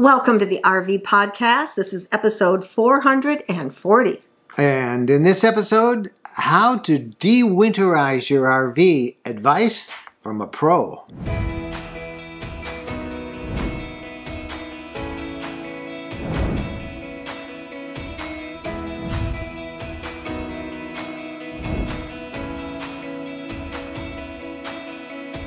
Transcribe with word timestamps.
Welcome 0.00 0.38
to 0.38 0.46
the 0.46 0.62
RV 0.64 1.02
Podcast. 1.02 1.74
This 1.74 1.92
is 1.92 2.08
episode 2.10 2.66
440. 2.66 4.22
And 4.56 5.10
in 5.10 5.24
this 5.24 5.44
episode, 5.44 6.10
how 6.24 6.78
to 6.78 6.98
de-winterize 6.98 8.30
your 8.30 8.46
RV. 8.46 9.16
Advice 9.26 9.90
from 10.18 10.40
a 10.40 10.46
pro. 10.46 11.04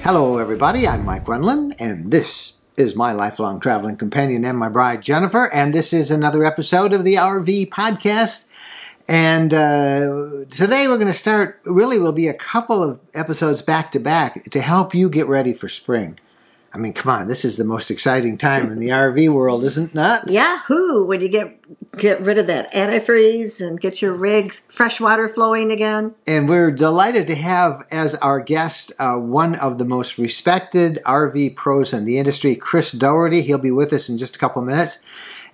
Hello, 0.04 0.38
everybody. 0.38 0.88
I'm 0.88 1.04
Mike 1.04 1.26
Wendland, 1.26 1.74
and 1.80 2.12
this 2.12 2.60
is 2.78 2.96
my 2.96 3.12
lifelong 3.12 3.60
traveling 3.60 3.98
companion 3.98 4.46
and 4.46 4.58
my 4.58 4.70
bride, 4.70 5.02
Jennifer. 5.02 5.52
And 5.54 5.74
this 5.74 5.94
is 5.94 6.12
another 6.12 6.44
episode 6.44 6.94
of 6.94 7.04
the 7.04 7.16
RV 7.16 7.70
Podcast. 7.70 8.48
And 9.08 9.54
uh, 9.54 10.46
today 10.50 10.88
we're 10.88 10.98
going 10.98 11.08
to 11.08 11.14
start, 11.14 11.60
really, 11.66 12.00
will 12.00 12.14
be 12.14 12.28
a 12.28 12.34
couple 12.34 12.82
of 12.82 13.00
episodes 13.14 13.62
back 13.62 13.92
to 13.92 14.00
back 14.00 14.50
to 14.52 14.62
help 14.62 14.96
you 14.96 15.10
get 15.10 15.28
ready 15.28 15.54
for 15.54 15.68
spring. 15.68 16.18
I 16.76 16.80
mean, 16.80 16.94
come 16.94 17.12
on, 17.12 17.28
this 17.28 17.46
is 17.46 17.58
the 17.58 17.64
most 17.64 17.92
exciting 17.92 18.36
time 18.36 18.72
in 18.72 18.80
the 18.80 18.90
RV 18.90 19.32
world, 19.32 19.64
isn't 19.64 19.92
it? 19.94 20.30
Yahoo! 20.30 21.06
When 21.06 21.22
you 21.22 21.30
get 21.30 21.60
get 21.98 22.20
rid 22.22 22.40
of 22.40 22.48
that 22.48 22.74
antifreeze 22.74 23.60
and 23.60 23.80
get 23.80 24.02
your 24.02 24.16
rig 24.16 24.52
fresh 24.68 25.00
water 25.00 25.30
flowing 25.30 25.72
again. 25.72 26.16
And 26.26 26.50
we're 26.50 26.72
delighted 26.72 27.28
to 27.28 27.36
have 27.36 27.86
as 27.92 28.16
our 28.16 28.40
guest 28.40 28.92
uh, 28.98 29.14
one 29.14 29.54
of 29.56 29.78
the 29.78 29.86
most 29.86 30.18
respected 30.18 31.00
RV 31.06 31.56
pros 31.56 31.94
in 31.94 32.06
the 32.06 32.18
industry, 32.18 32.56
Chris 32.56 32.92
Daugherty. 32.92 33.44
He'll 33.44 33.60
be 33.60 33.70
with 33.70 33.94
us 33.94 34.10
in 34.10 34.18
just 34.18 34.36
a 34.36 34.40
couple 34.40 34.64
minutes. 34.64 34.98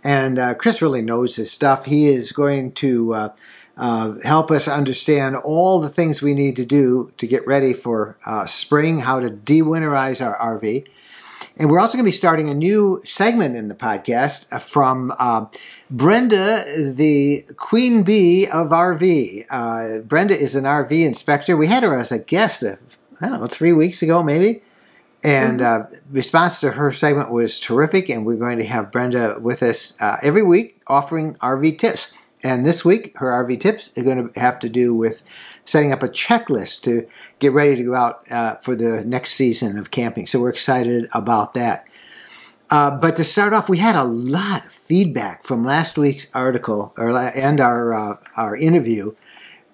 And 0.01 0.39
uh, 0.39 0.53
Chris 0.53 0.81
really 0.81 1.01
knows 1.01 1.35
his 1.35 1.51
stuff. 1.51 1.83
He 1.83 2.07
is 2.07 2.31
going 2.31 2.71
to 2.73 3.13
uh, 3.13 3.29
uh 3.75 4.13
help 4.23 4.51
us 4.51 4.69
understand 4.69 5.35
all 5.35 5.81
the 5.81 5.89
things 5.89 6.21
we 6.21 6.33
need 6.33 6.55
to 6.55 6.65
do 6.65 7.11
to 7.17 7.27
get 7.27 7.45
ready 7.45 7.73
for 7.73 8.17
uh, 8.25 8.45
spring, 8.45 8.99
how 8.99 9.19
to 9.19 9.29
de-winterize 9.29 10.25
our 10.25 10.37
RV. 10.57 10.87
And 11.59 11.69
we're 11.69 11.79
also 11.79 11.97
going 11.97 12.05
to 12.05 12.07
be 12.07 12.13
starting 12.13 12.49
a 12.49 12.53
new 12.53 13.01
segment 13.03 13.57
in 13.57 13.67
the 13.67 13.75
podcast 13.75 14.51
uh, 14.53 14.59
from 14.59 15.11
uh, 15.19 15.47
Brenda, 15.91 16.63
the 16.93 17.45
queen 17.57 18.03
bee 18.03 18.47
of 18.47 18.69
RV. 18.69 19.45
Uh, 19.49 19.99
Brenda 19.99 20.39
is 20.39 20.55
an 20.55 20.63
RV 20.63 21.05
inspector. 21.05 21.57
We 21.57 21.67
had 21.67 21.83
her 21.83 21.99
as 21.99 22.13
a 22.13 22.19
guest, 22.19 22.63
uh, 22.63 22.77
I 23.19 23.27
don't 23.27 23.41
know, 23.41 23.47
three 23.47 23.73
weeks 23.73 24.01
ago 24.01 24.23
maybe. 24.23 24.63
And 25.21 25.59
mm-hmm. 25.59 25.93
uh, 25.93 25.97
response 26.11 26.61
to 26.61 26.71
her 26.71 26.93
segment 26.93 27.29
was 27.29 27.59
terrific, 27.59 28.07
and 28.07 28.25
we're 28.25 28.37
going 28.37 28.59
to 28.59 28.65
have 28.65 28.89
Brenda 28.89 29.35
with 29.37 29.61
us 29.61 29.95
uh, 29.99 30.15
every 30.23 30.43
week 30.43 30.81
offering 30.87 31.35
RV 31.35 31.77
tips. 31.77 32.13
And 32.41 32.65
this 32.65 32.85
week, 32.85 33.17
her 33.17 33.27
RV 33.27 33.59
tips 33.59 33.91
are 33.97 34.03
going 34.03 34.31
to 34.31 34.39
have 34.39 34.59
to 34.59 34.69
do 34.69 34.95
with 34.95 35.23
setting 35.65 35.91
up 35.91 36.01
a 36.01 36.07
checklist 36.07 36.83
to 36.83 37.07
get 37.39 37.51
ready 37.51 37.75
to 37.75 37.83
go 37.83 37.95
out 37.95 38.31
uh, 38.31 38.55
for 38.55 38.75
the 38.75 39.03
next 39.05 39.33
season 39.33 39.77
of 39.77 39.91
camping. 39.91 40.25
So 40.25 40.39
we're 40.39 40.49
excited 40.49 41.09
about 41.13 41.53
that. 41.53 41.85
Uh, 42.69 42.91
but 42.91 43.17
to 43.17 43.23
start 43.23 43.53
off, 43.53 43.67
we 43.67 43.79
had 43.79 43.95
a 43.95 44.03
lot 44.03 44.65
of 44.65 44.71
feedback 44.71 45.43
from 45.43 45.65
last 45.65 45.97
week's 45.97 46.27
article 46.33 46.93
or, 46.97 47.09
and 47.09 47.59
our 47.59 47.93
uh, 47.93 48.17
our 48.37 48.55
interview 48.55 49.13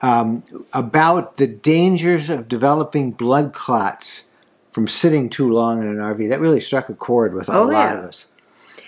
um, 0.02 0.44
about 0.74 1.38
the 1.38 1.48
dangers 1.48 2.30
of 2.30 2.48
developing 2.48 3.12
blood 3.12 3.54
clots 3.54 4.30
from 4.70 4.88
sitting 4.88 5.30
too 5.30 5.52
long 5.52 5.82
in 5.82 5.88
an 5.88 5.98
RV. 5.98 6.30
That 6.30 6.40
really 6.40 6.62
struck 6.62 6.90
a 6.90 6.94
chord 6.94 7.34
with 7.34 7.50
a 7.50 7.58
oh, 7.58 7.64
lot 7.64 7.72
yeah. 7.72 7.94
of 7.98 8.06
us. 8.06 8.26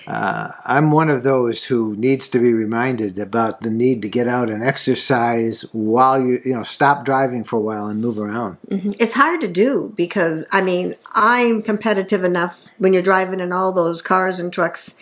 Uh, 0.08 0.54
I'm 0.64 0.92
one 0.92 1.10
of 1.10 1.24
those 1.24 1.66
who 1.66 1.94
needs 1.98 2.30
to 2.30 2.40
be 2.40 2.54
reminded 2.54 3.20
about 3.20 3.60
the 3.62 3.70
need 3.70 4.02
to 4.04 4.10
get 4.10 4.26
out 4.26 4.50
and 4.50 4.64
exercise 4.64 5.64
while 5.74 6.22
you, 6.22 6.42
you 6.46 6.54
know, 6.54 6.64
stop 6.64 7.04
driving 7.04 7.44
for 7.44 7.58
a 7.58 7.62
while 7.62 7.88
and 7.88 8.00
move 8.00 8.18
around. 8.18 8.58
Mm-hmm. 8.70 8.94
It's 9.00 9.14
hard 9.14 9.42
to 9.42 9.50
do 9.50 9.94
because, 9.98 10.46
I 10.50 10.62
mean, 10.62 10.96
I'm 11.14 11.62
competitive 11.62 12.24
enough 12.24 12.62
when 12.78 12.94
you're 12.94 13.02
driving 13.02 13.42
in 13.42 13.52
all 13.52 13.74
those 13.74 14.02
cars 14.02 14.40
and 14.40 14.52
trucks, 14.52 14.94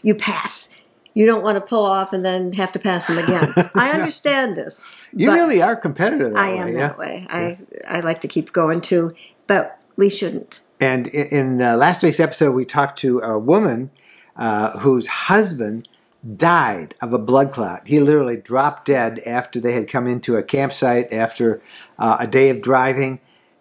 you 0.00 0.14
pass. 0.14 0.70
You 1.12 1.26
don't 1.26 1.42
want 1.42 1.56
to 1.56 1.60
pull 1.60 1.84
off 1.84 2.14
and 2.14 2.24
then 2.24 2.54
have 2.54 2.72
to 2.72 2.78
pass 2.78 3.06
them 3.06 3.18
again. 3.18 3.70
I 3.74 3.90
understand 3.90 4.56
this. 4.56 4.80
You 5.12 5.30
really 5.30 5.60
are 5.60 5.76
competitive. 5.76 6.36
I 6.36 6.48
am 6.48 6.68
way, 6.68 6.72
that 6.72 6.78
yeah? 6.78 6.96
way. 6.96 7.26
I, 7.28 7.58
I 7.86 8.00
like 8.00 8.22
to 8.22 8.28
keep 8.28 8.52
going 8.54 8.80
too, 8.80 9.12
but 9.46 9.78
we 9.96 10.08
shouldn't. 10.08 10.60
And 10.80 11.06
in, 11.08 11.26
in 11.26 11.62
uh, 11.62 11.76
last 11.76 12.02
week's 12.02 12.18
episode, 12.18 12.52
we 12.52 12.64
talked 12.64 12.98
to 13.00 13.20
a 13.20 13.38
woman 13.38 13.90
uh, 14.36 14.78
whose 14.78 15.06
husband 15.06 15.88
died 16.36 16.94
of 17.00 17.12
a 17.12 17.18
blood 17.18 17.52
clot. 17.52 17.86
He 17.86 18.00
literally 18.00 18.36
dropped 18.36 18.86
dead 18.86 19.20
after 19.26 19.60
they 19.60 19.74
had 19.74 19.88
come 19.88 20.06
into 20.06 20.36
a 20.36 20.42
campsite 20.42 21.12
after 21.12 21.62
uh, 21.98 22.16
a 22.20 22.26
day 22.26 22.48
of 22.48 22.62
driving. 22.62 23.20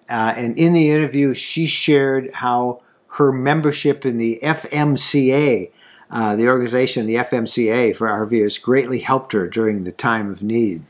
Uh, 0.10 0.34
and 0.36 0.58
in 0.58 0.74
the 0.74 0.90
interview, 0.90 1.34
she 1.34 1.66
shared 1.66 2.34
how 2.36 2.82
her 3.14 3.32
membership 3.32 4.06
in 4.06 4.18
the 4.18 4.40
FMCA, 4.42 5.72
uh, 6.10 6.36
the 6.36 6.48
organization, 6.48 7.06
the 7.06 7.16
FMCA 7.16 7.96
for 7.96 8.08
RVers, 8.08 8.62
greatly 8.62 9.00
helped 9.00 9.34
her 9.34 9.48
during 9.48 9.84
the 9.84 9.92
time 9.92 10.32
of 10.32 10.42
need. 10.42 10.84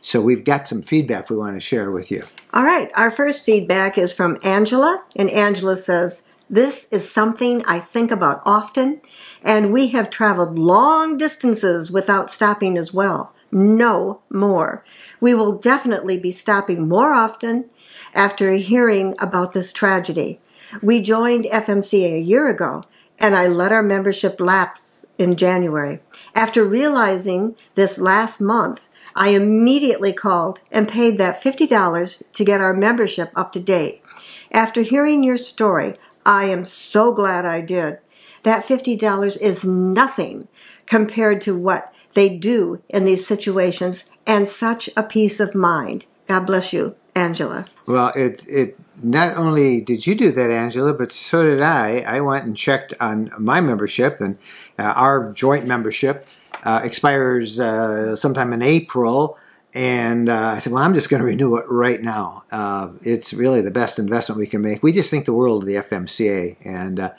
So 0.00 0.20
we've 0.20 0.44
got 0.44 0.68
some 0.68 0.82
feedback 0.82 1.30
we 1.30 1.36
want 1.36 1.56
to 1.56 1.60
share 1.60 1.90
with 1.90 2.10
you. 2.10 2.24
All 2.52 2.64
right, 2.64 2.90
our 2.94 3.10
first 3.10 3.44
feedback 3.44 3.98
is 3.98 4.12
from 4.12 4.38
Angela, 4.44 5.02
and 5.16 5.30
Angela 5.30 5.76
says, 5.76 6.22
This 6.48 6.86
is 6.90 7.10
something 7.10 7.64
I 7.64 7.80
think 7.80 8.10
about 8.10 8.42
often, 8.44 9.00
and 9.44 9.72
we 9.72 9.88
have 9.88 10.10
traveled 10.10 10.58
long 10.58 11.16
distances 11.16 11.92
without 11.92 12.30
stopping 12.30 12.78
as 12.78 12.92
well. 12.92 13.32
No 13.52 14.22
more. 14.30 14.84
We 15.20 15.34
will 15.34 15.52
definitely 15.58 16.18
be 16.18 16.32
stopping 16.32 16.88
more 16.88 17.12
often 17.12 17.66
after 18.14 18.52
hearing 18.52 19.14
about 19.20 19.52
this 19.52 19.72
tragedy. 19.72 20.40
We 20.82 21.02
joined 21.02 21.44
FMCA 21.44 22.16
a 22.16 22.20
year 22.20 22.48
ago, 22.48 22.84
and 23.18 23.36
I 23.36 23.46
let 23.46 23.70
our 23.70 23.82
membership 23.82 24.40
lapse 24.40 25.04
in 25.18 25.36
January. 25.36 26.00
After 26.34 26.64
realizing 26.64 27.54
this 27.76 27.98
last 27.98 28.40
month, 28.40 28.80
I 29.14 29.28
immediately 29.28 30.12
called 30.12 30.58
and 30.72 30.88
paid 30.88 31.18
that 31.18 31.40
$50 31.40 32.22
to 32.32 32.44
get 32.44 32.60
our 32.60 32.74
membership 32.74 33.30
up 33.36 33.52
to 33.52 33.60
date. 33.60 34.02
After 34.50 34.82
hearing 34.82 35.22
your 35.22 35.38
story, 35.38 35.96
I 36.26 36.46
am 36.46 36.64
so 36.64 37.12
glad 37.12 37.44
I 37.44 37.60
did. 37.60 37.98
That 38.44 38.64
$50 38.64 39.36
is 39.40 39.64
nothing 39.64 40.48
compared 40.86 41.42
to 41.42 41.56
what 41.56 41.92
they 42.14 42.28
do 42.36 42.82
in 42.88 43.04
these 43.04 43.26
situations 43.26 44.04
and 44.26 44.48
such 44.48 44.88
a 44.96 45.02
peace 45.02 45.40
of 45.40 45.54
mind. 45.54 46.06
God 46.28 46.46
bless 46.46 46.72
you, 46.72 46.94
Angela. 47.14 47.66
Well, 47.86 48.12
it 48.14 48.46
it 48.48 48.78
not 49.02 49.36
only 49.36 49.80
did 49.80 50.06
you 50.06 50.14
do 50.14 50.30
that, 50.32 50.50
Angela, 50.50 50.94
but 50.94 51.12
so 51.12 51.42
did 51.44 51.60
I. 51.60 51.98
I 52.00 52.20
went 52.20 52.46
and 52.46 52.56
checked 52.56 52.94
on 53.00 53.30
my 53.38 53.60
membership, 53.60 54.20
and 54.20 54.38
uh, 54.78 54.82
our 54.82 55.32
joint 55.32 55.66
membership 55.66 56.26
uh, 56.62 56.80
expires 56.82 57.60
uh, 57.60 58.16
sometime 58.16 58.52
in 58.52 58.62
April. 58.62 59.36
And 59.74 60.28
uh, 60.28 60.52
I 60.54 60.60
said, 60.60 60.72
well, 60.72 60.84
I'm 60.84 60.94
just 60.94 61.10
going 61.10 61.20
to 61.20 61.26
renew 61.26 61.56
it 61.56 61.64
right 61.68 62.00
now. 62.00 62.44
Uh, 62.52 62.90
it's 63.02 63.34
really 63.34 63.60
the 63.60 63.72
best 63.72 63.98
investment 63.98 64.38
we 64.38 64.46
can 64.46 64.62
make. 64.62 64.84
We 64.84 64.92
just 64.92 65.10
think 65.10 65.26
the 65.26 65.32
world 65.32 65.64
of 65.64 65.66
the 65.66 65.74
FMCA, 65.74 66.56
and 66.64 67.10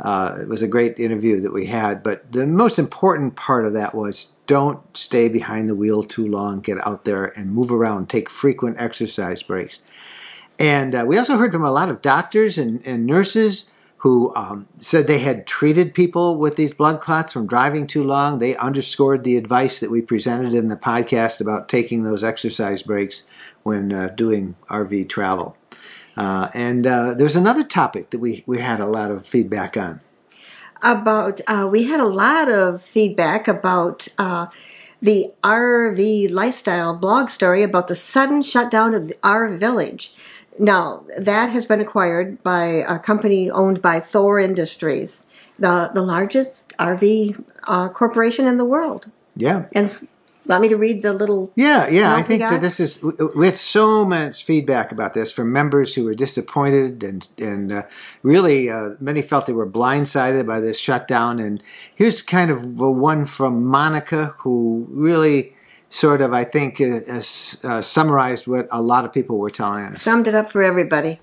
uh, 0.00 0.38
it 0.40 0.48
was 0.48 0.62
a 0.62 0.68
great 0.68 0.98
interview 0.98 1.40
that 1.40 1.52
we 1.52 1.66
had. 1.66 2.02
But 2.02 2.32
the 2.32 2.46
most 2.46 2.78
important 2.78 3.36
part 3.36 3.66
of 3.66 3.74
that 3.74 3.94
was 3.94 4.32
don't 4.46 4.80
stay 4.96 5.28
behind 5.28 5.68
the 5.68 5.74
wheel 5.74 6.02
too 6.02 6.26
long. 6.26 6.60
Get 6.60 6.84
out 6.86 7.04
there 7.04 7.26
and 7.26 7.52
move 7.52 7.70
around. 7.70 8.08
Take 8.08 8.30
frequent 8.30 8.76
exercise 8.80 9.42
breaks. 9.42 9.80
And 10.58 10.94
uh, 10.94 11.04
we 11.06 11.18
also 11.18 11.36
heard 11.36 11.52
from 11.52 11.64
a 11.64 11.70
lot 11.70 11.88
of 11.88 12.02
doctors 12.02 12.58
and, 12.58 12.84
and 12.84 13.06
nurses 13.06 13.70
who 13.98 14.34
um, 14.34 14.66
said 14.78 15.06
they 15.06 15.18
had 15.18 15.46
treated 15.46 15.92
people 15.92 16.36
with 16.36 16.56
these 16.56 16.72
blood 16.72 17.02
clots 17.02 17.32
from 17.32 17.46
driving 17.46 17.86
too 17.86 18.02
long. 18.02 18.38
They 18.38 18.56
underscored 18.56 19.24
the 19.24 19.36
advice 19.36 19.80
that 19.80 19.90
we 19.90 20.00
presented 20.00 20.54
in 20.54 20.68
the 20.68 20.76
podcast 20.76 21.40
about 21.40 21.68
taking 21.68 22.02
those 22.02 22.24
exercise 22.24 22.82
breaks 22.82 23.24
when 23.62 23.92
uh, 23.92 24.08
doing 24.08 24.56
RV 24.70 25.10
travel. 25.10 25.54
Uh, 26.16 26.48
and 26.54 26.86
uh, 26.86 27.14
there's 27.14 27.36
another 27.36 27.64
topic 27.64 28.10
that 28.10 28.18
we, 28.18 28.42
we 28.46 28.58
had 28.58 28.80
a 28.80 28.86
lot 28.86 29.10
of 29.10 29.26
feedback 29.26 29.76
on. 29.76 30.00
About, 30.82 31.40
uh, 31.46 31.68
we 31.70 31.84
had 31.84 32.00
a 32.00 32.06
lot 32.06 32.50
of 32.50 32.82
feedback 32.82 33.46
about 33.46 34.08
uh, 34.18 34.46
the 35.02 35.32
RV 35.42 36.30
lifestyle 36.30 36.96
blog 36.96 37.28
story 37.28 37.62
about 37.62 37.88
the 37.88 37.96
sudden 37.96 38.42
shutdown 38.42 38.94
of 38.94 39.12
RV 39.22 39.58
Village. 39.58 40.14
Now, 40.58 41.04
that 41.16 41.50
has 41.50 41.64
been 41.64 41.80
acquired 41.80 42.42
by 42.42 42.64
a 42.64 42.98
company 42.98 43.50
owned 43.50 43.80
by 43.80 44.00
Thor 44.00 44.38
Industries, 44.38 45.26
the, 45.58 45.90
the 45.94 46.02
largest 46.02 46.68
RV 46.78 47.42
uh, 47.64 47.88
corporation 47.88 48.46
in 48.46 48.58
the 48.58 48.64
world. 48.64 49.10
Yeah. 49.36 49.66
And 49.72 50.08
Want 50.46 50.62
me 50.62 50.68
to 50.68 50.76
read 50.76 51.02
the 51.02 51.12
little? 51.12 51.52
Yeah, 51.54 51.88
yeah. 51.88 52.14
I 52.14 52.22
think 52.22 52.40
that 52.40 52.62
this 52.62 52.80
is. 52.80 53.02
We 53.02 53.46
had 53.46 53.56
so 53.56 54.04
much 54.04 54.44
feedback 54.44 54.90
about 54.90 55.14
this 55.14 55.30
from 55.30 55.52
members 55.52 55.94
who 55.94 56.04
were 56.04 56.14
disappointed, 56.14 57.02
and 57.04 57.28
and 57.38 57.72
uh, 57.72 57.82
really 58.22 58.70
uh, 58.70 58.90
many 59.00 59.22
felt 59.22 59.46
they 59.46 59.52
were 59.52 59.68
blindsided 59.68 60.46
by 60.46 60.60
this 60.60 60.78
shutdown. 60.78 61.38
And 61.40 61.62
here's 61.94 62.22
kind 62.22 62.50
of 62.50 62.64
one 62.64 63.26
from 63.26 63.66
Monica, 63.66 64.34
who 64.38 64.86
really 64.90 65.54
sort 65.90 66.20
of, 66.22 66.32
I 66.32 66.44
think, 66.44 66.80
uh, 66.80 67.00
uh, 67.08 67.82
summarized 67.82 68.46
what 68.46 68.66
a 68.70 68.80
lot 68.80 69.04
of 69.04 69.12
people 69.12 69.38
were 69.38 69.50
telling 69.50 69.84
us. 69.84 70.00
Summed 70.00 70.26
it 70.26 70.34
up 70.34 70.50
for 70.50 70.62
everybody. 70.62 71.20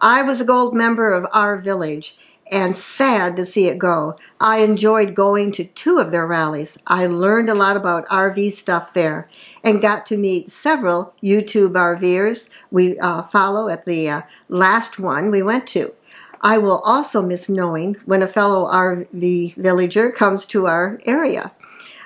I 0.00 0.22
was 0.22 0.40
a 0.40 0.44
gold 0.44 0.74
member 0.74 1.12
of 1.12 1.24
RV 1.30 1.62
Village 1.62 2.18
and 2.50 2.76
sad 2.76 3.36
to 3.36 3.44
see 3.44 3.66
it 3.66 3.78
go. 3.78 4.16
I 4.40 4.58
enjoyed 4.58 5.14
going 5.14 5.52
to 5.52 5.64
two 5.64 5.98
of 5.98 6.10
their 6.10 6.26
rallies. 6.26 6.78
I 6.86 7.06
learned 7.06 7.48
a 7.48 7.54
lot 7.54 7.76
about 7.76 8.06
RV 8.08 8.52
stuff 8.52 8.94
there 8.94 9.28
and 9.62 9.82
got 9.82 10.06
to 10.08 10.16
meet 10.16 10.50
several 10.50 11.14
YouTube 11.22 11.72
RVers 11.72 12.48
we 12.70 12.98
uh, 12.98 13.22
follow 13.24 13.68
at 13.68 13.84
the 13.84 14.08
uh, 14.08 14.22
last 14.48 14.98
one 14.98 15.30
we 15.30 15.42
went 15.42 15.66
to. 15.68 15.92
I 16.40 16.58
will 16.58 16.78
also 16.80 17.20
miss 17.20 17.48
knowing 17.48 17.96
when 18.04 18.22
a 18.22 18.28
fellow 18.28 18.66
RV 18.66 19.56
villager 19.56 20.10
comes 20.10 20.46
to 20.46 20.66
our 20.66 21.00
area. 21.04 21.52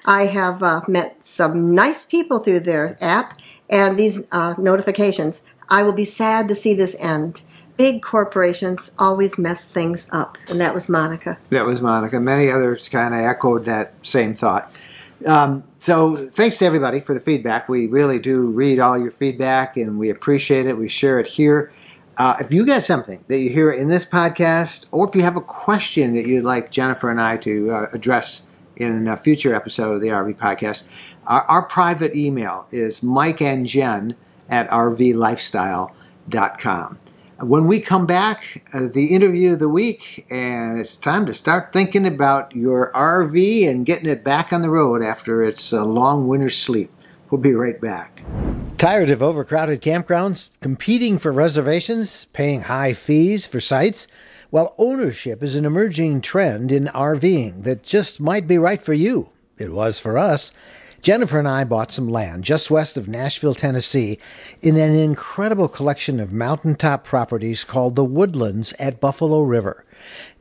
I 0.04 0.26
have 0.26 0.62
uh, 0.62 0.82
met 0.88 1.18
some 1.24 1.74
nice 1.74 2.04
people 2.04 2.40
through 2.40 2.60
their 2.60 2.96
app 3.00 3.38
and 3.68 3.98
these 3.98 4.20
uh, 4.32 4.54
notifications. 4.58 5.42
I 5.68 5.82
will 5.82 5.92
be 5.92 6.04
sad 6.04 6.48
to 6.48 6.54
see 6.54 6.74
this 6.74 6.96
end. 6.98 7.42
Big 7.76 8.02
corporations 8.02 8.90
always 8.98 9.38
mess 9.38 9.64
things 9.64 10.06
up. 10.10 10.36
And 10.48 10.60
that 10.60 10.74
was 10.74 10.88
Monica. 10.88 11.38
That 11.50 11.64
was 11.64 11.80
Monica. 11.80 12.20
Many 12.20 12.50
others 12.50 12.88
kind 12.88 13.14
of 13.14 13.20
echoed 13.20 13.64
that 13.64 13.94
same 14.02 14.34
thought. 14.34 14.72
Um, 15.26 15.64
so 15.78 16.28
thanks 16.28 16.58
to 16.58 16.64
everybody 16.64 17.00
for 17.00 17.14
the 17.14 17.20
feedback. 17.20 17.68
We 17.68 17.86
really 17.86 18.18
do 18.18 18.42
read 18.42 18.78
all 18.78 18.98
your 18.98 19.10
feedback 19.10 19.76
and 19.76 19.98
we 19.98 20.10
appreciate 20.10 20.66
it. 20.66 20.76
We 20.76 20.88
share 20.88 21.18
it 21.18 21.26
here. 21.26 21.72
Uh, 22.18 22.36
if 22.40 22.52
you 22.52 22.66
got 22.66 22.84
something 22.84 23.24
that 23.28 23.38
you 23.38 23.50
hear 23.50 23.70
in 23.70 23.88
this 23.88 24.04
podcast, 24.04 24.86
or 24.90 25.08
if 25.08 25.14
you 25.14 25.22
have 25.22 25.36
a 25.36 25.40
question 25.40 26.12
that 26.14 26.26
you'd 26.26 26.44
like 26.44 26.70
Jennifer 26.70 27.10
and 27.10 27.20
I 27.20 27.36
to 27.38 27.70
uh, 27.70 27.86
address 27.92 28.42
in 28.76 29.08
a 29.08 29.16
future 29.16 29.54
episode 29.54 29.94
of 29.94 30.02
the 30.02 30.08
RV 30.08 30.36
podcast, 30.36 30.82
our, 31.26 31.42
our 31.48 31.62
private 31.62 32.14
email 32.14 32.66
is 32.70 33.02
Mike 33.02 33.40
and 33.40 33.66
Jen 33.66 34.14
at 34.48 34.68
rvlifestyle.com. 34.70 36.98
When 37.42 37.66
we 37.66 37.80
come 37.80 38.06
back, 38.06 38.62
uh, 38.72 38.86
the 38.86 39.06
interview 39.06 39.54
of 39.54 39.58
the 39.58 39.68
week, 39.68 40.24
and 40.30 40.78
it's 40.78 40.94
time 40.94 41.26
to 41.26 41.34
start 41.34 41.72
thinking 41.72 42.06
about 42.06 42.54
your 42.54 42.92
RV 42.92 43.68
and 43.68 43.84
getting 43.84 44.08
it 44.08 44.22
back 44.22 44.52
on 44.52 44.62
the 44.62 44.70
road 44.70 45.02
after 45.02 45.42
its 45.42 45.72
uh, 45.72 45.84
long 45.84 46.28
winter 46.28 46.50
sleep. 46.50 46.92
We'll 47.30 47.40
be 47.40 47.52
right 47.52 47.80
back. 47.80 48.22
Tired 48.78 49.10
of 49.10 49.24
overcrowded 49.24 49.82
campgrounds, 49.82 50.50
competing 50.60 51.18
for 51.18 51.32
reservations, 51.32 52.26
paying 52.26 52.60
high 52.60 52.92
fees 52.92 53.44
for 53.44 53.58
sites? 53.58 54.06
Well, 54.52 54.76
ownership 54.78 55.42
is 55.42 55.56
an 55.56 55.64
emerging 55.64 56.20
trend 56.20 56.70
in 56.70 56.84
RVing 56.84 57.64
that 57.64 57.82
just 57.82 58.20
might 58.20 58.46
be 58.46 58.56
right 58.56 58.80
for 58.80 58.92
you. 58.92 59.30
It 59.58 59.72
was 59.72 59.98
for 59.98 60.16
us. 60.16 60.52
Jennifer 61.02 61.38
and 61.40 61.48
I 61.48 61.64
bought 61.64 61.90
some 61.90 62.08
land 62.08 62.44
just 62.44 62.70
west 62.70 62.96
of 62.96 63.08
Nashville, 63.08 63.56
Tennessee, 63.56 64.20
in 64.62 64.76
an 64.76 64.94
incredible 64.94 65.66
collection 65.66 66.20
of 66.20 66.32
mountaintop 66.32 67.02
properties 67.02 67.64
called 67.64 67.96
the 67.96 68.04
Woodlands 68.04 68.72
at 68.78 69.00
Buffalo 69.00 69.42
River. 69.42 69.84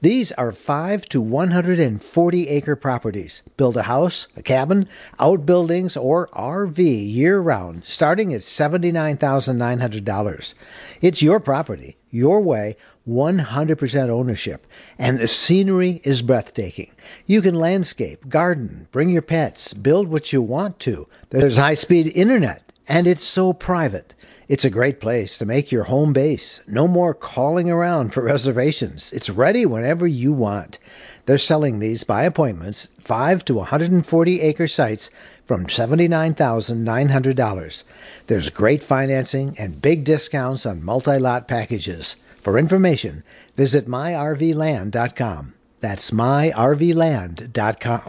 These 0.02 0.32
are 0.34 0.52
5 0.52 1.10
to 1.10 1.20
140 1.20 2.48
acre 2.48 2.76
properties. 2.76 3.42
Build 3.58 3.76
a 3.76 3.82
house, 3.84 4.28
a 4.38 4.44
cabin, 4.44 4.88
outbuildings, 5.20 5.98
or 5.98 6.28
RV 6.28 6.78
year 6.78 7.40
round, 7.40 7.84
starting 7.86 8.32
at 8.32 8.42
$79,900. 8.42 10.54
It's 11.02 11.24
your 11.24 11.40
property, 11.40 11.98
your 12.12 12.40
way, 12.40 12.78
100% 13.08 14.10
ownership, 14.10 14.68
and 14.98 15.20
the 15.20 15.28
scenery 15.28 16.02
is 16.04 16.22
breathtaking. 16.22 16.92
You 17.26 17.42
can 17.42 17.56
landscape, 17.56 18.30
garden, 18.30 18.88
bring 18.92 19.10
your 19.10 19.24
pets, 19.24 19.74
build 19.74 20.08
what 20.08 20.32
you 20.32 20.42
want 20.42 20.80
to. 20.82 21.08
There's 21.30 21.58
high 21.58 21.74
speed 21.74 22.12
internet, 22.16 22.72
and 22.88 23.08
it's 23.08 23.26
so 23.26 23.54
private. 23.54 24.14
It's 24.48 24.66
a 24.66 24.70
great 24.70 25.00
place 25.00 25.38
to 25.38 25.46
make 25.46 25.72
your 25.72 25.86
home 25.86 26.12
base. 26.14 26.62
No 26.68 26.88
more 26.88 27.14
calling 27.14 27.70
around 27.70 28.14
for 28.14 28.22
reservations. 28.24 29.14
It's 29.14 29.30
ready 29.30 29.66
whenever 29.66 30.06
you 30.06 30.34
want. 30.34 30.78
They're 31.26 31.38
selling 31.38 31.80
these 31.80 32.04
by 32.04 32.24
appointments, 32.24 32.90
5 33.00 33.46
to 33.46 33.54
140 33.56 34.42
acre 34.42 34.68
sites 34.68 35.10
from 35.46 35.68
$79,900. 35.68 37.84
There's 38.28 38.50
great 38.50 38.84
financing 38.84 39.56
and 39.58 39.82
big 39.82 40.04
discounts 40.04 40.66
on 40.66 40.84
multi 40.84 41.18
lot 41.18 41.48
packages. 41.48 42.18
For 42.42 42.58
information, 42.58 43.24
visit 43.56 43.88
myrvland.com. 43.88 45.54
That's 45.80 46.12
myrvland.com. 46.12 48.02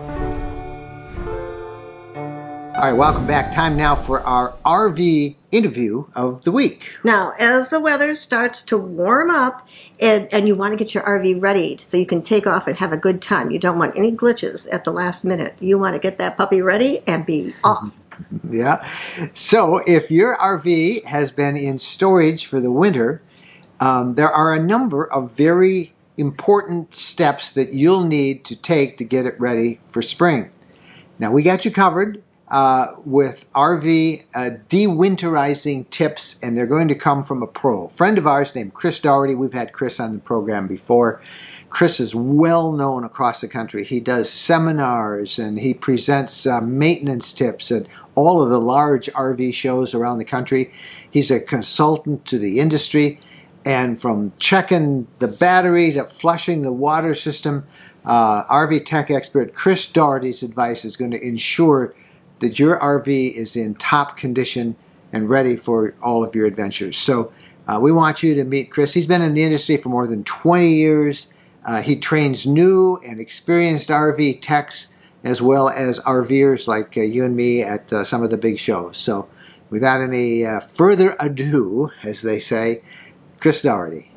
All 2.74 2.88
right, 2.88 2.92
welcome 2.94 3.26
back. 3.26 3.54
Time 3.54 3.76
now 3.76 3.94
for 3.94 4.22
our 4.22 4.54
RV 4.64 5.36
interview 5.50 6.06
of 6.14 6.44
the 6.44 6.50
week. 6.50 6.90
Now, 7.04 7.34
as 7.38 7.68
the 7.68 7.78
weather 7.78 8.14
starts 8.14 8.62
to 8.62 8.78
warm 8.78 9.30
up 9.30 9.68
and, 10.00 10.32
and 10.32 10.48
you 10.48 10.56
want 10.56 10.72
to 10.72 10.82
get 10.82 10.94
your 10.94 11.02
RV 11.02 11.42
ready 11.42 11.76
so 11.76 11.98
you 11.98 12.06
can 12.06 12.22
take 12.22 12.46
off 12.46 12.66
and 12.66 12.78
have 12.78 12.90
a 12.90 12.96
good 12.96 13.20
time, 13.20 13.50
you 13.50 13.58
don't 13.58 13.78
want 13.78 13.98
any 13.98 14.10
glitches 14.10 14.66
at 14.72 14.84
the 14.84 14.92
last 14.92 15.22
minute. 15.22 15.54
You 15.60 15.78
want 15.78 15.94
to 15.94 15.98
get 15.98 16.16
that 16.16 16.38
puppy 16.38 16.62
ready 16.62 17.02
and 17.06 17.26
be 17.26 17.52
off. 17.62 17.98
Yeah. 18.48 18.86
So 19.32 19.78
if 19.86 20.10
your 20.10 20.36
RV 20.36 21.04
has 21.04 21.32
been 21.32 21.56
in 21.56 21.78
storage 21.78 22.46
for 22.46 22.60
the 22.60 22.70
winter, 22.70 23.22
um, 23.82 24.14
there 24.14 24.30
are 24.30 24.54
a 24.54 24.62
number 24.62 25.12
of 25.12 25.32
very 25.32 25.92
important 26.16 26.94
steps 26.94 27.50
that 27.50 27.72
you'll 27.72 28.04
need 28.04 28.44
to 28.44 28.54
take 28.54 28.96
to 28.98 29.04
get 29.04 29.26
it 29.26 29.34
ready 29.40 29.80
for 29.86 30.02
spring. 30.02 30.52
Now, 31.18 31.32
we 31.32 31.42
got 31.42 31.64
you 31.64 31.72
covered 31.72 32.22
uh, 32.46 32.92
with 33.04 33.50
RV 33.54 34.22
uh, 34.36 34.50
dewinterizing 34.68 35.90
tips, 35.90 36.38
and 36.44 36.56
they're 36.56 36.64
going 36.64 36.86
to 36.86 36.94
come 36.94 37.24
from 37.24 37.42
a 37.42 37.46
pro. 37.48 37.86
A 37.86 37.88
friend 37.88 38.18
of 38.18 38.26
ours 38.28 38.54
named 38.54 38.72
Chris 38.72 39.00
Daugherty. 39.00 39.34
We've 39.34 39.52
had 39.52 39.72
Chris 39.72 39.98
on 39.98 40.12
the 40.12 40.20
program 40.20 40.68
before. 40.68 41.20
Chris 41.68 41.98
is 41.98 42.14
well 42.14 42.70
known 42.70 43.02
across 43.02 43.40
the 43.40 43.48
country. 43.48 43.84
He 43.84 43.98
does 43.98 44.30
seminars 44.30 45.40
and 45.40 45.58
he 45.58 45.74
presents 45.74 46.46
uh, 46.46 46.60
maintenance 46.60 47.32
tips 47.32 47.72
at 47.72 47.88
all 48.14 48.40
of 48.40 48.48
the 48.48 48.60
large 48.60 49.06
RV 49.06 49.52
shows 49.54 49.92
around 49.92 50.18
the 50.18 50.24
country. 50.24 50.72
He's 51.10 51.32
a 51.32 51.40
consultant 51.40 52.26
to 52.26 52.38
the 52.38 52.60
industry 52.60 53.18
and 53.64 54.00
from 54.00 54.32
checking 54.38 55.06
the 55.18 55.28
battery 55.28 55.92
to 55.92 56.04
flushing 56.04 56.62
the 56.62 56.72
water 56.72 57.14
system, 57.14 57.64
uh, 58.04 58.44
RV 58.44 58.84
tech 58.84 59.10
expert 59.10 59.54
Chris 59.54 59.86
Daugherty's 59.86 60.42
advice 60.42 60.84
is 60.84 60.96
going 60.96 61.12
to 61.12 61.20
ensure 61.20 61.94
that 62.40 62.58
your 62.58 62.78
RV 62.78 63.32
is 63.32 63.54
in 63.54 63.74
top 63.76 64.16
condition 64.16 64.74
and 65.12 65.28
ready 65.28 65.56
for 65.56 65.94
all 66.02 66.24
of 66.24 66.34
your 66.34 66.46
adventures. 66.46 66.96
So 66.96 67.32
uh, 67.68 67.78
we 67.80 67.92
want 67.92 68.22
you 68.22 68.34
to 68.34 68.44
meet 68.44 68.70
Chris. 68.70 68.94
He's 68.94 69.06
been 69.06 69.22
in 69.22 69.34
the 69.34 69.44
industry 69.44 69.76
for 69.76 69.88
more 69.88 70.06
than 70.06 70.24
20 70.24 70.74
years. 70.74 71.28
Uh, 71.64 71.82
he 71.82 71.94
trains 71.94 72.46
new 72.46 72.96
and 73.06 73.20
experienced 73.20 73.88
RV 73.88 74.40
techs 74.40 74.88
as 75.22 75.40
well 75.40 75.68
as 75.68 76.00
RVers 76.00 76.66
like 76.66 76.96
uh, 76.96 77.02
you 77.02 77.24
and 77.24 77.36
me 77.36 77.62
at 77.62 77.92
uh, 77.92 78.02
some 78.02 78.24
of 78.24 78.30
the 78.30 78.36
big 78.36 78.58
shows. 78.58 78.98
So 78.98 79.28
without 79.70 80.00
any 80.00 80.44
uh, 80.44 80.58
further 80.58 81.14
ado, 81.20 81.90
as 82.02 82.22
they 82.22 82.40
say, 82.40 82.82
Chris 83.42 83.60
Daugherty. 83.60 84.08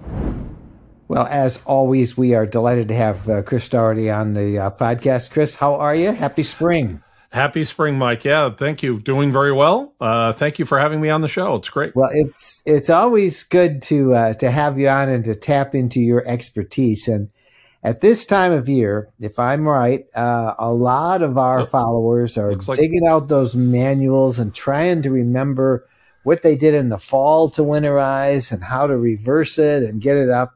Well, 1.08 1.25
as 1.25 1.60
always, 1.65 2.15
we 2.15 2.36
are 2.36 2.46
delighted 2.46 2.89
to 2.89 2.94
have 2.94 3.27
uh, 3.27 3.41
Chris 3.41 3.67
Daugherty 3.67 4.12
on 4.12 4.34
the 4.36 4.60
uh, 4.60 4.70
podcast. 4.70 5.32
Chris, 5.32 5.55
how 5.55 5.74
are 5.74 5.96
you? 5.96 6.12
Happy 6.12 6.44
spring. 6.44 7.01
Happy 7.32 7.65
spring, 7.65 7.98
Mike. 7.98 8.24
Yeah, 8.24 8.51
thank 8.51 8.84
you. 8.84 9.00
Doing 9.00 9.32
very 9.32 9.51
well. 9.51 9.96
Uh, 10.00 10.32
thank 10.32 10.60
you 10.60 10.65
for 10.65 10.77
having 10.77 11.01
me 11.01 11.10
on 11.10 11.22
the 11.22 11.27
show. 11.27 11.55
It's 11.55 11.72
great. 11.72 11.96
Well, 11.96 12.12
it's 12.13 12.62
it's 12.67 12.91
always 12.91 13.44
good 13.44 13.82
to 13.84 14.13
uh, 14.13 14.34
to 14.36 14.51
have 14.51 14.77
you 14.77 14.89
on 14.89 15.10
and 15.10 15.25
to 15.25 15.34
tap 15.34 15.74
into 15.74 16.00
your 16.00 16.24
expertise. 16.27 17.08
And 17.08 17.32
at 17.84 18.01
this 18.01 18.27
time 18.27 18.51
of 18.51 18.70
year, 18.70 19.10
if 19.20 19.39
I'm 19.39 19.67
right, 19.67 20.05
uh, 20.15 20.53
a 20.60 20.72
lot 20.72 21.24
of 21.24 21.39
our 21.39 21.65
followers 21.65 22.38
are 22.38 22.53
like- 22.53 22.77
digging 22.77 23.08
out 23.08 23.27
those 23.27 23.55
manuals 23.55 24.38
and 24.38 24.53
trying 24.53 25.01
to 25.01 25.10
remember 25.10 25.88
what 26.25 26.41
they 26.41 26.55
did 26.55 26.74
in 26.74 26.89
the 26.89 26.98
fall 26.98 27.50
to 27.51 27.62
winterize 27.62 28.51
and 28.51 28.63
how 28.63 28.88
to 28.88 28.98
reverse 28.98 29.58
it 29.58 29.84
and 29.84 30.01
get 30.01 30.17
it 30.17 30.29
up. 30.29 30.53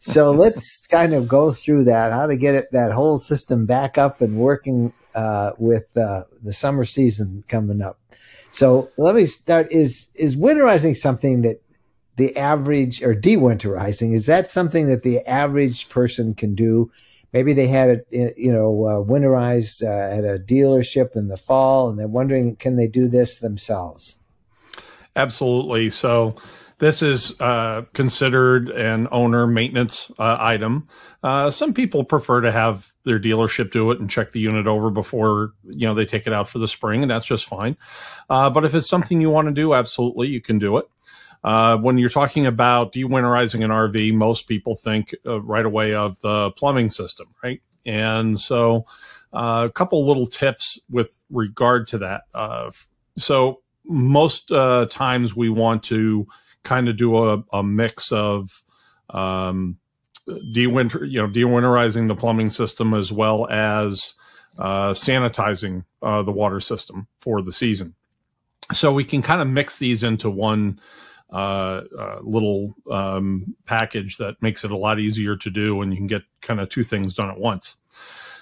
So 0.00 0.30
let's 0.42 0.86
kind 0.86 1.14
of 1.14 1.28
go 1.28 1.52
through 1.52 1.84
that, 1.84 2.12
how 2.12 2.26
to 2.26 2.36
get 2.36 2.54
it 2.54 2.72
that 2.72 2.92
whole 2.92 3.18
system 3.18 3.66
back 3.66 3.98
up 3.98 4.20
and 4.20 4.36
working 4.36 4.92
uh, 5.14 5.52
with 5.58 5.96
uh, 5.96 6.24
the 6.42 6.52
summer 6.52 6.84
season 6.84 7.44
coming 7.48 7.82
up. 7.82 7.98
So 8.52 8.90
let 8.96 9.14
me 9.14 9.26
start. 9.26 9.70
Is 9.70 10.10
is 10.16 10.36
winterizing 10.36 10.96
something 10.96 11.42
that 11.42 11.62
the 12.16 12.36
average 12.36 13.02
or 13.02 13.14
dewinterizing 13.14 14.14
is 14.14 14.26
that 14.26 14.48
something 14.48 14.88
that 14.88 15.02
the 15.02 15.20
average 15.20 15.88
person 15.88 16.34
can 16.34 16.54
do 16.54 16.90
maybe 17.32 17.52
they 17.52 17.66
had 17.66 17.90
it, 17.90 18.34
you 18.36 18.52
know, 18.52 18.84
uh, 18.84 19.04
winterized 19.04 19.82
uh, 19.82 20.16
at 20.16 20.24
a 20.24 20.38
dealership 20.38 21.16
in 21.16 21.28
the 21.28 21.36
fall, 21.36 21.88
and 21.88 21.98
they're 21.98 22.08
wondering 22.08 22.56
can 22.56 22.76
they 22.76 22.86
do 22.86 23.08
this 23.08 23.38
themselves? 23.38 24.19
Absolutely. 25.16 25.90
So 25.90 26.36
this 26.80 27.02
is 27.02 27.38
uh, 27.40 27.82
considered 27.92 28.70
an 28.70 29.06
owner 29.12 29.46
maintenance 29.46 30.10
uh, 30.18 30.36
item. 30.40 30.88
Uh, 31.22 31.50
some 31.50 31.74
people 31.74 32.04
prefer 32.04 32.40
to 32.40 32.50
have 32.50 32.90
their 33.04 33.20
dealership 33.20 33.70
do 33.70 33.90
it 33.90 34.00
and 34.00 34.08
check 34.08 34.32
the 34.32 34.40
unit 34.40 34.66
over 34.66 34.90
before 34.90 35.52
you 35.64 35.86
know 35.86 35.94
they 35.94 36.06
take 36.06 36.26
it 36.26 36.32
out 36.32 36.48
for 36.48 36.58
the 36.58 36.66
spring, 36.66 37.02
and 37.02 37.10
that's 37.10 37.26
just 37.26 37.44
fine. 37.44 37.76
Uh, 38.30 38.48
but 38.48 38.64
if 38.64 38.74
it's 38.74 38.88
something 38.88 39.20
you 39.20 39.28
want 39.30 39.46
to 39.46 39.52
do, 39.52 39.74
absolutely, 39.74 40.28
you 40.28 40.40
can 40.40 40.58
do 40.58 40.78
it. 40.78 40.86
Uh, 41.44 41.76
when 41.76 41.98
you're 41.98 42.08
talking 42.08 42.46
about 42.46 42.92
dewinterizing 42.92 43.62
an 43.62 43.70
RV, 43.70 44.14
most 44.14 44.48
people 44.48 44.74
think 44.74 45.14
uh, 45.26 45.40
right 45.42 45.66
away 45.66 45.94
of 45.94 46.18
the 46.20 46.50
plumbing 46.52 46.88
system, 46.88 47.28
right? 47.44 47.60
And 47.84 48.40
so, 48.40 48.86
a 49.34 49.70
couple 49.74 50.06
little 50.06 50.26
tips 50.26 50.78
with 50.88 51.20
regard 51.30 51.88
to 51.88 51.98
that. 51.98 52.22
so 53.18 53.60
most 53.84 54.48
times 54.48 55.34
we 55.34 55.48
want 55.48 55.82
to 55.84 56.26
kind 56.62 56.88
of 56.88 56.96
do 56.96 57.16
a, 57.16 57.42
a 57.52 57.62
mix 57.62 58.12
of 58.12 58.62
um, 59.10 59.78
de-winter, 60.52 61.04
you 61.04 61.20
know, 61.20 61.28
de-winterizing 61.28 62.08
the 62.08 62.14
plumbing 62.14 62.50
system 62.50 62.94
as 62.94 63.10
well 63.10 63.48
as 63.50 64.14
uh, 64.58 64.90
sanitizing 64.90 65.84
uh, 66.02 66.22
the 66.22 66.32
water 66.32 66.60
system 66.60 67.06
for 67.20 67.42
the 67.42 67.52
season. 67.52 67.94
So 68.72 68.92
we 68.92 69.04
can 69.04 69.22
kind 69.22 69.40
of 69.40 69.48
mix 69.48 69.78
these 69.78 70.02
into 70.02 70.30
one 70.30 70.80
uh, 71.32 71.82
uh, 71.98 72.18
little 72.22 72.74
um, 72.90 73.56
package 73.64 74.18
that 74.18 74.40
makes 74.42 74.64
it 74.64 74.70
a 74.70 74.76
lot 74.76 75.00
easier 75.00 75.36
to 75.36 75.50
do, 75.50 75.80
and 75.82 75.92
you 75.92 75.96
can 75.96 76.06
get 76.06 76.22
kind 76.40 76.60
of 76.60 76.68
two 76.68 76.84
things 76.84 77.14
done 77.14 77.30
at 77.30 77.38
once. 77.38 77.76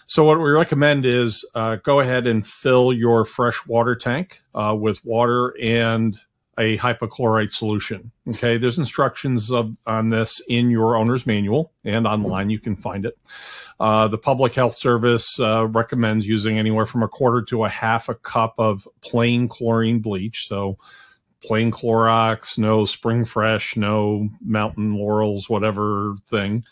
So 0.09 0.25
what 0.25 0.41
we 0.41 0.49
recommend 0.49 1.05
is 1.05 1.45
uh, 1.55 1.77
go 1.77 2.01
ahead 2.01 2.27
and 2.27 2.45
fill 2.45 2.95
your 2.95 3.27
fresh 3.27 3.67
water 3.67 3.95
tank 3.95 4.41
uh, 4.55 4.75
with 4.75 5.05
water 5.05 5.55
and 5.61 6.19
a 6.59 6.79
hypochlorite 6.79 7.51
solution. 7.51 8.11
Okay, 8.27 8.57
there's 8.57 8.79
instructions 8.79 9.53
of, 9.53 9.77
on 9.87 10.09
this 10.09 10.41
in 10.49 10.71
your 10.71 10.97
owner's 10.97 11.27
manual 11.27 11.75
and 11.85 12.07
online. 12.07 12.49
You 12.49 12.59
can 12.59 12.75
find 12.75 13.05
it. 13.05 13.19
Uh, 13.79 14.09
the 14.09 14.17
Public 14.17 14.55
Health 14.55 14.75
Service 14.75 15.39
uh, 15.39 15.67
recommends 15.67 16.27
using 16.27 16.59
anywhere 16.59 16.87
from 16.87 17.03
a 17.03 17.09
quarter 17.09 17.43
to 17.43 17.65
a 17.65 17.69
half 17.69 18.09
a 18.09 18.15
cup 18.15 18.55
of 18.57 18.89
plain 19.03 19.47
chlorine 19.47 20.01
bleach. 20.01 20.49
So, 20.49 20.79
plain 21.45 21.71
Clorox, 21.71 22.57
no 22.57 22.87
Spring 22.87 23.27
Fresh, 23.27 23.77
no 23.77 24.31
Mountain 24.41 24.95
Laurels, 24.95 25.51
whatever 25.51 26.15
thing. 26.29 26.65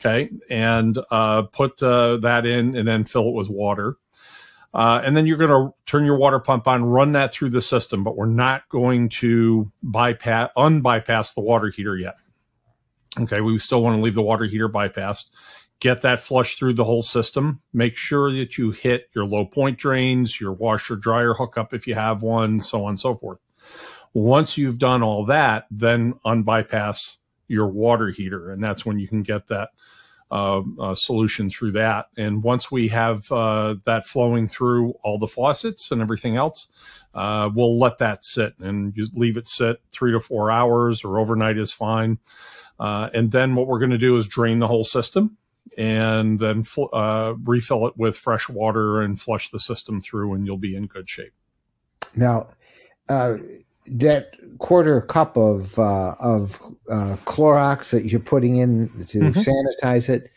Okay, 0.00 0.30
and 0.48 0.98
uh, 1.10 1.42
put 1.42 1.82
uh, 1.82 2.16
that 2.18 2.46
in 2.46 2.74
and 2.74 2.88
then 2.88 3.04
fill 3.04 3.28
it 3.28 3.34
with 3.34 3.50
water. 3.50 3.96
Uh, 4.72 5.02
and 5.04 5.16
then 5.16 5.26
you're 5.26 5.36
going 5.36 5.50
to 5.50 5.74
turn 5.84 6.04
your 6.04 6.16
water 6.16 6.38
pump 6.38 6.66
on, 6.68 6.84
run 6.84 7.12
that 7.12 7.32
through 7.32 7.50
the 7.50 7.60
system, 7.60 8.04
but 8.04 8.16
we're 8.16 8.26
not 8.26 8.68
going 8.68 9.08
to 9.08 9.70
bypass, 9.82 10.50
unbypass 10.56 11.34
the 11.34 11.40
water 11.40 11.68
heater 11.68 11.96
yet. 11.96 12.14
Okay, 13.18 13.40
we 13.40 13.58
still 13.58 13.82
want 13.82 13.96
to 13.96 14.02
leave 14.02 14.14
the 14.14 14.22
water 14.22 14.44
heater 14.44 14.68
bypassed. 14.68 15.24
Get 15.80 16.02
that 16.02 16.20
flush 16.20 16.56
through 16.56 16.74
the 16.74 16.84
whole 16.84 17.02
system. 17.02 17.60
Make 17.72 17.96
sure 17.96 18.30
that 18.30 18.58
you 18.58 18.70
hit 18.70 19.10
your 19.14 19.24
low 19.24 19.44
point 19.44 19.78
drains, 19.78 20.40
your 20.40 20.52
washer 20.52 20.94
dryer 20.94 21.34
hookup 21.34 21.74
if 21.74 21.86
you 21.86 21.94
have 21.94 22.22
one, 22.22 22.60
so 22.60 22.84
on 22.84 22.90
and 22.90 23.00
so 23.00 23.16
forth. 23.16 23.38
Once 24.12 24.56
you've 24.56 24.78
done 24.78 25.02
all 25.02 25.24
that, 25.24 25.66
then 25.70 26.14
unbypass 26.24 27.16
your 27.50 27.66
water 27.66 28.08
heater, 28.08 28.50
and 28.50 28.62
that's 28.62 28.86
when 28.86 28.98
you 28.98 29.08
can 29.08 29.22
get 29.22 29.48
that 29.48 29.70
uh, 30.30 30.62
uh, 30.78 30.94
solution 30.94 31.50
through 31.50 31.72
that. 31.72 32.06
And 32.16 32.42
once 32.42 32.70
we 32.70 32.88
have 32.88 33.30
uh, 33.32 33.76
that 33.84 34.06
flowing 34.06 34.46
through 34.46 34.94
all 35.02 35.18
the 35.18 35.26
faucets 35.26 35.90
and 35.90 36.00
everything 36.00 36.36
else, 36.36 36.68
uh, 37.14 37.50
we'll 37.52 37.78
let 37.78 37.98
that 37.98 38.24
sit 38.24 38.54
and 38.60 38.96
leave 39.12 39.36
it 39.36 39.48
sit 39.48 39.80
three 39.90 40.12
to 40.12 40.20
four 40.20 40.50
hours 40.50 41.04
or 41.04 41.18
overnight 41.18 41.58
is 41.58 41.72
fine. 41.72 42.18
Uh, 42.78 43.10
and 43.12 43.32
then 43.32 43.56
what 43.56 43.66
we're 43.66 43.80
going 43.80 43.90
to 43.90 43.98
do 43.98 44.16
is 44.16 44.26
drain 44.26 44.60
the 44.60 44.68
whole 44.68 44.84
system 44.84 45.36
and 45.76 46.38
then 46.38 46.62
fl- 46.62 46.92
uh, 46.92 47.34
refill 47.44 47.86
it 47.86 47.96
with 47.96 48.16
fresh 48.16 48.48
water 48.48 49.00
and 49.00 49.20
flush 49.20 49.50
the 49.50 49.58
system 49.58 50.00
through, 50.00 50.32
and 50.34 50.46
you'll 50.46 50.56
be 50.56 50.76
in 50.76 50.86
good 50.86 51.08
shape. 51.08 51.32
Now, 52.14 52.48
that 53.86 54.34
quarter 54.58 55.00
cup 55.00 55.36
of 55.36 55.78
uh, 55.78 56.14
of 56.20 56.60
uh, 56.90 57.16
Clorox 57.24 57.90
that 57.90 58.04
you're 58.04 58.20
putting 58.20 58.56
in 58.56 58.88
to 59.06 59.20
mm-hmm. 59.20 59.40
sanitize 59.40 60.08
it, 60.08 60.30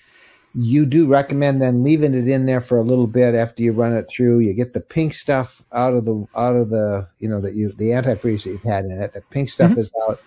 you 0.56 0.86
do 0.86 1.08
recommend 1.08 1.62
then 1.62 1.84
leaving 1.84 2.14
it 2.14 2.28
in 2.28 2.46
there 2.46 2.62
for 2.62 2.78
a 2.78 2.84
little 2.84 3.08
bit 3.08 3.36
after 3.36 3.64
you 3.64 3.72
run 3.72 3.94
it 3.94 4.08
through. 4.10 4.40
You 4.40 4.54
get 4.54 4.74
the 4.74 4.80
pink 4.80 5.14
stuff 5.14 5.64
out 5.72 5.94
of 5.94 6.06
the 6.06 6.26
out 6.36 6.56
of 6.56 6.70
the 6.70 7.08
you 7.20 7.28
know 7.28 7.42
that 7.42 7.54
you 7.54 7.72
the 7.72 7.90
antifreeze 7.90 8.44
that 8.44 8.52
you've 8.52 8.64
had 8.64 8.86
in 8.86 9.02
it. 9.02 9.14
The 9.14 9.22
pink 9.22 9.50
stuff 9.50 9.72
mm-hmm. 9.72 9.80
is 9.80 9.94
out. 10.08 10.22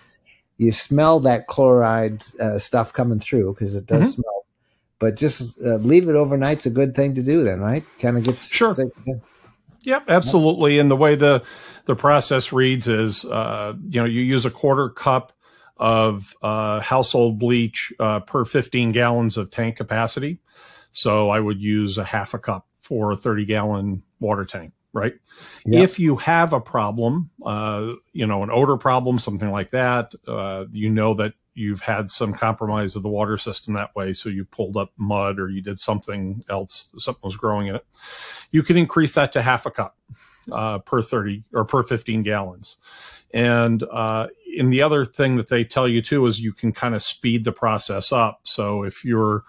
You 0.57 0.71
smell 0.71 1.19
that 1.21 1.47
chloride 1.47 2.23
uh, 2.39 2.59
stuff 2.59 2.91
coming 2.91 3.19
through 3.19 3.53
because 3.53 3.75
it 3.75 3.85
does 3.85 4.01
mm-hmm. 4.13 4.21
smell. 4.21 4.45
But 4.99 5.15
just 5.15 5.61
uh, 5.61 5.75
leave 5.75 6.09
it 6.09 6.15
overnight's 6.15 6.65
a 6.65 6.71
good 6.71 6.95
thing 6.95 7.13
to 7.15 7.23
do 7.23 7.43
then, 7.43 7.59
right? 7.59 7.83
Kind 7.99 8.17
of 8.17 8.23
gets 8.23 8.51
sure. 8.51 8.73
Sick. 8.73 8.89
Yep, 9.81 10.05
absolutely. 10.09 10.79
And 10.79 10.89
the 10.89 10.95
way 10.95 11.15
the 11.15 11.43
the 11.85 11.95
process 11.95 12.51
reads 12.51 12.87
is, 12.87 13.23
uh, 13.25 13.73
you 13.89 14.01
know, 14.01 14.05
you 14.05 14.21
use 14.21 14.45
a 14.45 14.51
quarter 14.51 14.89
cup 14.89 15.33
of 15.77 16.35
uh, 16.41 16.79
household 16.79 17.39
bleach 17.39 17.93
uh, 17.99 18.19
per 18.21 18.45
15 18.45 18.91
gallons 18.91 19.37
of 19.37 19.51
tank 19.51 19.77
capacity. 19.77 20.39
So 20.91 21.29
I 21.29 21.39
would 21.39 21.61
use 21.61 21.97
a 21.97 22.03
half 22.03 22.33
a 22.33 22.39
cup 22.39 22.67
for 22.81 23.11
a 23.11 23.17
30 23.17 23.45
gallon 23.45 24.03
water 24.19 24.45
tank, 24.45 24.73
right? 24.93 25.13
Yep. 25.65 25.83
If 25.83 25.99
you 25.99 26.15
have 26.17 26.53
a 26.53 26.59
problem, 26.59 27.29
uh, 27.45 27.93
you 28.13 28.25
know, 28.25 28.43
an 28.43 28.49
odor 28.51 28.77
problem, 28.77 29.19
something 29.19 29.51
like 29.51 29.71
that, 29.71 30.13
uh, 30.27 30.65
you 30.71 30.89
know 30.89 31.13
that 31.15 31.33
you've 31.57 31.81
had 31.81 32.11
some 32.11 32.33
compromise 32.33 32.95
of 32.95 33.01
the 33.01 33.09
water 33.09 33.37
system 33.37 33.73
that 33.73 33.95
way. 33.95 34.13
So 34.13 34.29
you 34.29 34.45
pulled 34.45 34.77
up 34.77 34.91
mud 34.95 35.39
or 35.39 35.49
you 35.49 35.61
did 35.61 35.79
something 35.79 36.41
else, 36.49 36.93
something 36.99 37.21
was 37.23 37.35
growing 37.35 37.67
in 37.67 37.75
it. 37.75 37.85
You 38.51 38.61
can 38.61 38.77
increase 38.77 39.15
that 39.15 39.31
to 39.31 39.41
half 39.41 39.65
a 39.65 39.71
cup 39.71 39.97
uh, 40.51 40.79
per 40.79 41.01
30 41.01 41.43
or 41.53 41.65
per 41.65 41.81
15 41.81 42.21
gallons. 42.21 42.77
And 43.33 43.83
uh, 43.83 44.27
and 44.57 44.71
the 44.71 44.83
other 44.83 45.03
thing 45.03 45.35
that 45.37 45.49
they 45.49 45.63
tell 45.63 45.87
you 45.87 46.01
too 46.01 46.25
is 46.27 46.39
you 46.39 46.53
can 46.53 46.71
kind 46.71 46.95
of 46.95 47.03
speed 47.03 47.43
the 47.43 47.51
process 47.51 48.11
up. 48.11 48.41
So 48.43 48.83
if 48.83 49.03
you're 49.03 49.43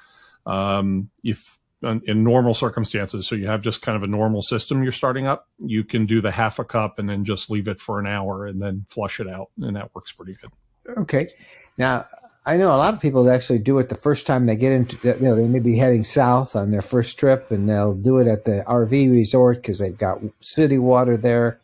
um, 0.46 1.10
if 1.22 1.58
in 1.82 2.24
normal 2.24 2.54
circumstances, 2.54 3.26
so 3.26 3.36
you 3.36 3.46
have 3.46 3.62
just 3.62 3.82
kind 3.82 3.96
of 3.96 4.02
a 4.02 4.08
normal 4.08 4.42
system 4.42 4.82
you're 4.82 4.90
starting 4.90 5.26
up, 5.26 5.46
you 5.64 5.84
can 5.84 6.06
do 6.06 6.20
the 6.20 6.32
half 6.32 6.58
a 6.58 6.64
cup 6.64 6.98
and 6.98 7.08
then 7.08 7.24
just 7.24 7.50
leave 7.50 7.68
it 7.68 7.78
for 7.78 8.00
an 8.00 8.06
hour 8.06 8.46
and 8.46 8.60
then 8.60 8.84
flush 8.88 9.20
it 9.20 9.28
out, 9.28 9.50
and 9.60 9.76
that 9.76 9.94
works 9.94 10.10
pretty 10.10 10.34
good. 10.34 10.50
Okay. 10.96 11.28
Now, 11.76 12.06
I 12.48 12.56
know 12.56 12.74
a 12.74 12.78
lot 12.78 12.94
of 12.94 13.00
people 13.00 13.28
actually 13.30 13.58
do 13.58 13.78
it 13.78 13.90
the 13.90 13.94
first 13.94 14.26
time 14.26 14.46
they 14.46 14.56
get 14.56 14.72
into, 14.72 14.96
you 15.06 15.20
know, 15.20 15.36
they 15.36 15.46
may 15.46 15.60
be 15.60 15.76
heading 15.76 16.02
south 16.02 16.56
on 16.56 16.70
their 16.70 16.80
first 16.80 17.18
trip 17.18 17.50
and 17.50 17.68
they'll 17.68 17.94
do 17.94 18.16
it 18.16 18.26
at 18.26 18.44
the 18.44 18.64
RV 18.66 19.10
resort 19.10 19.58
because 19.58 19.78
they've 19.78 19.98
got 19.98 20.18
city 20.40 20.78
water 20.78 21.18
there. 21.18 21.60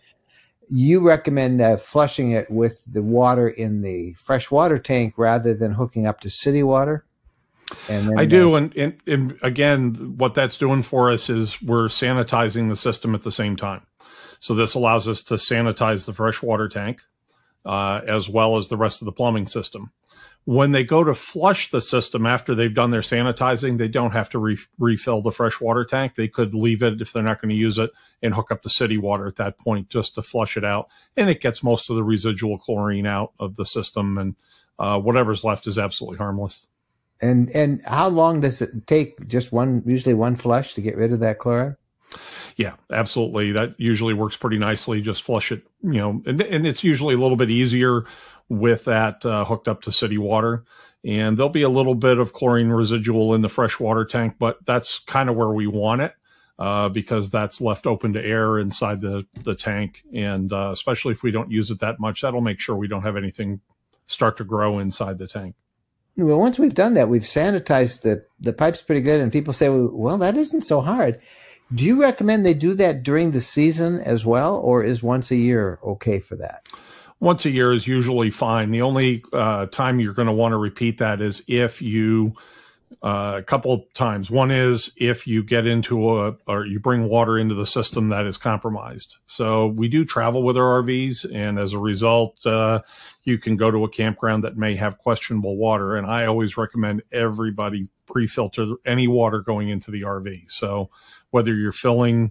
You 0.69 1.07
recommend 1.07 1.63
uh, 1.63 1.79
flushing 1.79 2.33
it 2.33 2.51
with 2.51 2.85
the 2.93 3.03
water 3.03 3.49
in 3.49 3.81
the 3.81 4.13
fresh 4.15 4.51
water 4.51 4.79
tank 4.79 5.15
rather 5.17 5.55
than 5.55 5.73
hooking 5.73 6.07
up 6.07 6.21
to 6.21 6.29
city 6.29 6.63
water? 6.63 7.07
Then, 7.89 8.19
I 8.19 8.27
do. 8.27 8.55
Uh, 8.55 8.59
and, 8.59 8.77
and, 8.77 9.01
and 9.07 9.39
again, 9.41 9.95
what 10.19 10.35
that's 10.35 10.59
doing 10.59 10.83
for 10.83 11.11
us 11.11 11.31
is 11.31 11.63
we're 11.63 11.89
sanitizing 11.89 12.69
the 12.69 12.77
system 12.77 13.15
at 13.15 13.23
the 13.23 13.33
same 13.33 13.57
time. 13.57 13.87
So 14.39 14.55
this 14.55 14.75
allows 14.75 15.09
us 15.09 15.23
to 15.25 15.35
sanitize 15.35 16.05
the 16.05 16.13
fresh 16.13 16.43
water 16.43 16.69
tank 16.69 17.01
uh, 17.65 18.01
as 18.07 18.29
well 18.29 18.57
as 18.57 18.69
the 18.69 18.77
rest 18.77 19.03
of 19.03 19.07
the 19.07 19.13
plumbing 19.13 19.47
system. 19.47 19.91
When 20.47 20.73
they 20.73 20.85
go 20.85 21.03
to 21.03 21.15
flush 21.15 21.71
the 21.71 21.81
system 21.81 22.27
after 22.27 22.55
they've 22.55 22.75
done 22.75 22.91
their 22.91 23.01
sanitizing, 23.01 23.79
they 23.79 23.89
don't 23.89 24.11
have 24.11 24.29
to 24.31 24.39
re- 24.39 24.59
refill 24.79 25.23
the 25.23 25.31
fresh 25.31 25.59
water 25.59 25.87
tank. 25.87 26.17
They 26.17 26.29
could 26.29 26.53
leave 26.53 26.83
it 26.83 27.01
if 27.01 27.13
they're 27.13 27.23
not 27.23 27.41
going 27.41 27.49
to 27.49 27.55
use 27.55 27.79
it 27.79 27.91
and 28.23 28.35
hook 28.35 28.53
up 28.53 28.63
the 28.63 28.69
city 28.69 28.99
water 28.99 29.27
at 29.27 29.37
that 29.37 29.59
point 29.59 29.89
just 29.89 30.15
to 30.17 30.23
flush 30.23 30.59
it 30.59 30.65
out. 30.65 30.89
And 31.17 31.31
it 31.31 31.41
gets 31.41 31.63
most 31.63 31.89
of 31.89 31.97
the 31.97 32.05
residual 32.05 32.59
chlorine 32.59 33.07
out 33.07 33.33
of 33.41 33.57
the 33.57 33.65
system, 33.65 34.19
and 34.19 34.37
uh, 34.79 35.01
whatever's 35.01 35.45
left 35.45 35.67
is 35.67 35.79
absolutely 35.79 36.19
harmless. 36.19 36.67
And 37.23 37.49
and 37.51 37.81
how 37.87 38.09
long 38.09 38.41
does 38.41 38.61
it 38.61 38.87
take? 38.87 39.27
Just 39.27 39.51
one, 39.51 39.83
usually 39.87 40.15
one 40.15 40.37
flush 40.37 40.75
to 40.75 40.83
get 40.83 40.97
rid 40.97 41.13
of 41.13 41.21
that 41.21 41.39
chloride. 41.39 41.77
Yeah, 42.57 42.75
absolutely. 42.91 43.53
That 43.53 43.75
usually 43.79 44.15
works 44.15 44.37
pretty 44.37 44.59
nicely. 44.59 45.01
Just 45.01 45.23
flush 45.23 45.53
it, 45.53 45.63
you 45.83 45.95
know, 45.95 46.23
and, 46.27 46.41
and 46.41 46.67
it's 46.67 46.85
usually 46.85 47.15
a 47.15 47.19
little 47.19 47.37
bit 47.37 47.51
easier 47.51 48.05
with 48.49 48.85
that 48.85 49.25
uh, 49.25 49.45
hooked 49.45 49.69
up 49.69 49.83
to 49.83 49.93
city 49.93 50.19
water. 50.19 50.65
And 51.05 51.37
there'll 51.37 51.51
be 51.51 51.63
a 51.63 51.69
little 51.69 51.95
bit 51.95 52.19
of 52.19 52.33
chlorine 52.33 52.71
residual 52.71 53.35
in 53.35 53.43
the 53.43 53.49
freshwater 53.49 54.05
tank, 54.05 54.37
but 54.39 54.65
that's 54.65 54.99
kind 55.01 55.29
of 55.29 55.37
where 55.37 55.51
we 55.51 55.67
want 55.67 56.01
it 56.01 56.15
uh, 56.59 56.89
because 56.89 57.31
that's 57.31 57.61
left 57.61 57.87
open 57.87 58.13
to 58.15 58.25
air 58.25 58.59
inside 58.59 59.01
the, 59.01 59.27
the 59.43 59.55
tank. 59.55 60.03
And 60.15 60.53
uh, 60.53 60.71
especially 60.73 61.13
if 61.13 61.23
we 61.23 61.31
don't 61.31 61.51
use 61.51 61.71
it 61.71 61.81
that 61.81 62.01
much, 62.01 62.23
that'll 62.23 62.41
make 62.41 62.61
sure 62.61 62.77
we 62.77 62.89
don't 62.89 63.03
have 63.03 63.17
anything 63.17 63.61
start 64.07 64.37
to 64.39 64.45
grow 64.45 64.79
inside 64.79 65.19
the 65.19 65.27
tank. 65.27 65.57
well, 66.17 66.39
once 66.39 66.59
we've 66.59 66.75
done 66.75 66.95
that, 66.95 67.09
we've 67.09 67.23
sanitized 67.23 68.03
the 68.03 68.25
the 68.41 68.53
pipes 68.53 68.83
pretty 68.83 69.01
good, 69.01 69.21
and 69.21 69.33
people 69.33 69.53
say, 69.53 69.69
well, 69.69 70.19
that 70.19 70.37
isn't 70.37 70.63
so 70.63 70.81
hard. 70.81 71.21
Do 71.73 71.85
you 71.85 72.01
recommend 72.01 72.45
they 72.45 72.55
do 72.55 72.75
that 72.75 73.03
during 73.03 73.31
the 73.31 73.41
season 73.41 74.01
as 74.01 74.27
well, 74.27 74.57
or 74.57 74.83
is 74.83 75.03
once 75.03 75.31
a 75.31 75.37
year 75.37 75.79
okay 75.83 76.19
for 76.19 76.37
that? 76.37 76.69
Once 77.21 77.47
a 77.47 77.51
year 77.51 77.73
is 77.73 77.87
usually 77.87 78.31
fine. 78.31 78.71
The 78.71 78.83
only 78.83 79.25
uh, 79.33 79.67
time 79.67 79.99
you're 79.99 80.15
going 80.15 80.29
to 80.29 80.35
want 80.35 80.53
to 80.53 80.59
repeat 80.59 80.99
that 80.99 81.21
is 81.21 81.43
if 81.49 81.81
you 81.81 82.35
uh, 83.05 83.35
a 83.37 83.43
couple 83.43 83.87
times. 83.93 84.31
One 84.31 84.51
is 84.51 84.91
if 84.97 85.27
you 85.27 85.43
get 85.43 85.67
into 85.67 86.19
a 86.19 86.37
or 86.47 86.65
you 86.65 86.81
bring 86.81 87.09
water 87.09 87.37
into 87.39 87.55
the 87.55 87.67
system 87.67 88.09
that 88.09 88.25
is 88.25 88.39
compromised. 88.39 89.19
So 89.27 89.67
we 89.67 89.89
do 89.89 90.07
travel 90.07 90.43
with 90.43 90.57
our 90.57 90.83
RVs, 90.83 91.31
and 91.31 91.59
as 91.59 91.75
a 91.75 91.79
result, 91.79 92.47
uh, 92.47 92.81
you 93.25 93.37
can 93.37 93.57
go 93.57 93.71
to 93.71 93.85
a 93.85 93.91
campground 93.91 94.45
that 94.45 94.57
may 94.57 94.75
have 94.77 94.97
questionable 94.97 95.57
water. 95.57 95.97
And 95.97 96.07
I 96.07 96.25
always 96.25 96.57
recommend 96.57 97.03
everybody 97.13 97.89
pre-filter 98.07 98.77
any 98.87 99.07
water 99.07 99.41
going 99.41 99.69
into 99.69 99.91
the 99.91 100.03
RV. 100.03 100.51
So 100.51 100.91
whether 101.35 101.53
you're 101.53 101.73
filling 101.73 102.31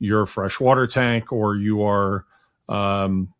your 0.00 0.26
freshwater 0.26 0.88
tank 0.88 1.32
or 1.32 1.54
you 1.54 1.84
are 1.84 2.24
um, 2.68 3.32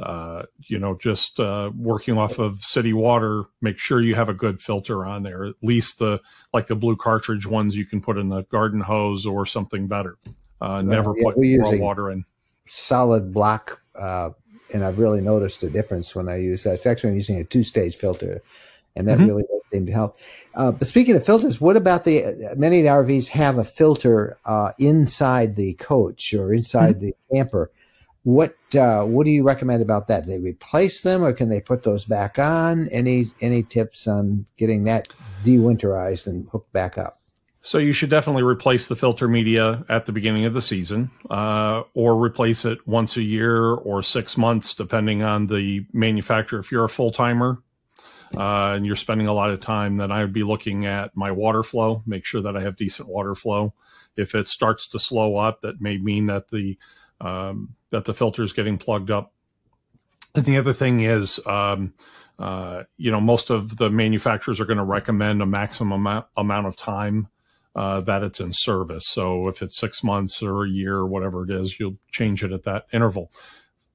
uh, 0.00 0.44
you 0.66 0.78
know, 0.78 0.96
just 0.96 1.40
uh, 1.40 1.70
working 1.76 2.16
off 2.16 2.38
of 2.38 2.62
city 2.62 2.92
water, 2.92 3.44
make 3.60 3.78
sure 3.78 4.00
you 4.00 4.14
have 4.14 4.28
a 4.28 4.34
good 4.34 4.60
filter 4.60 5.04
on 5.04 5.24
there. 5.24 5.44
At 5.44 5.56
least 5.60 5.98
the 5.98 6.20
like 6.52 6.68
the 6.68 6.76
blue 6.76 6.96
cartridge 6.96 7.46
ones 7.46 7.76
you 7.76 7.84
can 7.84 8.00
put 8.00 8.16
in 8.16 8.28
the 8.28 8.42
garden 8.44 8.80
hose 8.80 9.26
or 9.26 9.44
something 9.44 9.88
better. 9.88 10.16
Uh, 10.60 10.82
never 10.82 11.12
yeah, 11.16 11.24
put 11.24 11.36
raw 11.36 11.76
water 11.78 12.10
in. 12.10 12.24
Solid 12.66 13.34
block, 13.34 13.82
uh, 13.98 14.30
and 14.72 14.84
I've 14.84 15.00
really 15.00 15.20
noticed 15.20 15.62
a 15.64 15.68
difference 15.68 16.14
when 16.14 16.28
I 16.28 16.36
use 16.36 16.62
that. 16.62 16.74
It's 16.74 16.86
actually 16.86 17.10
I'm 17.10 17.16
using 17.16 17.40
a 17.40 17.44
two 17.44 17.64
stage 17.64 17.96
filter, 17.96 18.40
and 18.94 19.08
that 19.08 19.18
mm-hmm. 19.18 19.26
really 19.26 19.44
seemed 19.70 19.86
to 19.86 19.92
help. 19.92 20.16
Uh, 20.54 20.72
but 20.72 20.88
speaking 20.88 21.16
of 21.16 21.24
filters, 21.24 21.60
what 21.60 21.76
about 21.76 22.04
the 22.04 22.54
many 22.56 22.78
of 22.78 22.84
the 22.84 22.90
RVs 23.14 23.28
have 23.28 23.58
a 23.58 23.64
filter 23.64 24.38
uh, 24.44 24.72
inside 24.78 25.56
the 25.56 25.74
coach 25.74 26.32
or 26.32 26.52
inside 26.52 26.96
mm-hmm. 26.96 27.06
the 27.06 27.14
camper? 27.32 27.70
What 28.22 28.54
uh, 28.74 29.04
what 29.04 29.24
do 29.24 29.30
you 29.30 29.42
recommend 29.42 29.82
about 29.82 30.08
that? 30.08 30.24
Do 30.24 30.30
they 30.30 30.38
replace 30.38 31.02
them, 31.02 31.22
or 31.22 31.32
can 31.32 31.48
they 31.48 31.60
put 31.60 31.84
those 31.84 32.04
back 32.04 32.38
on? 32.38 32.88
Any 32.88 33.26
any 33.40 33.62
tips 33.62 34.06
on 34.06 34.46
getting 34.56 34.84
that 34.84 35.08
dewinterized 35.42 36.26
and 36.26 36.48
hooked 36.50 36.72
back 36.72 36.96
up? 36.96 37.20
So 37.60 37.78
you 37.78 37.94
should 37.94 38.10
definitely 38.10 38.42
replace 38.42 38.88
the 38.88 38.96
filter 38.96 39.26
media 39.26 39.86
at 39.88 40.04
the 40.04 40.12
beginning 40.12 40.44
of 40.44 40.52
the 40.52 40.60
season, 40.60 41.10
uh, 41.30 41.82
or 41.94 42.22
replace 42.22 42.66
it 42.66 42.86
once 42.86 43.16
a 43.16 43.22
year 43.22 43.72
or 43.72 44.02
six 44.02 44.36
months, 44.36 44.74
depending 44.74 45.22
on 45.22 45.46
the 45.46 45.86
manufacturer. 45.94 46.60
If 46.60 46.70
you're 46.70 46.84
a 46.84 46.90
full 46.90 47.10
timer 47.10 47.62
uh, 48.36 48.74
and 48.74 48.86
you're 48.86 48.96
spending 48.96 49.26
a 49.26 49.32
lot 49.32 49.50
of 49.50 49.60
time, 49.60 49.96
then 49.96 50.10
I 50.10 50.20
would 50.20 50.32
be 50.32 50.42
looking 50.42 50.86
at 50.86 51.16
my 51.16 51.30
water 51.30 51.62
flow. 51.62 52.02
Make 52.06 52.24
sure 52.24 52.42
that 52.42 52.56
I 52.56 52.62
have 52.62 52.76
decent 52.76 53.08
water 53.08 53.34
flow. 53.34 53.74
If 54.16 54.34
it 54.34 54.48
starts 54.48 54.88
to 54.90 54.98
slow 54.98 55.36
up, 55.36 55.60
that 55.62 55.80
may 55.80 55.98
mean 55.98 56.26
that 56.26 56.48
the 56.48 56.78
um, 57.20 57.76
that 57.90 58.04
the 58.04 58.14
filter 58.14 58.42
is 58.42 58.52
getting 58.52 58.78
plugged 58.78 59.10
up. 59.10 59.32
And 60.34 60.44
the 60.44 60.58
other 60.58 60.72
thing 60.72 61.00
is, 61.00 61.40
um, 61.46 61.94
uh, 62.38 62.84
you 62.96 63.10
know, 63.10 63.20
most 63.20 63.50
of 63.50 63.76
the 63.76 63.88
manufacturers 63.88 64.60
are 64.60 64.64
going 64.64 64.78
to 64.78 64.84
recommend 64.84 65.40
a 65.40 65.46
maximum 65.46 65.92
amount, 65.92 66.26
amount 66.36 66.66
of 66.66 66.76
time 66.76 67.28
uh, 67.76 68.00
that 68.02 68.22
it's 68.22 68.40
in 68.40 68.52
service. 68.52 69.04
So 69.06 69.48
if 69.48 69.62
it's 69.62 69.78
six 69.78 70.02
months 70.02 70.42
or 70.42 70.64
a 70.64 70.68
year 70.68 70.96
or 70.96 71.06
whatever 71.06 71.44
it 71.44 71.50
is, 71.50 71.78
you'll 71.78 71.98
change 72.10 72.42
it 72.42 72.52
at 72.52 72.64
that 72.64 72.86
interval. 72.92 73.30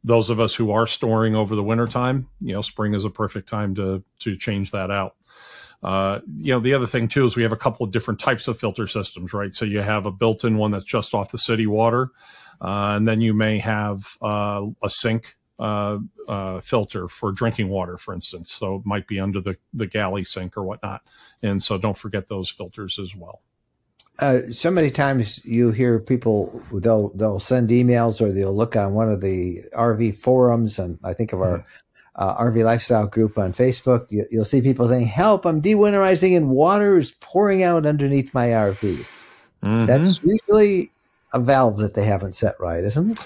Those 0.04 0.30
of 0.30 0.40
us 0.40 0.56
who 0.56 0.72
are 0.72 0.88
storing 0.88 1.36
over 1.36 1.56
the 1.56 1.64
winter 1.64 1.88
time, 1.88 2.30
you 2.40 2.54
know, 2.54 2.62
spring 2.62 2.94
is 2.94 3.06
a 3.06 3.10
perfect 3.10 3.50
time 3.50 3.76
to 3.76 4.04
to 4.20 4.38
change 4.38 4.72
that 4.72 4.92
out. 4.92 5.16
Uh, 5.82 6.20
you 6.38 6.54
know, 6.54 6.60
the 6.60 6.74
other 6.74 6.88
thing 6.88 7.08
too 7.08 7.26
is 7.26 7.36
we 7.36 7.44
have 7.44 7.54
a 7.54 7.58
couple 7.58 7.86
of 7.86 7.92
different 7.92 8.20
types 8.20 8.48
of 8.48 8.60
filter 8.60 8.88
systems, 8.88 9.34
right? 9.34 9.54
So 9.54 9.66
you 9.66 9.82
have 9.82 10.06
a 10.06 10.12
built-in 10.12 10.58
one 10.58 10.72
that's 10.72 10.86
just 10.86 11.14
off 11.14 11.32
the 11.32 11.38
city 11.38 11.68
water. 11.68 12.12
Uh, 12.62 12.96
and 12.98 13.08
then 13.08 13.22
you 13.22 13.34
may 13.34 13.60
have 13.60 14.18
uh, 14.22 14.66
a 14.84 14.90
sink 14.90 15.38
uh, 15.58 16.00
uh, 16.28 16.60
filter 16.60 17.08
for 17.08 17.32
drinking 17.32 17.70
water, 17.70 17.98
for 17.98 18.14
instance. 18.14 18.52
So 18.52 18.76
it 18.76 18.82
might 18.86 19.08
be 19.08 19.20
under 19.20 19.40
the, 19.40 19.58
the 19.74 19.88
galley 19.88 20.24
sink 20.24 20.58
or 20.58 20.64
whatnot. 20.64 21.02
And 21.42 21.64
so 21.64 21.78
don't 21.78 21.98
forget 21.98 22.28
those 22.28 22.50
filters 22.50 23.00
as 23.00 23.16
well. 23.16 23.42
Uh, 24.20 24.42
so 24.52 24.70
many 24.70 24.92
times 24.92 25.46
you 25.46 25.72
hear 25.72 25.98
people 26.00 26.62
they'll 26.74 27.10
they'll 27.10 27.40
send 27.40 27.70
emails 27.70 28.20
or 28.20 28.32
they'll 28.32 28.56
look 28.56 28.76
on 28.76 28.94
one 28.94 29.10
of 29.10 29.22
the 29.22 29.60
RV 29.74 30.16
forums 30.16 30.78
and 30.78 31.00
I 31.04 31.14
think 31.14 31.32
of 31.32 31.42
our 31.42 31.66
uh, 32.16 32.36
RV 32.36 32.66
lifestyle 32.66 33.08
group 33.08 33.38
on 33.38 33.54
Facebook. 33.54 34.08
You, 34.12 34.26
will 34.32 34.46
see 34.46 34.62
people 34.62 34.88
saying, 34.88 35.08
"Help! 35.08 35.46
I'm 35.46 35.62
dewinterizing 35.62 36.36
and 36.36 36.50
water 36.50 36.98
is 36.98 37.12
pouring 37.12 37.64
out 37.64 37.86
underneath 37.86 38.34
my 38.34 38.48
RV." 38.48 39.06
Mm-hmm. 39.64 39.86
That's 39.86 40.22
usually 40.24 40.92
a 41.34 41.40
valve 41.40 41.78
that 41.78 41.94
they 41.94 42.04
haven't 42.04 42.34
set 42.34 42.60
right, 42.60 42.84
isn't 42.84 43.12
it? 43.12 43.20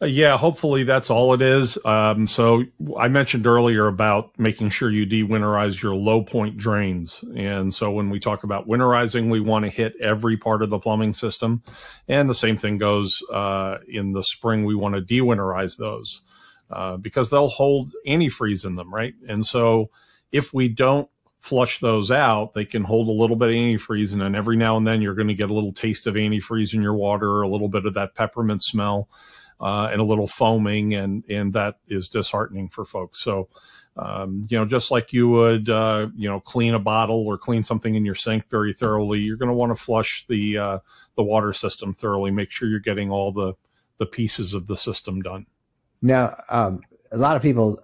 Uh, 0.00 0.06
yeah, 0.06 0.36
hopefully 0.36 0.84
that's 0.84 1.10
all 1.10 1.34
it 1.34 1.42
is. 1.42 1.76
Um, 1.84 2.26
so 2.26 2.64
I 2.96 3.08
mentioned 3.08 3.46
earlier 3.46 3.88
about 3.88 4.38
making 4.38 4.70
sure 4.70 4.90
you 4.90 5.04
de-winterize 5.06 5.82
your 5.82 5.94
low 5.94 6.22
point 6.22 6.56
drains. 6.56 7.24
And 7.34 7.74
so 7.74 7.90
when 7.90 8.08
we 8.08 8.20
talk 8.20 8.44
about 8.44 8.68
winterizing, 8.68 9.28
we 9.28 9.40
want 9.40 9.64
to 9.64 9.70
hit 9.70 9.94
every 10.00 10.36
part 10.36 10.62
of 10.62 10.70
the 10.70 10.78
plumbing 10.78 11.14
system. 11.14 11.62
And 12.06 12.30
the 12.30 12.34
same 12.34 12.56
thing 12.56 12.78
goes 12.78 13.20
uh, 13.32 13.78
in 13.88 14.12
the 14.12 14.22
spring. 14.22 14.64
We 14.64 14.76
want 14.76 14.94
to 14.94 15.00
de-winterize 15.00 15.78
those 15.78 16.22
uh, 16.70 16.96
because 16.96 17.30
they'll 17.30 17.48
hold 17.48 17.92
antifreeze 18.06 18.64
in 18.64 18.76
them, 18.76 18.94
right? 18.94 19.14
And 19.28 19.44
so 19.44 19.90
if 20.30 20.54
we 20.54 20.68
don't 20.68 21.08
flush 21.38 21.80
those 21.80 22.10
out, 22.10 22.54
they 22.54 22.64
can 22.64 22.84
hold 22.84 23.08
a 23.08 23.12
little 23.12 23.36
bit 23.36 23.48
of 23.48 23.54
antifreeze, 23.54 24.12
and 24.12 24.20
then 24.20 24.34
every 24.34 24.56
now 24.56 24.76
and 24.76 24.86
then 24.86 25.00
you're 25.00 25.14
going 25.14 25.28
to 25.28 25.34
get 25.34 25.50
a 25.50 25.54
little 25.54 25.72
taste 25.72 26.06
of 26.06 26.14
antifreeze 26.14 26.74
in 26.74 26.82
your 26.82 26.94
water, 26.94 27.42
a 27.42 27.48
little 27.48 27.68
bit 27.68 27.86
of 27.86 27.94
that 27.94 28.14
peppermint 28.14 28.62
smell, 28.62 29.08
uh, 29.60 29.88
and 29.90 30.00
a 30.00 30.04
little 30.04 30.26
foaming, 30.26 30.94
and 30.94 31.24
and 31.28 31.52
that 31.52 31.76
is 31.88 32.08
disheartening 32.08 32.68
for 32.68 32.84
folks. 32.84 33.22
So. 33.22 33.48
Um, 34.00 34.46
you 34.48 34.56
know, 34.56 34.64
just 34.64 34.92
like 34.92 35.12
you 35.12 35.28
would, 35.28 35.68
uh, 35.68 36.06
you 36.14 36.28
know, 36.28 36.38
clean 36.38 36.72
a 36.72 36.78
bottle 36.78 37.26
or 37.26 37.36
clean 37.36 37.64
something 37.64 37.96
in 37.96 38.04
your 38.04 38.14
sink 38.14 38.48
very 38.48 38.72
thoroughly, 38.72 39.18
you're 39.18 39.36
going 39.36 39.48
to 39.48 39.54
want 39.54 39.70
to 39.70 39.74
flush 39.74 40.24
the 40.28 40.56
uh, 40.56 40.78
the 41.16 41.24
water 41.24 41.52
system 41.52 41.92
thoroughly. 41.92 42.30
Make 42.30 42.52
sure 42.52 42.68
you're 42.68 42.78
getting 42.78 43.10
all 43.10 43.32
the 43.32 43.54
the 43.98 44.06
pieces 44.06 44.54
of 44.54 44.68
the 44.68 44.76
system 44.76 45.20
done. 45.20 45.46
Now, 46.00 46.40
um, 46.48 46.82
a 47.10 47.16
lot 47.16 47.36
of 47.36 47.42
people 47.42 47.78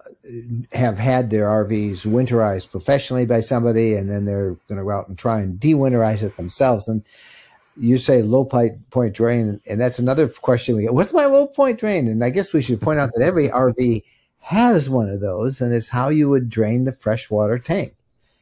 have 0.71 0.97
had 0.97 1.29
their 1.29 1.45
RVs 1.47 2.05
winterized 2.05 2.71
professionally 2.71 3.25
by 3.25 3.41
somebody, 3.41 3.95
and 3.95 4.09
then 4.09 4.25
they're 4.25 4.55
going 4.67 4.77
to 4.77 4.83
go 4.83 4.91
out 4.91 5.07
and 5.07 5.17
try 5.17 5.41
and 5.41 5.59
de-winterize 5.59 6.23
it 6.23 6.37
themselves. 6.37 6.87
And 6.87 7.03
you 7.77 7.97
say 7.97 8.21
low 8.21 8.45
point 8.45 9.13
drain, 9.13 9.59
and 9.69 9.81
that's 9.81 9.99
another 9.99 10.27
question 10.27 10.75
we 10.75 10.83
get. 10.83 10.93
What's 10.93 11.13
my 11.13 11.25
low 11.25 11.47
point 11.47 11.79
drain? 11.79 12.07
And 12.07 12.23
I 12.23 12.29
guess 12.29 12.53
we 12.53 12.61
should 12.61 12.81
point 12.81 12.99
out 12.99 13.11
that 13.13 13.23
every 13.23 13.49
RV 13.49 14.03
has 14.39 14.89
one 14.89 15.09
of 15.09 15.19
those, 15.19 15.61
and 15.61 15.73
it's 15.73 15.89
how 15.89 16.09
you 16.09 16.29
would 16.29 16.49
drain 16.49 16.85
the 16.85 16.91
freshwater 16.91 17.59
tank. 17.59 17.95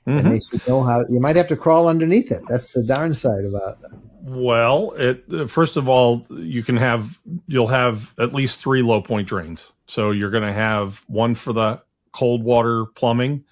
Mm-hmm. 0.07 0.19
And 0.19 0.31
they 0.31 0.39
should 0.39 0.67
know 0.67 0.83
how. 0.83 1.05
You 1.09 1.19
might 1.19 1.37
have 1.37 1.47
to 1.47 1.55
crawl 1.55 1.87
underneath 1.87 2.31
it. 2.31 2.43
That's 2.49 2.73
the 2.73 2.83
darn 2.83 3.15
side 3.15 3.45
about 3.45 3.77
it. 3.83 3.91
Well, 4.25 4.91
it 4.97 5.49
first 5.49 5.77
of 5.77 5.87
all, 5.87 6.25
you 6.29 6.63
can 6.63 6.77
have 6.77 7.19
you'll 7.47 7.67
have 7.67 8.13
at 8.19 8.33
least 8.33 8.59
three 8.59 8.81
low 8.81 9.01
point 9.01 9.27
drains. 9.27 9.71
So 9.85 10.11
you're 10.11 10.29
going 10.29 10.43
to 10.43 10.53
have 10.53 11.03
one 11.07 11.35
for 11.35 11.53
the 11.53 11.81
cold 12.11 12.43
water 12.43 12.85
plumbing, 12.95 13.43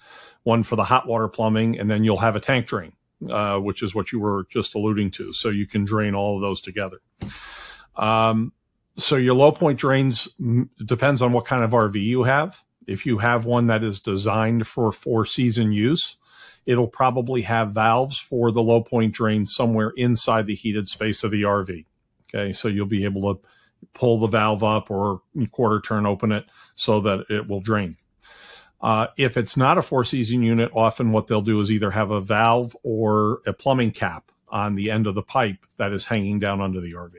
one 0.44 0.62
for 0.62 0.76
the 0.76 0.84
hot 0.84 1.06
water 1.06 1.28
plumbing, 1.28 1.78
and 1.78 1.90
then 1.90 2.04
you'll 2.04 2.18
have 2.18 2.36
a 2.36 2.40
tank 2.40 2.66
drain, 2.66 2.92
uh, 3.28 3.58
which 3.58 3.82
is 3.82 3.94
what 3.94 4.12
you 4.12 4.20
were 4.20 4.46
just 4.50 4.74
alluding 4.74 5.10
to. 5.12 5.32
So 5.32 5.48
you 5.48 5.66
can 5.66 5.84
drain 5.84 6.14
all 6.14 6.36
of 6.36 6.42
those 6.42 6.60
together. 6.60 7.00
Um, 7.96 8.52
so 8.96 9.16
your 9.16 9.34
low 9.34 9.52
point 9.52 9.78
drains 9.78 10.28
depends 10.84 11.22
on 11.22 11.32
what 11.32 11.46
kind 11.46 11.64
of 11.64 11.70
RV 11.70 11.94
you 12.02 12.24
have. 12.24 12.62
If 12.86 13.06
you 13.06 13.18
have 13.18 13.44
one 13.44 13.68
that 13.68 13.84
is 13.84 14.00
designed 14.00 14.66
for 14.66 14.92
four 14.92 15.24
season 15.24 15.72
use, 15.72 16.16
it'll 16.66 16.88
probably 16.88 17.42
have 17.42 17.72
valves 17.72 18.18
for 18.18 18.50
the 18.50 18.62
low 18.62 18.82
point 18.82 19.14
drain 19.14 19.46
somewhere 19.46 19.92
inside 19.96 20.46
the 20.46 20.54
heated 20.54 20.88
space 20.88 21.24
of 21.24 21.30
the 21.30 21.42
RV. 21.42 21.86
Okay, 22.34 22.52
so 22.52 22.68
you'll 22.68 22.86
be 22.86 23.04
able 23.04 23.34
to 23.34 23.40
pull 23.94 24.18
the 24.18 24.26
valve 24.26 24.64
up 24.64 24.90
or 24.90 25.22
quarter 25.50 25.80
turn 25.80 26.06
open 26.06 26.32
it 26.32 26.44
so 26.74 27.00
that 27.00 27.26
it 27.30 27.48
will 27.48 27.60
drain. 27.60 27.96
Uh, 28.82 29.06
if 29.16 29.36
it's 29.36 29.56
not 29.56 29.78
a 29.78 29.82
four 29.82 30.04
season 30.04 30.42
unit, 30.42 30.70
often 30.74 31.12
what 31.12 31.28
they'll 31.28 31.40
do 31.40 31.60
is 31.60 31.70
either 31.70 31.90
have 31.90 32.10
a 32.10 32.20
valve 32.20 32.76
or 32.82 33.40
a 33.46 33.52
plumbing 33.52 33.92
cap 33.92 34.32
on 34.48 34.74
the 34.74 34.90
end 34.90 35.06
of 35.06 35.14
the 35.14 35.22
pipe 35.22 35.64
that 35.76 35.92
is 35.92 36.04
hanging 36.04 36.38
down 36.38 36.60
under 36.60 36.80
the 36.80 36.92
RV. 36.92 37.14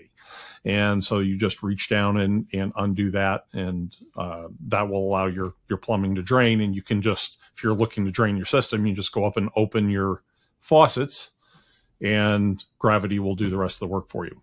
And 0.65 1.03
so 1.03 1.19
you 1.19 1.37
just 1.37 1.63
reach 1.63 1.89
down 1.89 2.17
and, 2.17 2.47
and 2.53 2.71
undo 2.75 3.11
that, 3.11 3.45
and 3.51 3.95
uh, 4.15 4.47
that 4.67 4.87
will 4.87 5.07
allow 5.07 5.25
your, 5.25 5.53
your 5.67 5.77
plumbing 5.77 6.15
to 6.15 6.21
drain. 6.21 6.61
And 6.61 6.73
you 6.73 6.81
can 6.81 7.01
just, 7.01 7.37
if 7.53 7.63
you're 7.63 7.73
looking 7.73 8.05
to 8.05 8.11
drain 8.11 8.37
your 8.37 8.45
system, 8.45 8.85
you 8.85 8.93
just 8.93 9.11
go 9.11 9.25
up 9.25 9.35
and 9.35 9.49
open 9.57 9.89
your 9.89 10.21
faucets, 10.59 11.31
and 12.01 12.63
gravity 12.79 13.19
will 13.19 13.35
do 13.35 13.49
the 13.49 13.57
rest 13.57 13.75
of 13.75 13.79
the 13.81 13.93
work 13.93 14.07
for 14.09 14.25
you. 14.25 14.41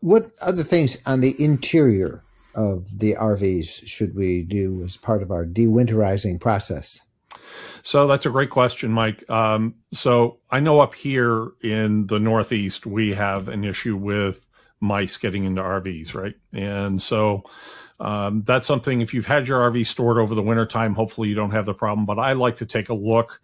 What 0.00 0.32
other 0.42 0.64
things 0.64 1.00
on 1.06 1.20
the 1.20 1.34
interior 1.42 2.22
of 2.54 2.98
the 2.98 3.14
RVs 3.14 3.86
should 3.86 4.14
we 4.14 4.42
do 4.42 4.82
as 4.82 4.96
part 4.96 5.22
of 5.22 5.30
our 5.30 5.44
dewinterizing 5.44 6.40
process? 6.40 7.02
So 7.82 8.06
that's 8.06 8.26
a 8.26 8.30
great 8.30 8.50
question, 8.50 8.92
Mike. 8.92 9.28
Um, 9.28 9.74
so 9.92 10.38
I 10.50 10.60
know 10.60 10.80
up 10.80 10.94
here 10.94 11.50
in 11.62 12.06
the 12.06 12.20
Northeast, 12.20 12.86
we 12.86 13.14
have 13.14 13.48
an 13.48 13.64
issue 13.64 13.96
with 13.96 14.46
mice 14.80 15.16
getting 15.16 15.44
into 15.44 15.62
RVs, 15.62 16.14
right? 16.14 16.34
And 16.52 17.00
so 17.00 17.44
um, 17.98 18.42
that's 18.42 18.66
something, 18.66 19.00
if 19.00 19.14
you've 19.14 19.26
had 19.26 19.48
your 19.48 19.60
RV 19.70 19.86
stored 19.86 20.18
over 20.18 20.34
the 20.34 20.42
wintertime, 20.42 20.94
hopefully 20.94 21.28
you 21.28 21.34
don't 21.34 21.50
have 21.52 21.66
the 21.66 21.74
problem. 21.74 22.06
But 22.06 22.18
I 22.18 22.32
like 22.32 22.56
to 22.56 22.66
take 22.66 22.88
a 22.88 22.94
look 22.94 23.40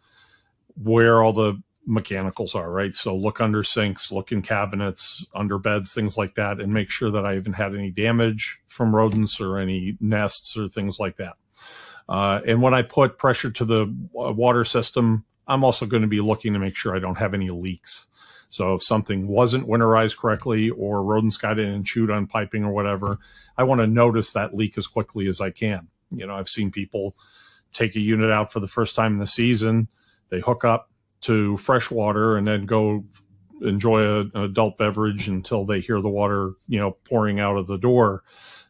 where 0.75 1.23
all 1.23 1.33
the 1.33 1.61
mechanicals 1.89 2.55
are, 2.55 2.71
right? 2.71 2.95
So 2.95 3.17
look 3.17 3.41
under 3.41 3.63
sinks, 3.63 4.13
look 4.13 4.31
in 4.31 4.43
cabinets, 4.43 5.27
under 5.35 5.59
beds, 5.59 5.93
things 5.93 6.19
like 6.19 6.35
that, 6.35 6.61
and 6.61 6.73
make 6.73 6.91
sure 6.91 7.11
that 7.11 7.25
I 7.25 7.35
haven't 7.35 7.55
had 7.55 7.75
any 7.75 7.91
damage 7.91 8.61
from 8.69 8.95
rodents 8.95 9.41
or 9.41 9.59
any 9.59 9.97
nests 10.01 10.57
or 10.57 10.69
things 10.69 11.01
like 11.01 11.17
that. 11.17 11.35
Uh, 12.09 12.41
and 12.47 12.63
when 12.63 12.75
I 12.75 12.83
put 12.83 13.19
pressure 13.19 13.51
to 13.51 13.65
the 13.65 13.93
water 14.13 14.65
system, 14.65 15.25
I'm 15.47 15.65
also 15.65 15.87
going 15.87 16.03
to 16.03 16.09
be 16.09 16.21
looking 16.21 16.53
to 16.53 16.59
make 16.59 16.77
sure 16.77 16.95
I 16.95 17.01
don't 17.01 17.19
have 17.19 17.35
any 17.35 17.51
leaks. 17.51 18.07
So 18.51 18.75
if 18.75 18.83
something 18.83 19.27
wasn't 19.27 19.69
winterized 19.69 20.19
correctly 20.19 20.71
or 20.71 21.03
rodents 21.03 21.37
got 21.37 21.59
in 21.59 21.69
and 21.69 21.85
chewed 21.85 22.11
on 22.11 22.27
piping 22.27 22.65
or 22.65 22.73
whatever, 22.73 23.19
I 23.57 23.65
want 23.65 23.81
to 23.81 23.87
notice 23.87 24.33
that 24.33 24.55
leak 24.55 24.79
as 24.79 24.87
quickly 24.87 25.27
as 25.27 25.41
I 25.41 25.51
can. 25.51 25.89
You 26.11 26.27
know, 26.27 26.37
I've 26.37 26.49
seen 26.49 26.71
people 26.71 27.17
take 27.73 27.97
a 27.97 28.01
unit 28.01 28.31
out 28.31 28.53
for 28.53 28.61
the 28.61 28.69
first 28.69 28.95
time 28.95 29.15
in 29.15 29.19
the 29.19 29.27
season. 29.27 29.89
They 30.31 30.41
hook 30.41 30.65
up 30.65 30.88
to 31.23 31.57
fresh 31.57 31.91
water 31.91 32.37
and 32.37 32.47
then 32.47 32.67
go 32.67 33.05
enjoy 33.61 34.03
a, 34.03 34.21
an 34.21 34.43
adult 34.43 34.79
beverage 34.79 35.29
until 35.29 35.65
they 35.65 35.81
hear 35.81 36.01
the 36.01 36.09
water, 36.09 36.53
you 36.69 36.79
know, 36.79 36.93
pouring 37.09 37.41
out 37.41 37.57
of 37.57 37.67
the 37.67 37.79
door 37.79 38.23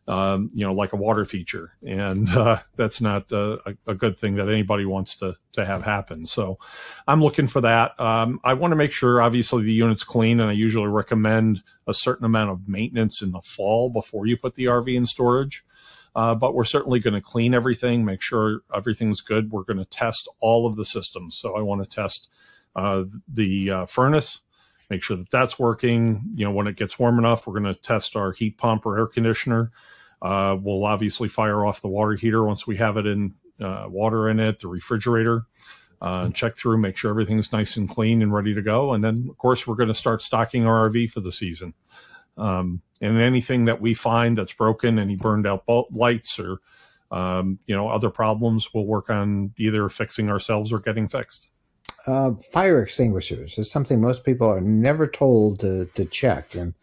um, 0.09 0.51
you 0.55 0.65
know, 0.65 0.73
like 0.73 0.95
a 0.95 0.97
water 0.97 1.27
feature, 1.27 1.75
and 1.87 2.29
uh, 2.31 2.61
that's 2.77 3.03
not 3.03 3.31
uh, 3.31 3.59
a, 3.67 3.75
a, 3.89 3.95
good 3.95 4.19
thing 4.19 4.37
that 4.37 4.49
anybody 4.49 4.87
wants 4.87 5.15
to 5.17 5.37
to 5.53 5.67
have 5.67 5.83
happen. 5.83 6.25
So, 6.25 6.59
I'm 7.07 7.21
looking 7.21 7.47
for 7.47 7.61
that. 7.61 7.99
Um, 8.01 8.41
I 8.43 8.55
want 8.55 8.73
to 8.73 8.77
make 8.77 8.91
sure, 8.91 9.21
obviously, 9.21 9.65
the 9.65 9.73
unit's 9.73 10.05
clean, 10.05 10.41
and 10.41 10.49
I 10.49 10.55
usually 10.55 10.89
recommend 10.89 11.63
a 11.87 11.93
certain 11.93 12.25
amount 12.25 12.51
of 12.51 12.67
maintenance 12.67 13.21
in 13.21 13.33
the 13.33 13.43
fall 13.43 13.91
before 13.91 14.27
you 14.27 14.39
put 14.39 14.55
the 14.55 14.65
RV 14.65 14.95
in 14.95 15.05
storage. 15.05 15.63
Uh, 16.19 16.35
but 16.35 16.53
we're 16.53 16.65
certainly 16.65 16.99
going 16.99 17.15
to 17.15 17.21
clean 17.21 17.55
everything, 17.55 18.05
make 18.05 18.21
sure 18.21 18.63
everything's 18.75 19.21
good. 19.21 19.53
We're 19.53 19.63
going 19.63 19.79
to 19.79 19.85
test 19.85 20.29
all 20.41 20.67
of 20.67 20.75
the 20.75 20.85
systems. 20.85 21.39
So 21.39 21.57
I 21.57 21.61
want 21.61 21.81
to 21.81 21.89
test 21.89 22.29
uh, 22.75 23.05
the 23.33 23.71
uh, 23.71 23.87
furnace, 23.87 24.41
make 24.91 25.01
sure 25.01 25.17
that 25.17 25.31
that's 25.31 25.61
working. 25.61 26.33
You 26.35 26.47
know, 26.47 26.51
when 26.51 26.67
it 26.67 26.75
gets 26.75 26.99
warm 26.99 27.21
enough, 27.21 27.47
we're 27.47 27.61
going 27.61 27.73
to 27.73 27.81
test 27.81 28.17
our 28.17 28.33
heat 28.33 28.59
pump 28.59 28.85
or 28.85 28.99
air 28.99 29.07
conditioner. 29.07 29.71
Uh, 30.21 30.57
we'll 30.61 30.85
obviously 30.85 31.29
fire 31.29 31.65
off 31.65 31.83
the 31.83 31.89
water 31.89 32.15
heater 32.15 32.43
once 32.43 32.67
we 32.67 32.79
have 32.79 32.97
it 32.97 33.07
in 33.07 33.37
uh, 33.61 33.87
water 33.89 34.29
in 34.29 34.41
it, 34.41 34.59
the 34.59 34.67
refrigerator, 34.67 35.45
uh, 36.03 36.31
check 36.31 36.57
through, 36.57 36.79
make 36.79 36.97
sure 36.97 37.13
everything's 37.13 37.53
nice 37.53 37.77
and 37.77 37.89
clean 37.89 38.23
and 38.23 38.35
ready 38.35 38.55
to 38.55 38.63
go. 38.63 38.93
And 38.93 39.05
then, 39.05 39.29
of 39.31 39.39
course, 39.39 39.69
we're 39.69 39.77
going 39.77 39.87
to 39.87 39.95
start 39.95 40.21
stocking 40.23 40.67
our 40.67 40.91
RV 40.91 41.13
for 41.13 41.21
the 41.21 41.31
season. 41.31 41.75
Um, 42.39 42.83
and 43.01 43.19
anything 43.19 43.67
that 43.67 43.81
we 43.81 43.95
find 43.95 44.37
that's 44.39 44.53
broken, 44.53 44.99
any 44.99 45.17
burned 45.17 45.47
out 45.47 45.65
lights 45.93 46.39
or 46.39 46.59
um, 47.11 47.59
you 47.67 47.75
know 47.75 47.89
other 47.89 48.11
problems, 48.11 48.73
we'll 48.73 48.87
work 48.87 49.11
on 49.11 49.53
either 49.59 49.89
fixing 49.89 50.29
ourselves 50.31 50.73
or 50.73 50.79
getting 50.79 51.09
fixed. 51.09 51.49
Uh, 52.07 52.33
fire 52.53 52.83
extinguishers 52.83 53.59
is 53.59 53.71
something 53.71 54.01
most 54.01 54.25
people 54.25 54.49
are 54.49 54.61
never 54.61 55.07
told 55.07 55.61
to, 55.61 55.87
to 55.95 56.05
check, 56.05 56.55
and 56.55 56.75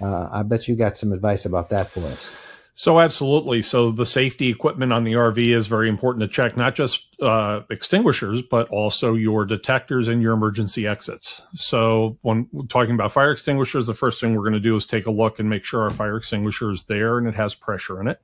uh, 0.00 0.28
I 0.30 0.42
bet 0.42 0.68
you 0.68 0.76
got 0.76 0.96
some 0.96 1.12
advice 1.12 1.44
about 1.44 1.70
that 1.70 1.88
for 1.88 2.00
us. 2.06 2.36
So 2.74 3.00
absolutely. 3.00 3.60
So 3.60 3.90
the 3.90 4.06
safety 4.06 4.48
equipment 4.48 4.94
on 4.94 5.04
the 5.04 5.12
RV 5.12 5.54
is 5.54 5.66
very 5.66 5.90
important 5.90 6.22
to 6.22 6.28
check, 6.28 6.56
not 6.56 6.74
just 6.74 7.06
uh, 7.20 7.62
extinguishers, 7.68 8.40
but 8.42 8.66
also 8.70 9.12
your 9.12 9.44
detectors 9.44 10.08
and 10.08 10.22
your 10.22 10.32
emergency 10.32 10.86
exits. 10.86 11.42
So 11.52 12.16
when 12.22 12.48
talking 12.68 12.94
about 12.94 13.12
fire 13.12 13.30
extinguishers, 13.30 13.86
the 13.86 13.94
first 13.94 14.20
thing 14.20 14.34
we're 14.34 14.42
going 14.42 14.54
to 14.54 14.60
do 14.60 14.74
is 14.74 14.86
take 14.86 15.06
a 15.06 15.10
look 15.10 15.38
and 15.38 15.50
make 15.50 15.64
sure 15.64 15.82
our 15.82 15.90
fire 15.90 16.16
extinguisher 16.16 16.70
is 16.70 16.84
there 16.84 17.18
and 17.18 17.28
it 17.28 17.34
has 17.34 17.54
pressure 17.54 18.00
in 18.00 18.08
it. 18.08 18.20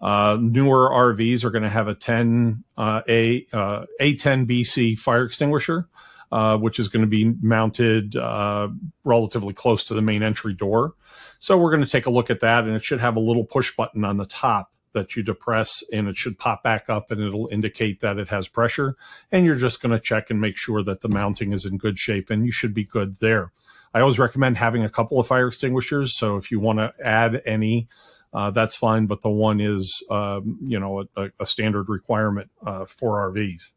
Uh, 0.00 0.36
newer 0.40 0.90
RVs 0.90 1.44
are 1.44 1.50
going 1.50 1.62
to 1.62 1.68
have 1.68 1.86
a 1.86 1.94
10 1.94 2.64
uh, 2.76 3.02
a 3.08 3.46
uh, 3.52 3.84
A10 4.00 4.46
BC 4.46 4.98
fire 4.98 5.24
extinguisher, 5.24 5.88
uh, 6.32 6.56
which 6.56 6.78
is 6.78 6.88
going 6.88 7.02
to 7.02 7.08
be 7.08 7.34
mounted 7.42 8.16
uh, 8.16 8.68
relatively 9.04 9.52
close 9.52 9.84
to 9.84 9.94
the 9.94 10.02
main 10.02 10.22
entry 10.22 10.54
door. 10.54 10.94
So 11.38 11.56
we're 11.56 11.70
going 11.70 11.84
to 11.84 11.90
take 11.90 12.06
a 12.06 12.10
look 12.10 12.30
at 12.30 12.40
that 12.40 12.64
and 12.64 12.74
it 12.74 12.84
should 12.84 13.00
have 13.00 13.16
a 13.16 13.20
little 13.20 13.44
push 13.44 13.74
button 13.74 14.04
on 14.04 14.16
the 14.16 14.26
top 14.26 14.72
that 14.92 15.16
you 15.16 15.22
depress 15.22 15.84
and 15.92 16.08
it 16.08 16.16
should 16.16 16.38
pop 16.38 16.62
back 16.62 16.90
up 16.90 17.10
and 17.10 17.20
it'll 17.20 17.48
indicate 17.50 18.00
that 18.00 18.18
it 18.18 18.28
has 18.28 18.48
pressure. 18.48 18.96
And 19.30 19.44
you're 19.44 19.56
just 19.56 19.80
going 19.80 19.92
to 19.92 20.00
check 20.00 20.30
and 20.30 20.40
make 20.40 20.56
sure 20.56 20.82
that 20.82 21.00
the 21.00 21.08
mounting 21.08 21.52
is 21.52 21.64
in 21.64 21.78
good 21.78 21.98
shape 21.98 22.30
and 22.30 22.44
you 22.44 22.52
should 22.52 22.74
be 22.74 22.84
good 22.84 23.16
there. 23.16 23.52
I 23.92 24.00
always 24.00 24.18
recommend 24.18 24.56
having 24.56 24.84
a 24.84 24.90
couple 24.90 25.18
of 25.18 25.26
fire 25.26 25.48
extinguishers. 25.48 26.14
So 26.14 26.36
if 26.36 26.50
you 26.50 26.60
want 26.60 26.78
to 26.78 26.92
add 27.04 27.42
any, 27.44 27.88
uh, 28.32 28.50
that's 28.50 28.76
fine. 28.76 29.06
But 29.06 29.22
the 29.22 29.30
one 29.30 29.60
is, 29.60 30.04
um, 30.10 30.58
you 30.62 30.78
know, 30.78 31.06
a, 31.16 31.30
a 31.40 31.46
standard 31.46 31.88
requirement 31.88 32.50
uh, 32.64 32.84
for 32.84 33.32
RVs. 33.32 33.72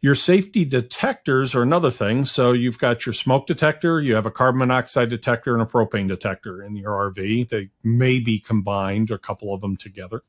Your 0.00 0.14
safety 0.14 0.64
detectors 0.64 1.56
are 1.56 1.62
another 1.62 1.90
thing. 1.90 2.24
So 2.24 2.52
you've 2.52 2.78
got 2.78 3.04
your 3.04 3.12
smoke 3.12 3.48
detector, 3.48 4.00
you 4.00 4.14
have 4.14 4.26
a 4.26 4.30
carbon 4.30 4.60
monoxide 4.60 5.10
detector, 5.10 5.52
and 5.54 5.62
a 5.62 5.66
propane 5.66 6.06
detector 6.06 6.62
in 6.62 6.76
your 6.76 6.92
RV. 6.92 7.48
They 7.48 7.70
may 7.82 8.20
be 8.20 8.38
combined, 8.38 9.10
a 9.10 9.18
couple 9.18 9.52
of 9.52 9.60
them 9.60 9.76
together. 9.76 10.22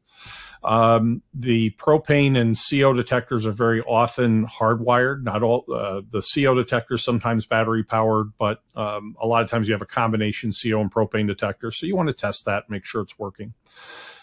Um, 0.63 1.21
the 1.33 1.71
propane 1.71 2.35
and 2.35 2.57
CO 2.57 2.93
detectors 2.93 3.45
are 3.45 3.51
very 3.51 3.81
often 3.81 4.45
hardwired. 4.45 5.23
Not 5.23 5.43
all 5.43 5.63
uh, 5.71 6.01
the 6.09 6.21
CO 6.21 6.55
detectors 6.55 7.03
sometimes 7.03 7.45
battery 7.45 7.83
powered, 7.83 8.33
but 8.37 8.61
um, 8.75 9.15
a 9.21 9.27
lot 9.27 9.43
of 9.43 9.49
times 9.49 9.67
you 9.67 9.73
have 9.73 9.81
a 9.81 9.87
combination 9.87 10.51
CO 10.51 10.81
and 10.81 10.91
propane 10.91 11.27
detector. 11.27 11.71
So 11.71 11.85
you 11.85 11.95
want 11.95 12.07
to 12.07 12.13
test 12.13 12.45
that, 12.45 12.69
make 12.69 12.85
sure 12.85 13.01
it's 13.01 13.17
working. 13.17 13.53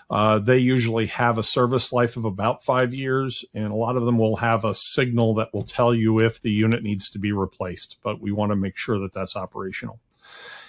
Uh, 0.08 0.38
they 0.38 0.58
usually 0.58 1.06
have 1.06 1.36
a 1.36 1.42
service 1.42 1.92
life 1.92 2.16
of 2.16 2.24
about 2.24 2.62
five 2.62 2.94
years, 2.94 3.44
and 3.54 3.72
a 3.72 3.76
lot 3.76 3.96
of 3.96 4.04
them 4.04 4.18
will 4.18 4.36
have 4.36 4.64
a 4.64 4.74
signal 4.74 5.34
that 5.34 5.52
will 5.52 5.64
tell 5.64 5.92
you 5.94 6.20
if 6.20 6.40
the 6.40 6.50
unit 6.50 6.82
needs 6.82 7.10
to 7.10 7.18
be 7.18 7.32
replaced. 7.32 7.96
But 8.02 8.20
we 8.20 8.30
want 8.30 8.50
to 8.50 8.56
make 8.56 8.76
sure 8.76 8.98
that 9.00 9.12
that's 9.12 9.34
operational. 9.34 9.98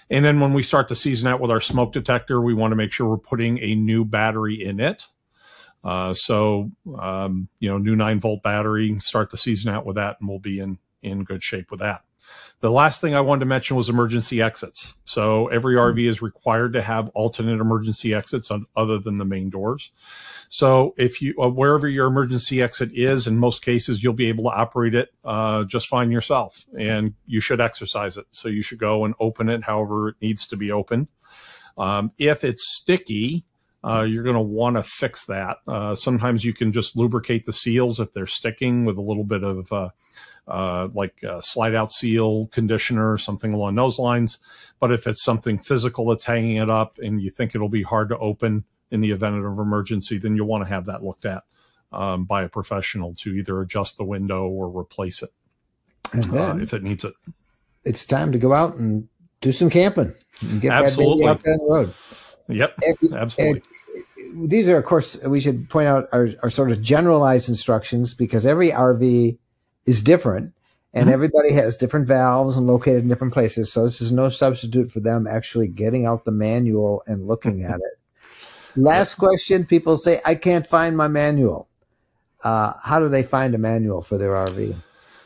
And 0.10 0.26
then 0.26 0.40
when 0.40 0.54
we 0.54 0.64
start 0.64 0.88
the 0.88 0.96
season 0.96 1.28
out 1.28 1.40
with 1.40 1.52
our 1.52 1.62
smoke 1.62 1.92
detector, 1.92 2.42
we 2.42 2.54
want 2.54 2.72
to 2.72 2.76
make 2.76 2.92
sure 2.92 3.10
we're 3.10 3.18
putting 3.18 3.60
a 3.60 3.76
new 3.76 4.06
battery 4.06 4.64
in 4.64 4.80
it. 4.80 5.06
Uh, 5.84 6.14
so, 6.14 6.72
um, 6.98 7.48
you 7.60 7.70
know, 7.70 7.78
new 7.78 7.96
nine 7.96 8.20
volt 8.20 8.42
battery, 8.42 8.98
start 9.00 9.30
the 9.30 9.38
season 9.38 9.72
out 9.72 9.86
with 9.86 9.98
that, 9.98 10.18
and 10.20 10.28
we'll 10.28 10.40
be 10.40 10.60
in, 10.60 10.80
in 11.04 11.24
good 11.24 11.44
shape 11.44 11.70
with 11.70 11.80
that. 11.82 12.04
The 12.60 12.72
last 12.72 13.02
thing 13.02 13.14
I 13.14 13.22
wanted 13.22 13.42
to 13.42 13.46
mention 13.46 13.78
was 13.78 13.88
emergency 13.88 14.42
exits. 14.42 14.96
So 15.06 15.48
every 15.48 15.76
RV 15.76 16.08
is 16.08 16.24
required 16.24 16.74
to 16.74 16.82
have 16.82 17.10
alternate 17.10 17.62
emergency 17.62 18.16
exits 18.16 18.50
on, 18.50 18.66
other 18.76 18.98
than 18.98 19.20
the 19.20 19.26
main 19.26 19.52
doors. 19.52 19.92
So 20.50 20.96
if 20.98 21.22
you 21.22 21.36
uh, 21.40 21.50
wherever 21.50 21.88
your 21.88 22.08
emergency 22.08 22.62
exit 22.62 22.90
is, 22.94 23.28
in 23.28 23.38
most 23.38 23.64
cases 23.64 24.02
you'll 24.02 24.14
be 24.14 24.28
able 24.28 24.46
to 24.46 24.50
operate 24.50 24.96
it 24.96 25.10
uh, 25.24 25.66
just 25.66 25.88
fine 25.88 26.10
yourself, 26.10 26.66
and 26.78 27.14
you 27.28 27.42
should 27.42 27.62
exercise 27.62 28.18
it. 28.18 28.26
So 28.32 28.50
you 28.50 28.64
should 28.64 28.80
go 28.80 29.06
and 29.06 29.14
open 29.20 29.50
it 29.50 29.64
however 29.64 30.10
it 30.10 30.16
needs 30.22 30.48
to 30.48 30.58
be 30.58 30.72
opened. 30.72 31.10
Um, 31.78 32.12
if 32.18 32.44
it's 32.44 32.76
sticky, 32.76 33.46
uh, 33.84 34.04
you're 34.04 34.24
going 34.24 34.36
to 34.36 34.42
want 34.42 34.78
to 34.78 34.84
fix 34.84 35.26
that. 35.26 35.58
Uh, 35.68 35.94
sometimes 35.94 36.44
you 36.44 36.54
can 36.54 36.72
just 36.72 36.98
lubricate 36.98 37.46
the 37.46 37.54
seals 37.54 38.00
if 38.00 38.14
they're 38.14 38.26
sticking 38.26 38.84
with 38.86 38.98
a 38.98 39.02
little 39.02 39.24
bit 39.24 39.44
of 39.44 39.72
uh, 39.72 39.90
uh, 40.48 40.88
like 40.94 41.22
a 41.24 41.42
slide 41.42 41.76
out 41.76 41.92
seal 41.92 42.48
conditioner 42.48 43.18
something 43.18 43.54
along 43.54 43.76
those 43.76 44.00
lines. 44.00 44.40
But 44.80 44.92
if 44.92 45.08
it's 45.08 45.24
something 45.24 45.58
physical 45.58 46.06
that's 46.08 46.26
hanging 46.26 46.58
it 46.58 46.70
up 46.70 46.98
and 47.00 47.22
you 47.22 47.30
think 47.30 47.54
it'll 47.54 47.70
be 47.70 47.84
hard 47.84 48.10
to 48.10 48.18
open 48.18 48.64
in 48.90 49.02
the 49.02 49.12
event 49.12 49.44
of 49.44 49.60
emergency, 49.60 50.18
then 50.18 50.36
you'll 50.36 50.48
want 50.48 50.64
to 50.64 50.70
have 50.70 50.86
that 50.86 51.04
looked 51.04 51.26
at 51.26 51.44
um, 51.92 52.26
by 52.26 52.44
a 52.44 52.50
professional 52.50 53.14
to 53.16 53.32
either 53.32 53.60
adjust 53.62 53.98
the 53.98 54.06
window 54.06 54.48
or 54.48 54.68
replace 54.68 55.22
it 55.22 55.30
uh, 56.14 56.58
if 56.62 56.74
it 56.74 56.84
needs 56.84 57.04
it. 57.04 57.14
It's 57.84 58.06
time 58.06 58.32
to 58.32 58.38
go 58.38 58.54
out 58.54 58.76
and 58.76 59.08
do 59.42 59.52
some 59.52 59.70
camping 59.70 60.14
and 60.42 60.62
get 60.62 60.72
absolutely. 60.72 61.26
that 61.26 61.44
baby 61.44 61.54
out 61.54 61.60
the 61.60 61.66
road. 61.66 61.94
Yep, 62.50 62.80
and, 62.82 63.14
absolutely. 63.16 63.62
And 64.18 64.50
these 64.50 64.70
are, 64.70 64.78
of 64.78 64.86
course, 64.86 65.22
we 65.26 65.40
should 65.40 65.70
point 65.70 65.88
out 65.88 66.08
are, 66.12 66.30
are 66.44 66.50
sort 66.50 66.72
of 66.72 66.82
generalized 66.82 67.50
instructions 67.50 68.14
because 68.14 68.46
every 68.46 68.70
RV 68.70 69.38
is 69.88 70.02
different 70.02 70.54
and 70.94 71.06
mm-hmm. 71.06 71.14
everybody 71.14 71.54
has 71.54 71.78
different 71.78 72.08
valves 72.08 72.58
and 72.58 72.68
located 72.68 73.04
in 73.04 73.08
different 73.08 73.34
places. 73.34 73.72
So 73.72 73.84
this 73.84 74.02
is 74.02 74.12
no 74.12 74.30
substitute 74.30 74.92
for 74.92 75.00
them 75.00 75.28
actually 75.28 75.68
getting 75.68 76.06
out 76.06 76.26
the 76.26 76.32
manual 76.32 77.04
and 77.08 77.28
looking 77.28 77.64
at 77.64 77.76
it. 77.76 78.00
Last 78.76 79.16
question. 79.16 79.66
People 79.66 79.98
say, 79.98 80.20
I 80.26 80.36
can't 80.36 80.66
find 80.66 80.96
my 80.96 81.08
manual. 81.08 81.68
Uh, 82.44 82.74
how 82.84 83.00
do 83.00 83.10
they 83.10 83.24
find 83.24 83.56
a 83.56 83.58
manual 83.58 84.02
for 84.02 84.18
their 84.18 84.32
RV? 84.32 84.76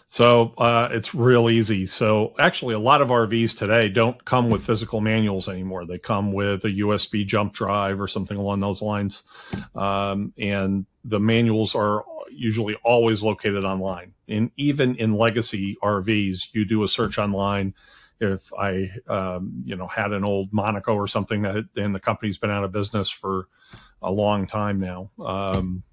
So 0.07 0.53
uh, 0.57 0.89
it's 0.91 1.15
real 1.15 1.49
easy. 1.49 1.85
So 1.85 2.33
actually, 2.37 2.75
a 2.75 2.79
lot 2.79 3.01
of 3.01 3.07
RVs 3.07 3.57
today 3.57 3.87
don't 3.87 4.23
come 4.25 4.49
with 4.49 4.65
physical 4.65 4.99
manuals 4.99 5.47
anymore. 5.47 5.85
They 5.85 5.99
come 5.99 6.33
with 6.33 6.65
a 6.65 6.69
USB 6.69 7.25
jump 7.25 7.53
drive 7.53 8.01
or 8.01 8.09
something 8.09 8.37
along 8.37 8.59
those 8.59 8.81
lines, 8.81 9.23
um, 9.73 10.33
and 10.37 10.85
the 11.05 11.19
manuals 11.19 11.75
are 11.75 12.03
usually 12.31 12.75
always 12.83 13.23
located 13.23 13.63
online. 13.63 14.13
And 14.27 14.51
even 14.57 14.95
in 14.95 15.15
legacy 15.15 15.77
RVs, 15.83 16.49
you 16.53 16.65
do 16.65 16.83
a 16.83 16.87
search 16.87 17.17
online. 17.17 17.73
If 18.19 18.51
I, 18.53 18.91
um, 19.07 19.63
you 19.65 19.75
know, 19.75 19.87
had 19.87 20.11
an 20.11 20.23
old 20.23 20.53
Monaco 20.53 20.93
or 20.93 21.07
something 21.07 21.41
that, 21.41 21.65
and 21.75 21.95
the 21.95 21.99
company's 21.99 22.37
been 22.37 22.51
out 22.51 22.63
of 22.63 22.71
business 22.71 23.09
for 23.09 23.47
a 24.01 24.11
long 24.11 24.45
time 24.47 24.79
now, 24.79 25.11
um, 25.19 25.83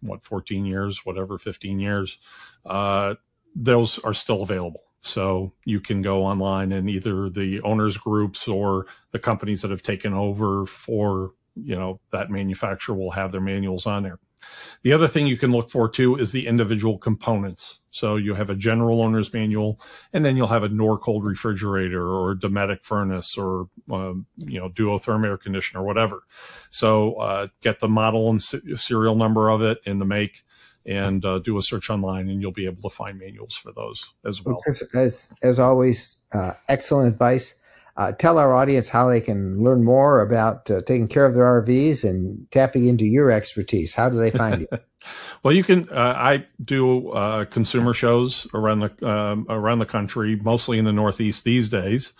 what, 0.00 0.24
14 0.24 0.64
years, 0.64 1.04
whatever, 1.04 1.38
15 1.38 1.80
years, 1.80 2.18
uh, 2.64 3.14
those 3.56 3.98
are 4.00 4.14
still 4.14 4.42
available. 4.42 4.82
So 5.00 5.52
you 5.64 5.80
can 5.80 6.00
go 6.00 6.24
online 6.24 6.72
and 6.72 6.88
either 6.88 7.28
the 7.28 7.60
owners 7.60 7.98
groups 7.98 8.48
or 8.48 8.86
the 9.10 9.18
companies 9.18 9.62
that 9.62 9.70
have 9.70 9.82
taken 9.82 10.14
over 10.14 10.64
for, 10.64 11.32
you 11.54 11.76
know, 11.76 12.00
that 12.10 12.30
manufacturer 12.30 12.94
will 12.94 13.10
have 13.10 13.30
their 13.30 13.40
manuals 13.40 13.86
on 13.86 14.02
there. 14.02 14.18
The 14.82 14.92
other 14.92 15.08
thing 15.08 15.26
you 15.26 15.38
can 15.38 15.50
look 15.50 15.70
for 15.70 15.88
too 15.88 16.16
is 16.16 16.32
the 16.32 16.46
individual 16.46 16.98
components. 16.98 17.80
So 17.90 18.16
you 18.16 18.34
have 18.34 18.50
a 18.50 18.54
general 18.54 19.02
owner's 19.02 19.32
manual, 19.32 19.80
and 20.12 20.24
then 20.24 20.36
you'll 20.36 20.48
have 20.48 20.62
a 20.62 20.68
Norcold 20.68 21.24
refrigerator 21.24 22.06
or 22.06 22.32
a 22.32 22.36
Dometic 22.36 22.84
furnace 22.84 23.38
or 23.38 23.68
uh, 23.90 24.14
you 24.36 24.60
know 24.60 24.68
duotherm 24.68 25.24
air 25.24 25.38
conditioner, 25.38 25.82
whatever. 25.82 26.24
So 26.70 27.14
uh, 27.14 27.48
get 27.62 27.80
the 27.80 27.88
model 27.88 28.28
and 28.30 28.42
serial 28.42 29.14
number 29.14 29.48
of 29.48 29.62
it 29.62 29.78
and 29.86 30.00
the 30.00 30.04
make, 30.04 30.44
and 30.84 31.24
uh, 31.24 31.38
do 31.38 31.56
a 31.56 31.62
search 31.62 31.88
online, 31.88 32.28
and 32.28 32.42
you'll 32.42 32.52
be 32.52 32.66
able 32.66 32.88
to 32.88 32.94
find 32.94 33.18
manuals 33.18 33.54
for 33.54 33.72
those 33.72 34.12
as 34.24 34.44
well. 34.44 34.56
well 34.56 34.62
Chris, 34.62 34.82
as 34.94 35.32
as 35.42 35.58
always, 35.58 36.20
uh, 36.32 36.52
excellent 36.68 37.08
advice. 37.08 37.58
Uh, 37.96 38.10
tell 38.10 38.38
our 38.38 38.52
audience 38.52 38.88
how 38.88 39.08
they 39.08 39.20
can 39.20 39.62
learn 39.62 39.84
more 39.84 40.20
about 40.20 40.68
uh, 40.68 40.80
taking 40.82 41.06
care 41.06 41.26
of 41.26 41.34
their 41.34 41.44
RVs 41.62 42.02
and 42.02 42.50
tapping 42.50 42.88
into 42.88 43.04
your 43.04 43.30
expertise. 43.30 43.94
How 43.94 44.10
do 44.10 44.18
they 44.18 44.32
find 44.32 44.62
you? 44.62 44.78
well, 45.44 45.54
you 45.54 45.62
can. 45.62 45.88
Uh, 45.88 46.14
I 46.16 46.46
do 46.60 47.10
uh, 47.10 47.44
consumer 47.44 47.92
shows 47.94 48.48
around 48.52 48.80
the 48.80 49.08
um, 49.08 49.46
around 49.48 49.78
the 49.78 49.86
country, 49.86 50.34
mostly 50.42 50.78
in 50.78 50.84
the 50.84 50.92
Northeast 50.92 51.44
these 51.44 51.68
days. 51.68 52.14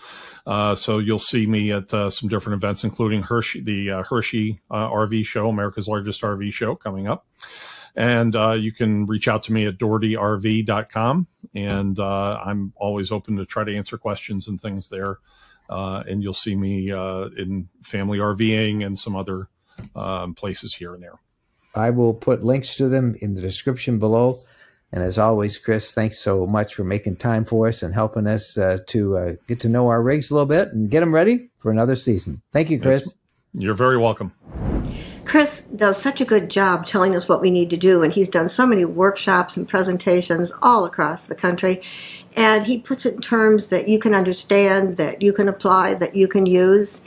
Uh, 0.47 0.75
so 0.75 0.99
you'll 0.99 1.19
see 1.19 1.45
me 1.45 1.73
at 1.73 1.93
uh, 1.93 2.09
some 2.09 2.29
different 2.29 2.63
events, 2.63 2.85
including 2.85 3.23
Hershey, 3.23 3.61
the 3.61 4.03
Hershey 4.07 4.61
RV 4.71 5.25
show, 5.25 5.49
America's 5.49 5.87
largest 5.87 6.21
RV 6.21 6.53
show, 6.53 6.75
coming 6.75 7.07
up. 7.07 7.25
And 7.97 8.35
you 8.61 8.71
can 8.71 9.07
reach 9.07 9.27
out 9.27 9.43
to 9.43 9.53
me 9.53 9.65
at 9.65 9.77
dohertyrv.com, 9.77 11.27
and 11.55 11.99
I'm 11.99 12.73
always 12.75 13.11
open 13.11 13.37
to 13.37 13.45
try 13.45 13.63
to 13.63 13.75
answer 13.75 13.97
questions 13.97 14.47
and 14.47 14.61
things 14.61 14.89
there. 14.89 15.17
Uh, 15.69 16.03
and 16.07 16.21
you'll 16.21 16.33
see 16.33 16.55
me 16.55 16.91
uh, 16.91 17.29
in 17.37 17.69
family 17.81 18.19
RVing 18.19 18.85
and 18.85 18.97
some 18.97 19.15
other 19.15 19.49
um, 19.95 20.33
places 20.33 20.75
here 20.75 20.93
and 20.93 21.03
there. 21.03 21.15
I 21.75 21.89
will 21.89 22.13
put 22.13 22.43
links 22.43 22.77
to 22.77 22.87
them 22.87 23.15
in 23.19 23.35
the 23.35 23.41
description 23.41 23.99
below. 23.99 24.37
And 24.91 25.03
as 25.03 25.17
always, 25.17 25.57
Chris, 25.57 25.93
thanks 25.93 26.19
so 26.19 26.45
much 26.45 26.75
for 26.75 26.83
making 26.83 27.17
time 27.17 27.43
for 27.43 27.67
us 27.67 27.83
and 27.83 27.93
helping 27.93 28.27
us 28.27 28.57
uh, 28.57 28.77
to 28.87 29.17
uh, 29.17 29.33
get 29.47 29.59
to 29.61 29.69
know 29.69 29.89
our 29.89 30.01
rigs 30.01 30.31
a 30.31 30.33
little 30.33 30.45
bit 30.45 30.69
and 30.69 30.89
get 30.89 31.01
them 31.01 31.13
ready 31.13 31.49
for 31.57 31.71
another 31.71 31.95
season. 31.95 32.41
Thank 32.53 32.69
you, 32.69 32.79
Chris. 32.79 33.17
You're 33.53 33.73
very 33.73 33.97
welcome. 33.97 34.31
Chris 35.25 35.63
does 35.75 36.01
such 36.01 36.21
a 36.21 36.25
good 36.25 36.49
job 36.49 36.85
telling 36.85 37.15
us 37.15 37.27
what 37.27 37.41
we 37.41 37.51
need 37.51 37.69
to 37.71 37.77
do, 37.77 38.03
and 38.03 38.13
he's 38.13 38.29
done 38.29 38.47
so 38.47 38.65
many 38.65 38.85
workshops 38.85 39.57
and 39.57 39.67
presentations 39.67 40.51
all 40.61 40.85
across 40.85 41.25
the 41.27 41.35
country 41.35 41.81
and 42.35 42.65
he 42.65 42.77
puts 42.77 43.05
it 43.05 43.15
in 43.15 43.21
terms 43.21 43.67
that 43.67 43.87
you 43.87 43.99
can 43.99 44.13
understand, 44.13 44.97
that 44.97 45.21
you 45.21 45.33
can 45.33 45.47
apply, 45.47 45.93
that 45.95 46.15
you 46.15 46.27
can 46.27 46.45
use. 46.45 47.01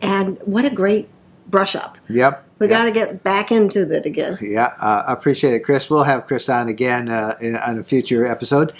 And 0.00 0.38
what 0.44 0.64
a 0.64 0.70
great 0.70 1.08
brush 1.48 1.76
up. 1.76 1.98
Yep. 2.08 2.46
We 2.58 2.68
yep. 2.68 2.78
got 2.78 2.84
to 2.84 2.90
get 2.90 3.22
back 3.22 3.52
into 3.52 3.90
it 3.92 4.06
again. 4.06 4.38
Yeah, 4.40 4.72
uh, 4.80 5.04
appreciate 5.06 5.54
it, 5.54 5.60
Chris. 5.60 5.90
We'll 5.90 6.04
have 6.04 6.26
Chris 6.26 6.48
on 6.48 6.68
again 6.68 7.08
uh, 7.08 7.36
in, 7.40 7.56
on 7.56 7.78
a 7.78 7.84
future 7.84 8.26
episode. 8.26 8.72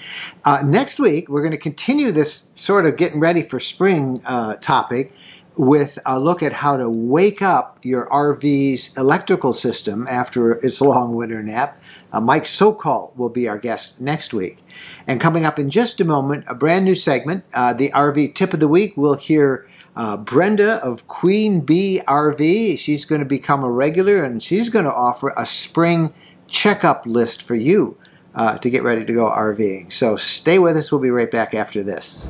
Uh, 0.44 0.62
next 0.64 0.98
week, 0.98 1.28
we're 1.28 1.42
going 1.42 1.52
to 1.52 1.58
continue 1.58 2.12
this 2.12 2.46
sort 2.54 2.86
of 2.86 2.96
getting 2.96 3.20
ready 3.20 3.42
for 3.42 3.58
spring 3.58 4.22
uh, 4.26 4.54
topic 4.56 5.12
with 5.60 5.98
a 6.06 6.18
look 6.18 6.42
at 6.42 6.54
how 6.54 6.74
to 6.74 6.88
wake 6.88 7.42
up 7.42 7.78
your 7.82 8.08
RV's 8.08 8.96
electrical 8.96 9.52
system 9.52 10.06
after 10.08 10.52
its 10.52 10.80
long 10.80 11.14
winter 11.14 11.42
nap. 11.42 11.78
Uh, 12.14 12.18
Mike 12.18 12.46
Sokol 12.46 13.12
will 13.14 13.28
be 13.28 13.46
our 13.46 13.58
guest 13.58 14.00
next 14.00 14.32
week. 14.32 14.64
And 15.06 15.20
coming 15.20 15.44
up 15.44 15.58
in 15.58 15.68
just 15.68 16.00
a 16.00 16.04
moment, 16.06 16.46
a 16.48 16.54
brand 16.54 16.86
new 16.86 16.94
segment, 16.94 17.44
uh, 17.52 17.74
the 17.74 17.90
RV 17.90 18.34
tip 18.34 18.54
of 18.54 18.60
the 18.60 18.68
week. 18.68 18.94
We'll 18.96 19.16
hear 19.16 19.68
uh, 19.94 20.16
Brenda 20.16 20.82
of 20.82 21.06
Queen 21.06 21.60
Bee 21.60 22.00
RV. 22.08 22.78
She's 22.78 23.04
going 23.04 23.18
to 23.18 23.26
become 23.26 23.62
a 23.62 23.70
regular 23.70 24.24
and 24.24 24.42
she's 24.42 24.70
going 24.70 24.86
to 24.86 24.94
offer 24.94 25.34
a 25.36 25.44
spring 25.44 26.14
checkup 26.48 27.04
list 27.04 27.42
for 27.42 27.54
you 27.54 27.98
uh, 28.34 28.58
to 28.58 28.70
get 28.70 28.82
ready 28.82 29.04
to 29.04 29.12
go 29.12 29.30
RVing. 29.30 29.92
So 29.92 30.16
stay 30.16 30.58
with 30.58 30.76
us. 30.76 30.92
We'll 30.92 31.00
be 31.00 31.10
right 31.10 31.30
back 31.30 31.54
after 31.54 31.82
this. 31.82 32.28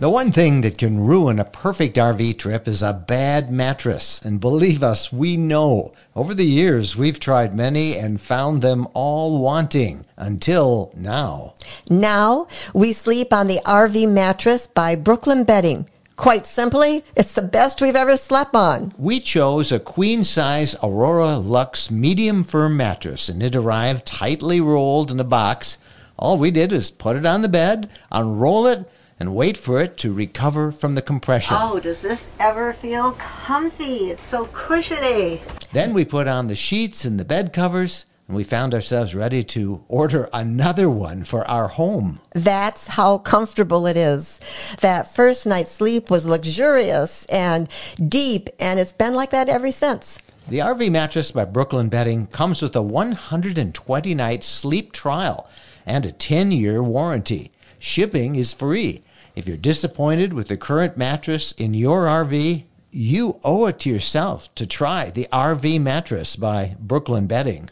The 0.00 0.10
one 0.10 0.30
thing 0.30 0.60
that 0.60 0.78
can 0.78 1.00
ruin 1.00 1.40
a 1.40 1.44
perfect 1.44 1.96
RV 1.96 2.38
trip 2.38 2.68
is 2.68 2.82
a 2.84 2.92
bad 2.92 3.50
mattress. 3.50 4.20
And 4.24 4.40
believe 4.40 4.80
us, 4.80 5.12
we 5.12 5.36
know. 5.36 5.92
Over 6.14 6.34
the 6.34 6.46
years, 6.46 6.96
we've 6.96 7.18
tried 7.18 7.56
many 7.56 7.96
and 7.96 8.20
found 8.20 8.62
them 8.62 8.86
all 8.94 9.40
wanting 9.40 10.04
until 10.16 10.92
now. 10.94 11.54
Now, 11.90 12.46
we 12.72 12.92
sleep 12.92 13.32
on 13.32 13.48
the 13.48 13.60
RV 13.64 14.08
mattress 14.08 14.68
by 14.68 14.94
Brooklyn 14.94 15.42
Bedding. 15.42 15.88
Quite 16.18 16.46
simply, 16.46 17.04
it's 17.14 17.32
the 17.32 17.42
best 17.42 17.80
we've 17.80 17.94
ever 17.94 18.16
slept 18.16 18.52
on. 18.52 18.92
We 18.98 19.20
chose 19.20 19.70
a 19.70 19.78
queen 19.78 20.24
size 20.24 20.74
Aurora 20.82 21.36
Lux 21.36 21.92
medium 21.92 22.42
firm 22.42 22.76
mattress, 22.76 23.28
and 23.28 23.40
it 23.40 23.54
arrived 23.54 24.04
tightly 24.04 24.60
rolled 24.60 25.12
in 25.12 25.20
a 25.20 25.24
box. 25.24 25.78
All 26.18 26.36
we 26.36 26.50
did 26.50 26.72
was 26.72 26.90
put 26.90 27.14
it 27.14 27.24
on 27.24 27.42
the 27.42 27.48
bed, 27.48 27.88
unroll 28.10 28.66
it, 28.66 28.90
and 29.20 29.32
wait 29.32 29.56
for 29.56 29.80
it 29.80 29.96
to 29.98 30.12
recover 30.12 30.72
from 30.72 30.96
the 30.96 31.02
compression. 31.02 31.56
Oh, 31.56 31.78
does 31.78 32.00
this 32.00 32.24
ever 32.40 32.72
feel 32.72 33.12
comfy? 33.12 34.10
It's 34.10 34.26
so 34.26 34.46
cushiony. 34.52 35.40
Then 35.72 35.94
we 35.94 36.04
put 36.04 36.26
on 36.26 36.48
the 36.48 36.56
sheets 36.56 37.04
and 37.04 37.20
the 37.20 37.24
bed 37.24 37.52
covers 37.52 38.06
and 38.28 38.36
we 38.36 38.44
found 38.44 38.74
ourselves 38.74 39.14
ready 39.14 39.42
to 39.42 39.82
order 39.88 40.28
another 40.34 40.88
one 40.88 41.24
for 41.24 41.48
our 41.48 41.66
home. 41.66 42.20
That's 42.34 42.86
how 42.86 43.18
comfortable 43.18 43.86
it 43.86 43.96
is. 43.96 44.38
That 44.80 45.14
first 45.14 45.46
night's 45.46 45.72
sleep 45.72 46.10
was 46.10 46.26
luxurious 46.26 47.24
and 47.26 47.68
deep, 48.06 48.50
and 48.60 48.78
it's 48.78 48.92
been 48.92 49.14
like 49.14 49.30
that 49.30 49.48
ever 49.48 49.72
since. 49.72 50.18
The 50.48 50.58
RV 50.58 50.90
mattress 50.90 51.30
by 51.30 51.46
Brooklyn 51.46 51.88
Bedding 51.88 52.26
comes 52.26 52.62
with 52.62 52.76
a 52.76 52.82
120 52.82 54.14
night 54.14 54.44
sleep 54.44 54.92
trial 54.92 55.48
and 55.86 56.04
a 56.04 56.12
10 56.12 56.52
year 56.52 56.82
warranty. 56.82 57.50
Shipping 57.78 58.36
is 58.36 58.52
free. 58.52 59.02
If 59.36 59.46
you're 59.46 59.56
disappointed 59.56 60.32
with 60.32 60.48
the 60.48 60.56
current 60.56 60.96
mattress 60.96 61.52
in 61.52 61.72
your 61.72 62.06
RV, 62.06 62.64
you 62.90 63.40
owe 63.44 63.66
it 63.66 63.78
to 63.80 63.90
yourself 63.90 64.54
to 64.54 64.66
try 64.66 65.10
the 65.10 65.28
RV 65.32 65.80
mattress 65.80 66.36
by 66.36 66.76
Brooklyn 66.78 67.26
Bedding. 67.26 67.70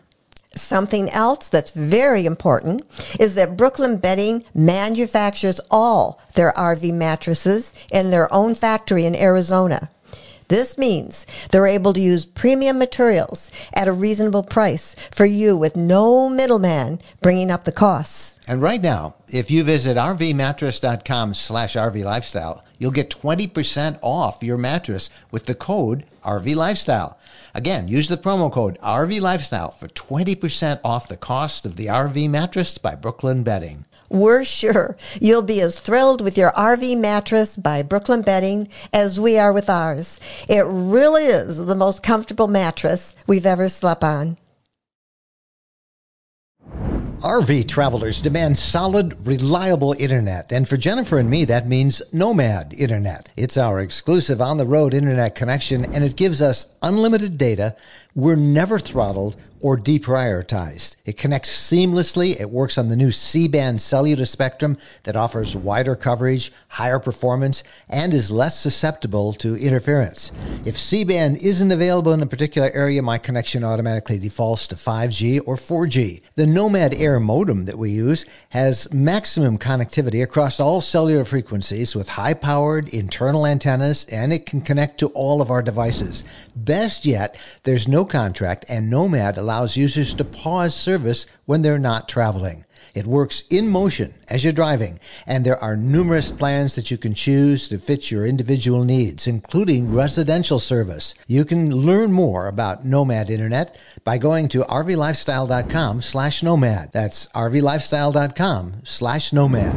Something 0.57 1.11
else 1.11 1.49
that's 1.49 1.71
very 1.71 2.25
important 2.25 2.83
is 3.21 3.35
that 3.35 3.57
Brooklyn 3.57 3.99
Bedding 3.99 4.45
manufactures 4.55 5.61
all 5.71 6.21
their 6.35 6.53
RV 6.53 6.95
mattresses 6.95 7.73
in 7.92 8.11
their 8.11 8.33
own 8.33 8.55
factory 8.55 9.05
in 9.05 9.14
Arizona. 9.14 9.90
This 10.49 10.79
means 10.79 11.27
they're 11.51 11.67
able 11.67 11.93
to 11.93 12.01
use 12.01 12.25
premium 12.25 12.79
materials 12.79 13.51
at 13.75 13.89
a 13.89 13.93
reasonable 13.93 14.45
price 14.45 14.95
for 15.11 15.25
you 15.25 15.57
with 15.57 15.77
no 15.77 16.29
middleman 16.29 17.01
bringing 17.21 17.51
up 17.51 17.65
the 17.65 17.73
costs. 17.73 18.39
And 18.49 18.63
right 18.63 18.81
now, 18.81 19.17
if 19.29 19.51
you 19.51 19.65
visit 19.65 19.97
rvmattress.com 19.97 21.35
slash 21.35 21.75
rvlifestyle, 21.75 22.63
you'll 22.79 22.93
get 22.93 23.11
20% 23.11 23.99
off 24.03 24.43
your 24.43 24.57
mattress 24.57 25.11
with 25.33 25.47
the 25.47 25.55
code 25.55 26.05
RVLifestyle. 26.23 27.17
Again, 27.55 27.89
use 27.89 28.09
the 28.09 28.17
promo 28.17 28.53
code 28.53 28.79
RV 28.81 29.21
Lifestyle 29.21 29.71
for 29.71 29.89
20% 29.89 30.81
off 30.85 31.09
the 31.09 31.17
cost 31.17 31.67
of 31.67 31.77
the 31.77 31.87
RV 31.87 32.29
mattress 32.31 32.79
by 32.79 32.95
Brooklyn 32.95 33.43
Bedding. 33.43 33.85
We're 34.09 34.45
sure 34.45 34.97
you'll 35.21 35.42
be 35.42 35.61
as 35.61 35.81
thrilled 35.81 36.21
with 36.21 36.38
your 36.38 36.53
RV 36.53 36.99
mattress 36.99 37.57
by 37.57 37.83
Brooklyn 37.83 38.23
Bedding 38.23 38.69
as 38.92 39.19
we 39.19 39.38
are 39.38 39.53
with 39.53 39.69
ours. 39.69 40.21
It 40.49 40.64
really 40.66 41.25
is 41.25 41.66
the 41.66 41.75
most 41.75 42.03
comfortable 42.03 42.49
mattress 42.49 43.14
we've 43.27 43.47
ever 43.47 43.69
slept 43.69 44.05
on. 44.05 44.37
RV 47.21 47.66
travelers 47.66 48.21
demand 48.21 48.59
solid, 48.59 49.27
reliable 49.27 49.95
internet. 49.99 50.53
And 50.53 50.69
for 50.69 50.77
Jennifer 50.77 51.19
and 51.19 51.31
me, 51.31 51.47
that 51.47 51.66
means 51.66 52.03
Nomad 52.12 52.75
Internet. 52.75 53.31
It's 53.37 53.57
our 53.57 53.81
exclusive 53.81 54.40
on 54.40 54.59
the 54.59 54.66
road 54.66 54.92
internet 54.92 55.35
connection, 55.35 55.87
and 55.95 56.05
it 56.05 56.16
gives 56.16 56.42
us 56.42 56.77
unlimited 56.83 57.38
data. 57.38 57.75
We're 58.14 58.37
never 58.37 58.79
throttled 58.79 59.37
or 59.61 59.77
deprioritized. 59.77 60.97
It 61.05 61.16
connects 61.16 61.51
seamlessly. 61.51 62.40
It 62.40 62.51
works 62.51 62.79
on 62.79 62.88
the 62.88 62.97
new 62.97 63.11
C-band 63.11 63.81
cellular 63.81 64.25
spectrum 64.25 64.79
that 65.05 65.16
offers 65.16 65.57
wider 65.57 65.97
coverage, 65.97 66.53
higher 66.69 66.99
performance, 66.99 67.62
and 67.88 68.12
is 68.12 68.31
less 68.31 68.59
susceptible 68.59 69.33
to 69.35 69.57
interference. 69.57 70.33
If 70.67 70.77
C 70.77 71.05
band 71.05 71.37
isn't 71.37 71.71
available 71.71 72.13
in 72.13 72.23
a 72.23 72.27
particular 72.27 72.69
area, 72.75 73.01
my 73.01 73.19
connection 73.19 73.63
automatically 73.63 74.19
defaults 74.19 74.67
to 74.67 74.75
5G 74.75 75.43
or 75.47 75.55
4G. 75.55 76.23
The 76.35 76.45
Nomad 76.45 76.93
Air 76.93 77.21
modem 77.21 77.67
that 77.67 77.79
we 77.79 77.93
use 77.93 78.27
has 78.49 78.93
maximum 78.93 79.59
connectivity 79.59 80.25
across 80.25 80.59
all 80.59 80.81
cellular 80.81 81.25
frequencies 81.25 81.95
with 81.95 82.09
high 82.09 82.35
powered 82.35 82.89
internal 82.89 83.47
antennas 83.47 84.07
and 84.07 84.33
it 84.33 84.45
can 84.45 84.61
connect 84.61 84.99
to 84.99 85.07
all 85.11 85.41
of 85.41 85.53
our 85.53 85.63
devices. 85.63 86.25
Best 86.57 87.07
yet, 87.07 87.39
there's 87.63 87.87
no 87.87 88.05
contract 88.05 88.65
and 88.69 88.91
Nomad 88.91 89.39
allows 89.39 89.77
users 89.77 90.15
to 90.15 90.25
pause 90.25 90.75
service 90.75 91.29
when 91.45 91.63
they're 91.63 91.79
not 91.79 92.09
traveling. 92.09 92.66
It 92.97 93.07
works 93.07 93.43
in 93.51 93.69
motion 93.69 94.15
as 94.27 94.43
you're 94.43 94.55
driving, 94.55 94.99
and 95.27 95.45
there 95.45 95.63
are 95.63 95.77
numerous 95.77 96.33
plans 96.33 96.77
that 96.77 96.91
you 96.91 96.97
can 96.97 97.13
choose 97.13 97.69
to 97.69 97.77
fit 97.77 98.11
your 98.11 98.27
individual 98.27 98.85
needs, 98.85 99.27
including 99.27 99.93
residential 99.93 100.59
service. 100.59 101.15
You 101.27 101.45
can 101.45 101.77
learn 101.77 102.11
more 102.11 102.49
about 102.49 102.87
Nomad 102.87 103.29
Internet 103.29 103.79
by 104.03 104.17
going 104.17 104.49
to 104.49 104.61
rvlifestyle.com 104.61 106.01
slash 106.01 106.43
nomad. 106.43 106.91
That's 106.93 107.27
rvlifestyle.com 107.35 108.81
slash 108.85 109.31
nomad. 109.31 109.75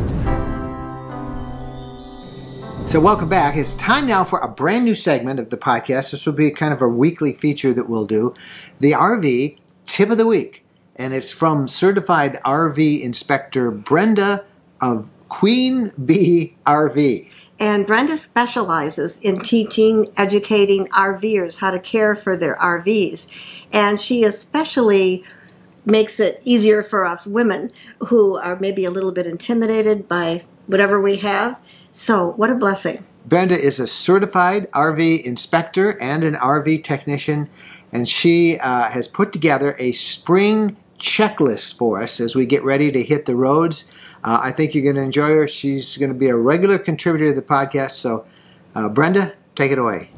So, 2.90 3.02
welcome 3.02 3.28
back. 3.28 3.58
It's 3.58 3.76
time 3.76 4.08
now 4.08 4.24
for 4.24 4.40
a 4.40 4.48
brand 4.48 4.86
new 4.86 4.96
segment 4.96 5.42
of 5.42 5.50
the 5.50 5.58
podcast. 5.58 6.12
This 6.12 6.26
will 6.26 6.32
be 6.32 6.52
kind 6.52 6.74
of 6.74 6.82
a 6.82 6.88
weekly 6.88 7.34
feature 7.34 7.74
that 7.74 7.90
we'll 7.90 8.06
do 8.06 8.34
the 8.80 8.94
RV 8.94 9.58
Tip 9.86 10.10
of 10.10 10.18
the 10.18 10.26
Week 10.26 10.64
and 11.00 11.14
it's 11.14 11.32
from 11.32 11.68
certified 11.68 12.40
RV 12.46 13.02
inspector 13.02 13.72
Brenda 13.72 14.46
of 14.82 15.10
Queen 15.30 15.92
Bee 16.06 16.58
RV. 16.66 17.32
And 17.58 17.88
Brenda 17.88 18.18
specializes 18.18 19.18
in 19.22 19.40
teaching, 19.42 20.12
educating 20.18 20.88
RVers 20.90 21.58
how 21.58 21.72
to 21.72 21.80
care 21.80 22.16
for 22.16 22.36
their 22.36 22.56
RVs. 22.56 23.28
And 23.72 24.00
she 24.00 24.24
especially 24.24 25.24
makes 25.86 26.20
it 26.20 26.42
easier 26.44 26.84
for 26.84 27.06
us 27.06 27.26
women 27.26 27.72
who 28.08 28.38
are 28.38 28.58
maybe 28.60 28.86
a 28.86 28.92
little 28.92 29.12
bit 29.12 29.26
intimidated 29.26 30.08
by 30.08 30.44
whatever 30.68 31.02
we 31.02 31.18
have. 31.18 31.58
So, 31.94 32.34
what 32.36 32.50
a 32.50 32.56
blessing. 32.56 33.06
Brenda 33.26 33.60
is 33.60 33.80
a 33.80 33.88
certified 33.88 34.70
RV 34.72 35.24
inspector 35.24 36.02
and 36.02 36.24
an 36.24 36.36
RV 36.36 36.84
technician, 36.84 37.50
and 37.92 38.08
she 38.08 38.58
uh, 38.60 38.90
has 38.90 39.08
put 39.08 39.34
together 39.34 39.76
a 39.80 39.92
spring 39.94 40.78
checklist 41.00 41.78
for 41.78 42.02
us 42.02 42.20
as 42.20 42.36
we 42.36 42.46
get 42.46 42.64
ready 42.64 42.92
to 42.92 43.02
hit 43.02 43.26
the 43.26 43.36
roads. 43.36 43.86
Uh, 44.24 44.40
I 44.44 44.52
think 44.52 44.76
you're 44.76 44.84
going 44.84 44.96
to 44.96 45.02
enjoy 45.02 45.30
her. 45.30 45.48
She's 45.48 45.98
going 45.98 46.10
to 46.10 46.18
be 46.18 46.28
a 46.28 46.36
regular 46.36 46.78
contributor 46.78 47.30
to 47.30 47.34
the 47.34 47.42
podcast. 47.42 47.92
So, 47.92 48.26
uh, 48.76 48.90
Brenda, 48.90 49.34
take 49.56 49.72
it 49.72 49.78
away. 49.78 50.10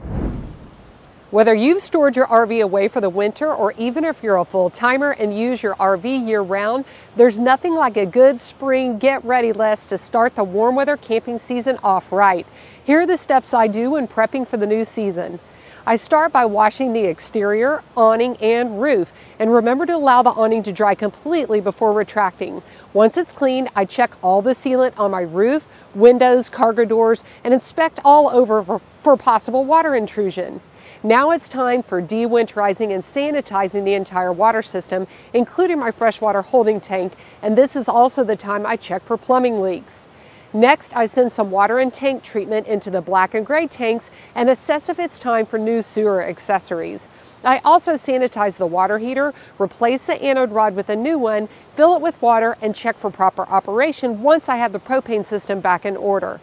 Whether 1.31 1.55
you've 1.55 1.81
stored 1.81 2.17
your 2.17 2.27
RV 2.27 2.61
away 2.61 2.89
for 2.89 2.99
the 2.99 3.09
winter 3.09 3.53
or 3.53 3.71
even 3.77 4.03
if 4.03 4.21
you're 4.21 4.35
a 4.35 4.43
full 4.43 4.69
timer 4.69 5.11
and 5.11 5.37
use 5.37 5.63
your 5.63 5.75
RV 5.75 6.27
year 6.27 6.41
round, 6.41 6.83
there's 7.15 7.39
nothing 7.39 7.73
like 7.73 7.95
a 7.95 8.05
good 8.05 8.41
spring 8.41 8.97
get 8.99 9.23
ready 9.23 9.53
list 9.53 9.89
to 9.89 9.97
start 9.97 10.35
the 10.35 10.43
warm 10.43 10.75
weather 10.75 10.97
camping 10.97 11.37
season 11.37 11.77
off 11.83 12.11
right. 12.11 12.45
Here 12.83 12.99
are 12.99 13.05
the 13.05 13.15
steps 13.15 13.53
I 13.53 13.67
do 13.67 13.91
when 13.91 14.09
prepping 14.09 14.45
for 14.45 14.57
the 14.57 14.65
new 14.65 14.83
season. 14.83 15.39
I 15.83 15.95
start 15.95 16.31
by 16.31 16.45
washing 16.45 16.93
the 16.93 17.05
exterior, 17.05 17.83
awning, 17.97 18.37
and 18.37 18.79
roof, 18.79 19.11
and 19.39 19.51
remember 19.51 19.87
to 19.87 19.95
allow 19.95 20.21
the 20.21 20.29
awning 20.29 20.61
to 20.63 20.71
dry 20.71 20.93
completely 20.93 21.59
before 21.59 21.91
retracting. 21.91 22.61
Once 22.93 23.17
it's 23.17 23.31
cleaned, 23.31 23.69
I 23.75 23.85
check 23.85 24.11
all 24.21 24.43
the 24.43 24.51
sealant 24.51 24.93
on 24.99 25.09
my 25.09 25.21
roof, 25.21 25.67
windows, 25.95 26.49
cargo 26.49 26.85
doors, 26.85 27.23
and 27.43 27.51
inspect 27.51 27.99
all 28.05 28.29
over 28.29 28.63
for, 28.63 28.79
for 29.01 29.17
possible 29.17 29.65
water 29.65 29.95
intrusion. 29.95 30.61
Now 31.01 31.31
it's 31.31 31.49
time 31.49 31.81
for 31.81 31.99
de-winterizing 31.99 32.93
and 32.93 33.01
sanitizing 33.01 33.83
the 33.83 33.95
entire 33.95 34.31
water 34.31 34.61
system, 34.61 35.07
including 35.33 35.79
my 35.79 35.89
freshwater 35.89 36.43
holding 36.43 36.79
tank, 36.79 37.13
and 37.41 37.57
this 37.57 37.75
is 37.75 37.89
also 37.89 38.23
the 38.23 38.35
time 38.35 38.67
I 38.67 38.75
check 38.75 39.03
for 39.03 39.17
plumbing 39.17 39.61
leaks. 39.61 40.07
Next, 40.53 40.93
I 40.93 41.05
send 41.05 41.31
some 41.31 41.49
water 41.49 41.79
and 41.79 41.93
tank 41.93 42.23
treatment 42.23 42.67
into 42.67 42.89
the 42.89 43.01
black 43.01 43.33
and 43.33 43.45
gray 43.45 43.67
tanks 43.67 44.09
and 44.35 44.49
assess 44.49 44.89
if 44.89 44.99
it's 44.99 45.17
time 45.17 45.45
for 45.45 45.57
new 45.57 45.81
sewer 45.81 46.21
accessories. 46.21 47.07
I 47.43 47.59
also 47.59 47.93
sanitize 47.93 48.57
the 48.57 48.67
water 48.67 48.99
heater, 48.99 49.33
replace 49.57 50.05
the 50.05 50.21
anode 50.21 50.51
rod 50.51 50.75
with 50.75 50.89
a 50.89 50.95
new 50.95 51.17
one, 51.17 51.47
fill 51.75 51.95
it 51.95 52.01
with 52.01 52.21
water, 52.21 52.57
and 52.61 52.75
check 52.75 52.97
for 52.97 53.09
proper 53.09 53.43
operation 53.43 54.21
once 54.23 54.49
I 54.49 54.57
have 54.57 54.73
the 54.73 54.79
propane 54.79 55.25
system 55.25 55.61
back 55.61 55.85
in 55.85 55.95
order. 55.95 56.41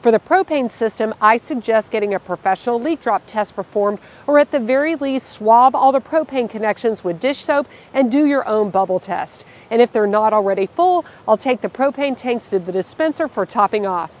For 0.00 0.12
the 0.12 0.20
propane 0.20 0.70
system, 0.70 1.12
I 1.20 1.38
suggest 1.38 1.90
getting 1.90 2.14
a 2.14 2.20
professional 2.20 2.80
leak 2.80 3.00
drop 3.00 3.22
test 3.26 3.56
performed, 3.56 3.98
or 4.28 4.38
at 4.38 4.52
the 4.52 4.60
very 4.60 4.94
least, 4.94 5.28
swab 5.28 5.74
all 5.74 5.90
the 5.90 6.00
propane 6.00 6.48
connections 6.48 7.02
with 7.02 7.18
dish 7.18 7.44
soap 7.44 7.66
and 7.92 8.08
do 8.08 8.24
your 8.24 8.46
own 8.46 8.70
bubble 8.70 9.00
test. 9.00 9.44
And 9.70 9.82
if 9.82 9.90
they're 9.90 10.06
not 10.06 10.32
already 10.32 10.66
full, 10.66 11.04
I'll 11.26 11.36
take 11.36 11.62
the 11.62 11.68
propane 11.68 12.16
tanks 12.16 12.48
to 12.50 12.60
the 12.60 12.70
dispenser 12.70 13.26
for 13.26 13.44
topping 13.44 13.86
off. 13.86 14.12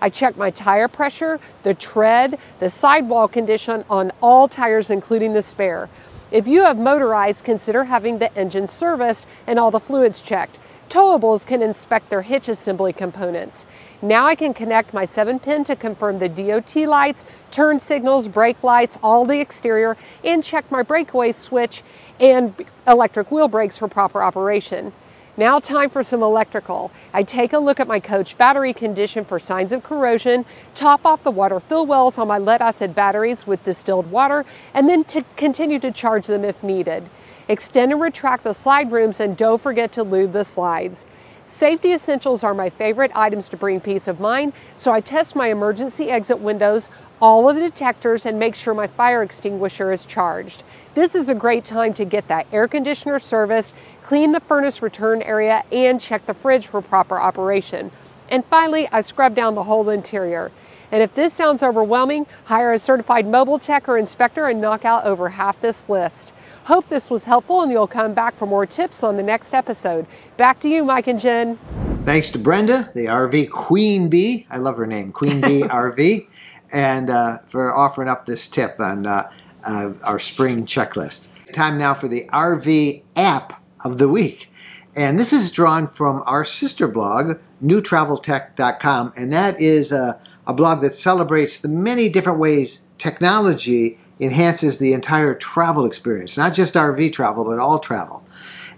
I 0.00 0.08
check 0.08 0.36
my 0.36 0.50
tire 0.50 0.86
pressure, 0.86 1.40
the 1.64 1.74
tread, 1.74 2.38
the 2.60 2.70
sidewall 2.70 3.26
condition 3.26 3.84
on 3.90 4.12
all 4.22 4.46
tires, 4.46 4.88
including 4.88 5.32
the 5.32 5.42
spare. 5.42 5.88
If 6.30 6.46
you 6.46 6.62
have 6.62 6.78
motorized, 6.78 7.42
consider 7.42 7.84
having 7.84 8.18
the 8.18 8.32
engine 8.36 8.68
serviced 8.68 9.26
and 9.48 9.58
all 9.58 9.72
the 9.72 9.80
fluids 9.80 10.20
checked. 10.20 10.58
Towables 10.88 11.44
can 11.44 11.62
inspect 11.62 12.10
their 12.10 12.22
hitch 12.22 12.48
assembly 12.48 12.92
components. 12.92 13.66
Now 14.04 14.26
I 14.26 14.34
can 14.34 14.52
connect 14.52 14.92
my 14.92 15.06
7 15.06 15.38
pin 15.38 15.64
to 15.64 15.74
confirm 15.74 16.18
the 16.18 16.28
DOT 16.28 16.76
lights, 16.76 17.24
turn 17.50 17.80
signals, 17.80 18.28
brake 18.28 18.62
lights, 18.62 18.98
all 19.02 19.24
the 19.24 19.40
exterior, 19.40 19.96
and 20.22 20.44
check 20.44 20.70
my 20.70 20.82
breakaway 20.82 21.32
switch 21.32 21.82
and 22.20 22.54
electric 22.86 23.30
wheel 23.30 23.48
brakes 23.48 23.78
for 23.78 23.88
proper 23.88 24.22
operation. 24.22 24.92
Now 25.38 25.58
time 25.58 25.88
for 25.88 26.02
some 26.02 26.22
electrical. 26.22 26.90
I 27.14 27.22
take 27.22 27.54
a 27.54 27.58
look 27.58 27.80
at 27.80 27.88
my 27.88 27.98
coach 27.98 28.36
battery 28.36 28.74
condition 28.74 29.24
for 29.24 29.38
signs 29.38 29.72
of 29.72 29.82
corrosion, 29.82 30.44
top 30.74 31.06
off 31.06 31.24
the 31.24 31.30
water 31.30 31.58
fill 31.58 31.86
wells 31.86 32.18
on 32.18 32.28
my 32.28 32.36
lead 32.36 32.60
acid 32.60 32.94
batteries 32.94 33.46
with 33.46 33.64
distilled 33.64 34.10
water, 34.10 34.44
and 34.74 34.86
then 34.86 35.04
to 35.04 35.24
continue 35.36 35.78
to 35.78 35.90
charge 35.90 36.26
them 36.26 36.44
if 36.44 36.62
needed. 36.62 37.08
Extend 37.48 37.90
and 37.90 38.02
retract 38.02 38.44
the 38.44 38.52
slide 38.52 38.92
rooms 38.92 39.18
and 39.18 39.34
don't 39.34 39.62
forget 39.62 39.92
to 39.92 40.02
lube 40.02 40.32
the 40.32 40.44
slides. 40.44 41.06
Safety 41.46 41.92
essentials 41.92 42.42
are 42.42 42.54
my 42.54 42.70
favorite 42.70 43.10
items 43.14 43.50
to 43.50 43.56
bring 43.58 43.78
peace 43.78 44.08
of 44.08 44.18
mind, 44.18 44.54
so 44.76 44.92
I 44.92 45.02
test 45.02 45.36
my 45.36 45.48
emergency 45.48 46.10
exit 46.10 46.38
windows, 46.38 46.88
all 47.20 47.48
of 47.48 47.56
the 47.56 47.60
detectors, 47.60 48.24
and 48.24 48.38
make 48.38 48.54
sure 48.54 48.72
my 48.72 48.86
fire 48.86 49.22
extinguisher 49.22 49.92
is 49.92 50.06
charged. 50.06 50.62
This 50.94 51.14
is 51.14 51.28
a 51.28 51.34
great 51.34 51.66
time 51.66 51.92
to 51.94 52.06
get 52.06 52.28
that 52.28 52.46
air 52.50 52.66
conditioner 52.66 53.18
serviced, 53.18 53.74
clean 54.02 54.32
the 54.32 54.40
furnace 54.40 54.80
return 54.80 55.20
area, 55.20 55.64
and 55.70 56.00
check 56.00 56.24
the 56.24 56.32
fridge 56.32 56.66
for 56.66 56.80
proper 56.80 57.18
operation. 57.18 57.90
And 58.30 58.42
finally, 58.46 58.88
I 58.90 59.02
scrub 59.02 59.34
down 59.34 59.54
the 59.54 59.64
whole 59.64 59.90
interior. 59.90 60.50
And 60.90 61.02
if 61.02 61.14
this 61.14 61.34
sounds 61.34 61.62
overwhelming, 61.62 62.26
hire 62.44 62.72
a 62.72 62.78
certified 62.78 63.26
mobile 63.26 63.58
tech 63.58 63.86
or 63.86 63.98
inspector 63.98 64.46
and 64.46 64.62
knock 64.62 64.86
out 64.86 65.04
over 65.04 65.28
half 65.28 65.60
this 65.60 65.88
list. 65.90 66.32
Hope 66.64 66.88
this 66.88 67.10
was 67.10 67.24
helpful 67.24 67.60
and 67.60 67.70
you'll 67.70 67.86
come 67.86 68.14
back 68.14 68.34
for 68.36 68.46
more 68.46 68.64
tips 68.64 69.02
on 69.02 69.18
the 69.18 69.22
next 69.22 69.52
episode. 69.52 70.06
Back 70.38 70.60
to 70.60 70.68
you, 70.68 70.82
Mike 70.82 71.06
and 71.08 71.20
Jen. 71.20 71.58
Thanks 72.06 72.30
to 72.30 72.38
Brenda, 72.38 72.90
the 72.94 73.04
RV 73.04 73.50
Queen 73.50 74.08
Bee. 74.08 74.46
I 74.50 74.56
love 74.56 74.78
her 74.78 74.86
name, 74.86 75.12
Queen 75.12 75.42
Bee 75.42 75.60
RV, 75.62 76.26
and 76.72 77.10
uh, 77.10 77.38
for 77.48 77.74
offering 77.74 78.08
up 78.08 78.24
this 78.24 78.48
tip 78.48 78.80
on 78.80 79.06
uh, 79.06 79.30
uh, 79.62 79.92
our 80.04 80.18
spring 80.18 80.64
checklist. 80.64 81.28
Time 81.52 81.76
now 81.76 81.92
for 81.92 82.08
the 82.08 82.24
RV 82.32 83.02
app 83.14 83.62
of 83.84 83.98
the 83.98 84.08
week. 84.08 84.50
And 84.96 85.20
this 85.20 85.34
is 85.34 85.50
drawn 85.50 85.86
from 85.86 86.22
our 86.24 86.46
sister 86.46 86.88
blog, 86.88 87.38
newtraveltech.com, 87.62 89.12
and 89.16 89.32
that 89.34 89.60
is 89.60 89.92
a, 89.92 90.18
a 90.46 90.54
blog 90.54 90.80
that 90.80 90.94
celebrates 90.94 91.60
the 91.60 91.68
many 91.68 92.08
different 92.08 92.38
ways 92.38 92.82
technology 92.96 93.98
enhances 94.20 94.78
the 94.78 94.92
entire 94.92 95.34
travel 95.34 95.84
experience, 95.84 96.36
not 96.36 96.54
just 96.54 96.74
RV 96.74 97.12
travel, 97.12 97.44
but 97.44 97.58
all 97.58 97.78
travel. 97.78 98.24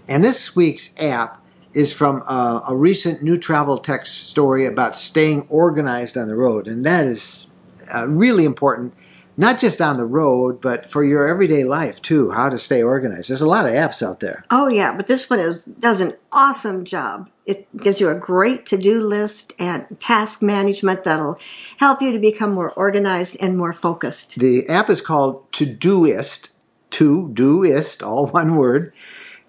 And 0.07 0.23
this 0.23 0.55
week's 0.55 0.93
app 0.97 1.43
is 1.73 1.93
from 1.93 2.21
a, 2.23 2.63
a 2.69 2.75
recent 2.75 3.21
New 3.21 3.37
Travel 3.37 3.77
Tech 3.77 4.05
story 4.05 4.65
about 4.65 4.97
staying 4.97 5.45
organized 5.49 6.17
on 6.17 6.27
the 6.27 6.35
road. 6.35 6.67
And 6.67 6.85
that 6.85 7.05
is 7.05 7.53
uh, 7.93 8.07
really 8.07 8.45
important, 8.45 8.93
not 9.37 9.59
just 9.59 9.79
on 9.79 9.97
the 9.97 10.05
road, 10.05 10.59
but 10.59 10.89
for 10.89 11.03
your 11.03 11.27
everyday 11.27 11.63
life 11.63 12.01
too, 12.01 12.31
how 12.31 12.49
to 12.49 12.57
stay 12.57 12.81
organized. 12.81 13.29
There's 13.29 13.41
a 13.41 13.47
lot 13.47 13.67
of 13.67 13.73
apps 13.73 14.05
out 14.05 14.19
there. 14.19 14.43
Oh, 14.49 14.67
yeah, 14.67 14.95
but 14.95 15.07
this 15.07 15.29
one 15.29 15.39
is, 15.39 15.61
does 15.61 16.01
an 16.01 16.15
awesome 16.31 16.83
job. 16.83 17.29
It 17.45 17.67
gives 17.77 18.01
you 18.01 18.09
a 18.09 18.15
great 18.15 18.65
to 18.67 18.77
do 18.77 19.01
list 19.01 19.53
and 19.59 19.85
task 20.01 20.41
management 20.41 21.03
that'll 21.03 21.39
help 21.77 22.01
you 22.01 22.11
to 22.11 22.19
become 22.19 22.51
more 22.51 22.71
organized 22.71 23.37
and 23.39 23.57
more 23.57 23.73
focused. 23.73 24.35
The 24.35 24.67
app 24.67 24.89
is 24.89 25.01
called 25.01 25.49
Todoist, 25.51 26.49
to 26.89 27.29
doist, 27.33 28.05
all 28.05 28.27
one 28.27 28.55
word. 28.55 28.91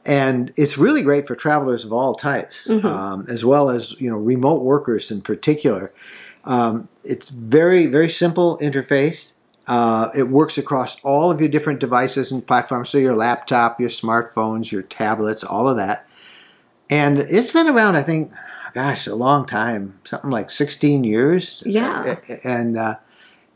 And 0.05 0.53
it's 0.57 0.79
really 0.79 1.03
great 1.03 1.27
for 1.27 1.35
travelers 1.35 1.85
of 1.85 1.93
all 1.93 2.15
types, 2.15 2.69
mm-hmm. 2.69 2.87
um, 2.87 3.27
as 3.29 3.45
well 3.45 3.69
as 3.69 4.01
you 4.01 4.09
know 4.09 4.17
remote 4.17 4.63
workers 4.63 5.11
in 5.11 5.21
particular. 5.21 5.93
Um, 6.45 6.89
it's 7.05 7.29
very 7.29 7.87
very 7.87 8.09
simple 8.09 8.59
interface. 8.63 9.33
Uh, 9.69 10.11
it 10.17 10.25
works 10.25 10.57
across 10.57 10.99
all 11.05 11.31
of 11.31 11.41
your 11.41 11.49
different 11.49 11.79
devices 11.79 12.33
and 12.33 12.47
platforms, 12.47 12.89
so 12.89 12.97
your 12.99 13.15
laptop, 13.15 13.79
your 13.79 13.91
smartphones, 13.91 14.73
your 14.73 14.83
tablets, 14.83 15.45
all 15.45 15.69
of 15.69 15.77
that. 15.77 16.09
And 16.89 17.19
it's 17.19 17.53
been 17.53 17.69
around, 17.69 17.97
I 17.97 18.03
think, 18.03 18.33
gosh, 18.73 19.07
a 19.07 19.15
long 19.15 19.45
time, 19.45 20.01
something 20.05 20.31
like 20.31 20.51
16 20.51 21.05
years. 21.05 21.63
Yeah. 21.67 22.17
And 22.45 22.79
uh, 22.79 22.97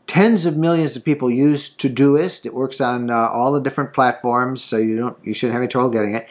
tens 0.05 0.45
of 0.45 0.55
millions 0.55 0.95
of 0.95 1.03
people 1.03 1.31
use 1.31 1.75
Todoist. 1.75 2.45
It 2.45 2.53
works 2.53 2.79
on 2.79 3.09
uh, 3.09 3.29
all 3.29 3.51
the 3.51 3.61
different 3.61 3.93
platforms, 3.93 4.63
so 4.63 4.77
you 4.77 4.95
don't 4.97 5.17
you 5.23 5.33
shouldn't 5.33 5.53
have 5.53 5.63
any 5.63 5.69
trouble 5.69 5.89
getting 5.89 6.15
it. 6.15 6.27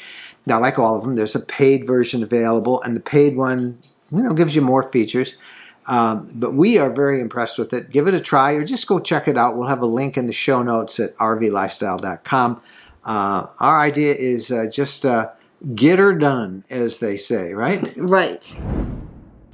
Now, 0.47 0.61
like 0.61 0.78
all 0.78 0.97
of 0.97 1.03
them, 1.03 1.16
there's 1.16 1.35
a 1.35 1.41
paid 1.41 1.87
version 1.87 2.22
available, 2.22 2.80
and 2.83 2.95
the 2.95 3.01
paid 3.01 3.37
one, 3.37 3.78
you 4.12 4.22
know, 4.22 4.33
gives 4.33 4.55
you 4.55 4.62
more 4.62 4.83
features. 4.83 5.35
Um, 5.87 6.30
but 6.35 6.55
we 6.55 6.78
are 6.78 6.91
very 6.91 7.20
impressed 7.20 7.59
with 7.59 7.72
it. 7.72 7.91
Give 7.91 8.07
it 8.07 8.14
a 8.14 8.20
try, 8.20 8.53
or 8.53 8.64
just 8.64 8.87
go 8.87 9.01
check 9.01 9.26
it 9.26 9.37
out. 9.37 9.57
We'll 9.57 9.68
have 9.68 9.83
a 9.83 9.87
link 9.87 10.16
in 10.16 10.26
the 10.26 10.33
show 10.33 10.62
notes 10.62 11.01
at 11.01 11.16
rvlifestyle.com. 11.16 12.61
Uh, 13.05 13.47
our 13.59 13.80
idea 13.80 14.14
is 14.14 14.53
uh, 14.53 14.66
just 14.66 15.05
uh, 15.05 15.30
get 15.74 15.99
her 15.99 16.12
done, 16.12 16.64
as 16.70 17.01
they 17.01 17.16
say, 17.16 17.53
right? 17.53 17.93
Right. 17.97 18.45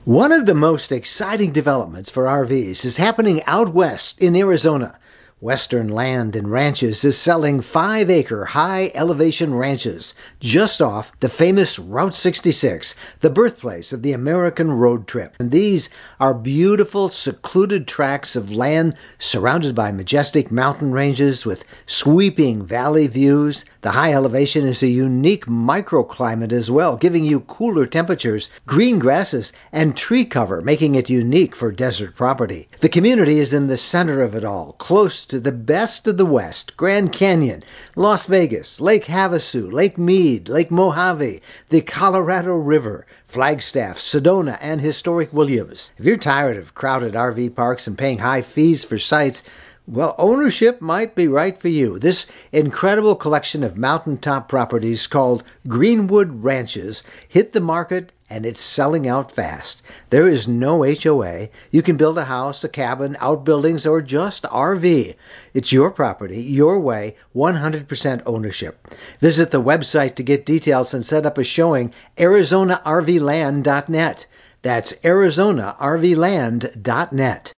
One 0.05 0.33
of 0.33 0.47
the 0.47 0.55
most 0.55 0.93
exciting 0.93 1.53
developments 1.53 2.09
for 2.09 2.25
RVs 2.25 2.85
is 2.85 2.97
happening 2.97 3.43
out 3.45 3.75
west 3.75 4.21
in 4.23 4.37
Arizona. 4.37 4.99
Western 5.41 5.87
Land 5.87 6.35
and 6.35 6.51
Ranches 6.51 7.05
is 7.05 7.17
selling 7.17 7.61
five 7.61 8.11
acre 8.11 8.47
high 8.47 8.91
elevation 8.93 9.55
ranches 9.55 10.13
just 10.41 10.83
off 10.83 11.13
the 11.21 11.29
famous 11.29 11.79
Route 11.79 12.15
66, 12.15 12.97
the 13.21 13.31
birthplace 13.31 13.93
of 13.93 14.03
the 14.03 14.13
American 14.13 14.73
road 14.73 15.07
trip. 15.07 15.37
And 15.39 15.53
these 15.53 15.91
are 16.19 16.35
beautiful, 16.35 17.09
secluded 17.09 17.87
tracts 17.87 18.35
of 18.35 18.51
land 18.51 18.97
surrounded 19.21 19.77
by 19.77 19.93
majestic 19.93 20.51
mountain 20.51 20.91
ranges 20.91 21.47
with 21.47 21.63
sweeping 21.87 22.65
valley 22.65 23.07
views. 23.07 23.65
The 23.83 23.93
high 23.93 24.13
elevation 24.13 24.67
is 24.67 24.83
a 24.83 24.89
unique 24.89 25.47
microclimate 25.47 26.51
as 26.51 26.69
well, 26.69 26.97
giving 26.97 27.25
you 27.25 27.41
cooler 27.41 27.87
temperatures, 27.87 28.51
green 28.67 28.99
grasses, 28.99 29.53
and 29.71 29.97
tree 29.97 30.25
cover, 30.25 30.61
making 30.63 30.97
it 30.97 31.09
unique 31.09 31.55
for 31.55 31.71
desert 31.71 32.17
property. 32.17 32.69
The 32.81 32.89
community 32.89 33.39
is 33.39 33.53
in 33.53 33.69
the 33.69 33.77
center 33.77 34.21
of 34.21 34.35
it 34.35 34.45
all, 34.45 34.73
close 34.79 35.28
to 35.29 35.39
the 35.39 35.53
best 35.53 36.09
of 36.09 36.17
the 36.17 36.27
West 36.27 36.77
Grand 36.77 37.13
Canyon, 37.13 37.63
Las 37.95 38.27
Vegas, 38.27 38.81
Lake 38.81 39.05
Havasu, 39.05 39.71
Lake 39.71 39.99
Mead, 39.99 40.49
Lake 40.49 40.71
Mojave, 40.71 41.41
the 41.69 41.81
Colorado 41.83 42.55
River, 42.55 43.07
Flagstaff, 43.27 43.99
Sedona, 43.99 44.59
and 44.61 44.81
historic 44.81 45.33
Williams. 45.33 45.93
If 45.99 46.05
you're 46.05 46.17
tired 46.17 46.57
of 46.57 46.75
crowded 46.75 47.15
RV 47.15 47.55
parks 47.55 47.87
and 47.87 47.97
paying 47.97 48.19
high 48.19 48.43
fees 48.43 48.85
for 48.85 48.99
sites, 48.99 49.43
well, 49.87 50.15
ownership 50.19 50.83
might 50.83 51.15
be 51.15 51.29
right 51.29 51.59
for 51.59 51.69
you. 51.69 51.99
This 51.99 52.27
incredible 52.53 53.15
collection 53.15 53.63
of 53.63 53.79
mountaintop 53.79 54.47
properties 54.47 55.07
called 55.07 55.45
Greenwood 55.67 56.43
Ranches 56.45 57.03
hit 57.27 57.53
the 57.53 57.61
market 57.61 58.13
and 58.31 58.45
it's 58.45 58.61
selling 58.61 59.09
out 59.09 59.33
fast. 59.33 59.83
There 60.11 60.29
is 60.29 60.47
no 60.47 60.85
HOA. 60.85 61.49
You 61.71 61.81
can 61.83 61.97
build 61.97 62.19
a 62.19 62.27
house, 62.27 62.63
a 62.65 62.69
cabin, 62.69 63.17
outbuildings, 63.21 63.87
or 63.87 64.03
just 64.03 64.43
RV. 64.45 65.15
It's 65.55 65.73
your 65.73 65.91
property, 65.91 66.43
your 66.43 66.79
way, 66.79 67.17
100% 67.35 68.23
ownership. 68.27 68.87
Visit 69.21 69.51
the 69.51 69.63
website 69.63 70.15
to 70.17 70.23
get 70.23 70.45
details 70.47 70.93
and 70.93 71.03
set 71.05 71.27
up 71.27 71.39
a 71.39 71.45
showing, 71.45 71.95
ArizonaRVland.net. 72.17 74.27
That's 74.63 74.93
ArizonaRVland.net. 74.93 77.53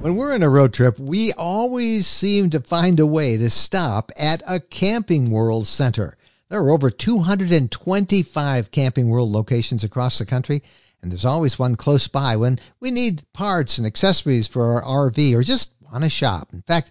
When 0.00 0.16
we're 0.16 0.32
on 0.32 0.42
a 0.42 0.48
road 0.48 0.72
trip, 0.72 0.98
we 0.98 1.34
always 1.34 2.06
seem 2.06 2.48
to 2.50 2.60
find 2.60 2.98
a 2.98 3.06
way 3.06 3.36
to 3.36 3.50
stop 3.50 4.10
at 4.16 4.42
a 4.46 4.58
Camping 4.58 5.30
World 5.30 5.66
center. 5.66 6.16
There 6.50 6.60
are 6.60 6.70
over 6.70 6.90
225 6.90 8.70
Camping 8.72 9.08
World 9.08 9.30
locations 9.30 9.84
across 9.84 10.18
the 10.18 10.26
country, 10.26 10.64
and 11.00 11.12
there's 11.12 11.24
always 11.24 11.60
one 11.60 11.76
close 11.76 12.08
by 12.08 12.34
when 12.34 12.58
we 12.80 12.90
need 12.90 13.22
parts 13.32 13.78
and 13.78 13.86
accessories 13.86 14.48
for 14.48 14.82
our 14.82 15.10
RV 15.10 15.32
or 15.32 15.44
just 15.44 15.74
want 15.80 16.02
to 16.02 16.10
shop. 16.10 16.48
In 16.52 16.62
fact, 16.62 16.90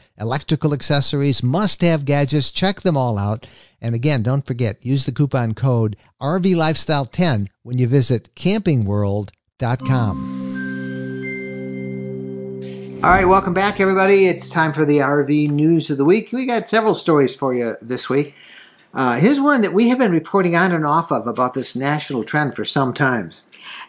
electrical 0.21 0.73
accessories, 0.73 1.43
must 1.43 1.81
have 1.81 2.05
gadgets. 2.05 2.51
Check 2.51 2.81
them 2.81 2.95
all 2.95 3.17
out. 3.17 3.47
And 3.81 3.95
again, 3.95 4.21
don't 4.21 4.45
forget, 4.45 4.85
use 4.85 5.05
the 5.05 5.11
coupon 5.11 5.55
code 5.55 5.97
RVLifestyle10 6.21 7.47
when 7.63 7.79
you 7.79 7.87
visit 7.87 8.29
campingworld.com. 8.35 10.41
All 13.03 13.09
right, 13.09 13.27
welcome 13.27 13.55
back, 13.55 13.79
everybody. 13.79 14.27
It's 14.27 14.47
time 14.47 14.73
for 14.73 14.85
the 14.85 14.99
RV 14.99 15.49
news 15.49 15.89
of 15.89 15.97
the 15.97 16.05
week. 16.05 16.31
We 16.31 16.45
got 16.45 16.69
several 16.69 16.93
stories 16.93 17.35
for 17.35 17.51
you 17.51 17.75
this 17.81 18.07
week. 18.07 18.35
Uh, 18.93 19.15
here's 19.15 19.39
one 19.39 19.61
that 19.61 19.73
we 19.73 19.89
have 19.89 19.97
been 19.97 20.11
reporting 20.11 20.55
on 20.55 20.71
and 20.71 20.85
off 20.85 21.11
of 21.11 21.25
about 21.25 21.55
this 21.55 21.75
national 21.75 22.23
trend 22.23 22.55
for 22.55 22.63
some 22.63 22.93
time. 22.93 23.31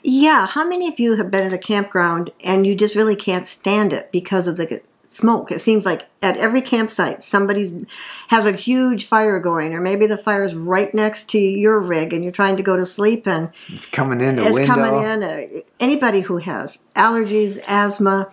Yeah, 0.02 0.46
how 0.46 0.66
many 0.66 0.88
of 0.88 0.98
you 0.98 1.16
have 1.16 1.30
been 1.30 1.46
at 1.46 1.52
a 1.52 1.58
campground 1.58 2.30
and 2.42 2.66
you 2.66 2.74
just 2.74 2.94
really 2.94 3.16
can't 3.16 3.46
stand 3.46 3.92
it 3.92 4.10
because 4.12 4.46
of 4.46 4.56
the 4.56 4.80
smoke. 5.14 5.50
It 5.50 5.60
seems 5.60 5.84
like 5.84 6.06
at 6.22 6.36
every 6.36 6.62
campsite 6.62 7.22
somebody 7.22 7.86
has 8.28 8.46
a 8.46 8.52
huge 8.52 9.06
fire 9.06 9.38
going, 9.38 9.74
or 9.74 9.80
maybe 9.80 10.06
the 10.06 10.16
fire 10.16 10.44
is 10.44 10.54
right 10.54 10.92
next 10.94 11.28
to 11.30 11.38
your 11.38 11.78
rig 11.78 12.12
and 12.12 12.22
you're 12.22 12.32
trying 12.32 12.56
to 12.56 12.62
go 12.62 12.76
to 12.76 12.86
sleep 12.86 13.26
and 13.26 13.50
it's 13.68 13.86
coming 13.86 14.20
in 14.20 14.36
the 14.36 14.44
it's 14.44 14.52
window. 14.52 14.74
coming 14.74 15.02
in. 15.02 15.22
Uh, 15.22 15.60
anybody 15.80 16.20
who 16.20 16.38
has 16.38 16.78
allergies, 16.96 17.62
asthma, 17.66 18.28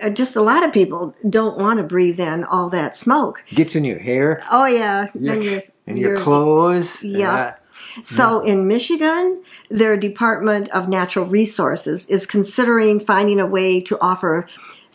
uh, 0.00 0.10
just 0.10 0.36
a 0.36 0.42
lot 0.42 0.64
of 0.64 0.72
people 0.72 1.14
don't 1.28 1.58
want 1.58 1.78
to 1.78 1.82
breathe 1.82 2.20
in 2.20 2.44
all 2.44 2.68
that 2.70 2.96
smoke. 2.96 3.44
Gets 3.54 3.74
in 3.74 3.84
your 3.84 3.98
hair. 3.98 4.42
Oh 4.50 4.66
yeah, 4.66 5.08
your, 5.14 5.34
then 5.34 5.42
you're, 5.42 5.62
and 5.86 5.98
your 5.98 6.18
clothes. 6.18 7.02
Yeah. 7.02 7.54
So 8.04 8.40
in 8.40 8.68
Michigan, 8.68 9.42
their 9.70 9.96
Department 9.96 10.68
of 10.70 10.88
Natural 10.88 11.26
Resources 11.26 12.06
is 12.06 12.26
considering 12.26 13.00
finding 13.00 13.40
a 13.40 13.46
way 13.46 13.80
to 13.82 13.98
offer 14.00 14.46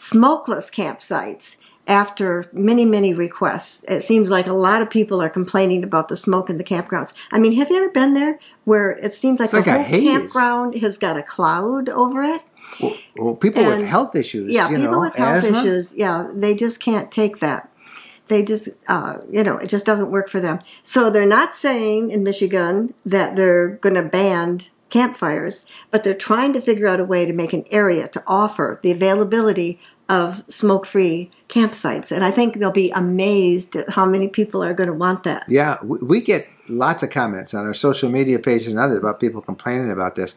smokeless 0.03 0.69
campsites 0.69 1.55
after 1.87 2.49
many, 2.53 2.85
many 2.85 3.13
requests. 3.13 3.83
It 3.87 4.01
seems 4.01 4.29
like 4.29 4.47
a 4.47 4.53
lot 4.53 4.81
of 4.81 4.89
people 4.89 5.21
are 5.21 5.29
complaining 5.29 5.83
about 5.83 6.07
the 6.07 6.17
smoke 6.17 6.49
in 6.49 6.57
the 6.57 6.63
campgrounds. 6.63 7.13
I 7.31 7.39
mean, 7.39 7.53
have 7.53 7.69
you 7.69 7.77
ever 7.77 7.89
been 7.89 8.13
there 8.13 8.39
where 8.65 8.91
it 8.91 9.13
seems 9.13 9.39
like 9.39 9.45
It's 9.45 9.51
the 9.51 9.59
like 9.59 9.67
a 9.67 9.83
whole 9.83 10.01
campground 10.01 10.75
has 10.75 10.97
got 10.97 11.17
a 11.17 11.23
cloud 11.23 11.89
over 11.89 12.23
it? 12.23 12.41
well, 12.79 12.95
well, 13.17 13.35
people 13.35 13.65
with 13.65 13.83
health 13.83 14.15
issues. 14.15 14.51
Yeah, 14.51 14.67
people 14.67 14.91
know, 14.91 14.99
with 15.01 15.15
health 15.15 15.43
asthma. 15.43 15.59
issues, 15.59 15.93
yeah, 15.93 16.27
they 16.33 16.55
just 16.55 16.79
can't 16.79 17.11
take 17.11 17.39
that. 17.39 17.69
They 18.29 18.43
just, 18.43 18.69
uh, 18.87 19.17
you 19.29 19.43
know, 19.43 19.57
it 19.57 19.67
just 19.67 19.85
doesn't 19.85 20.09
work 20.09 20.29
for 20.29 20.39
them. 20.39 20.59
So 20.81 21.09
they're 21.09 21.25
not 21.25 21.53
saying 21.53 22.09
in 22.11 22.23
Michigan 22.23 22.93
that 23.05 23.35
they're 23.35 23.69
going 23.69 23.95
to 23.95 24.01
ban 24.03 24.61
campfires, 24.93 25.65
but 25.89 26.03
they're 26.03 26.13
trying 26.13 26.53
to 26.53 26.61
figure 26.61 26.87
out 26.87 26.99
a 26.99 27.03
way 27.03 27.25
to 27.25 27.33
make 27.33 27.51
an 27.51 27.65
area 27.71 28.07
to 28.07 28.23
offer 28.27 28.79
the 28.83 28.91
availability 28.91 29.79
of 30.09 30.43
smoke-free 30.49 31.31
campsites. 31.49 32.11
And 32.11 32.25
I 32.25 32.31
think 32.31 32.59
they'll 32.59 32.71
be 32.71 32.91
amazed 32.91 33.75
at 33.75 33.89
how 33.91 34.05
many 34.05 34.27
people 34.27 34.63
are 34.63 34.73
going 34.73 34.87
to 34.87 34.93
want 34.93 35.23
that. 35.23 35.45
Yeah, 35.47 35.77
we, 35.83 35.97
we 35.99 36.21
get 36.21 36.47
lots 36.67 37.03
of 37.03 37.09
comments 37.09 37.53
on 37.53 37.65
our 37.65 37.73
social 37.73 38.09
media 38.09 38.39
pages 38.39 38.67
and 38.67 38.79
others 38.79 38.97
about 38.97 39.19
people 39.19 39.41
complaining 39.41 39.91
about 39.91 40.15
this, 40.15 40.35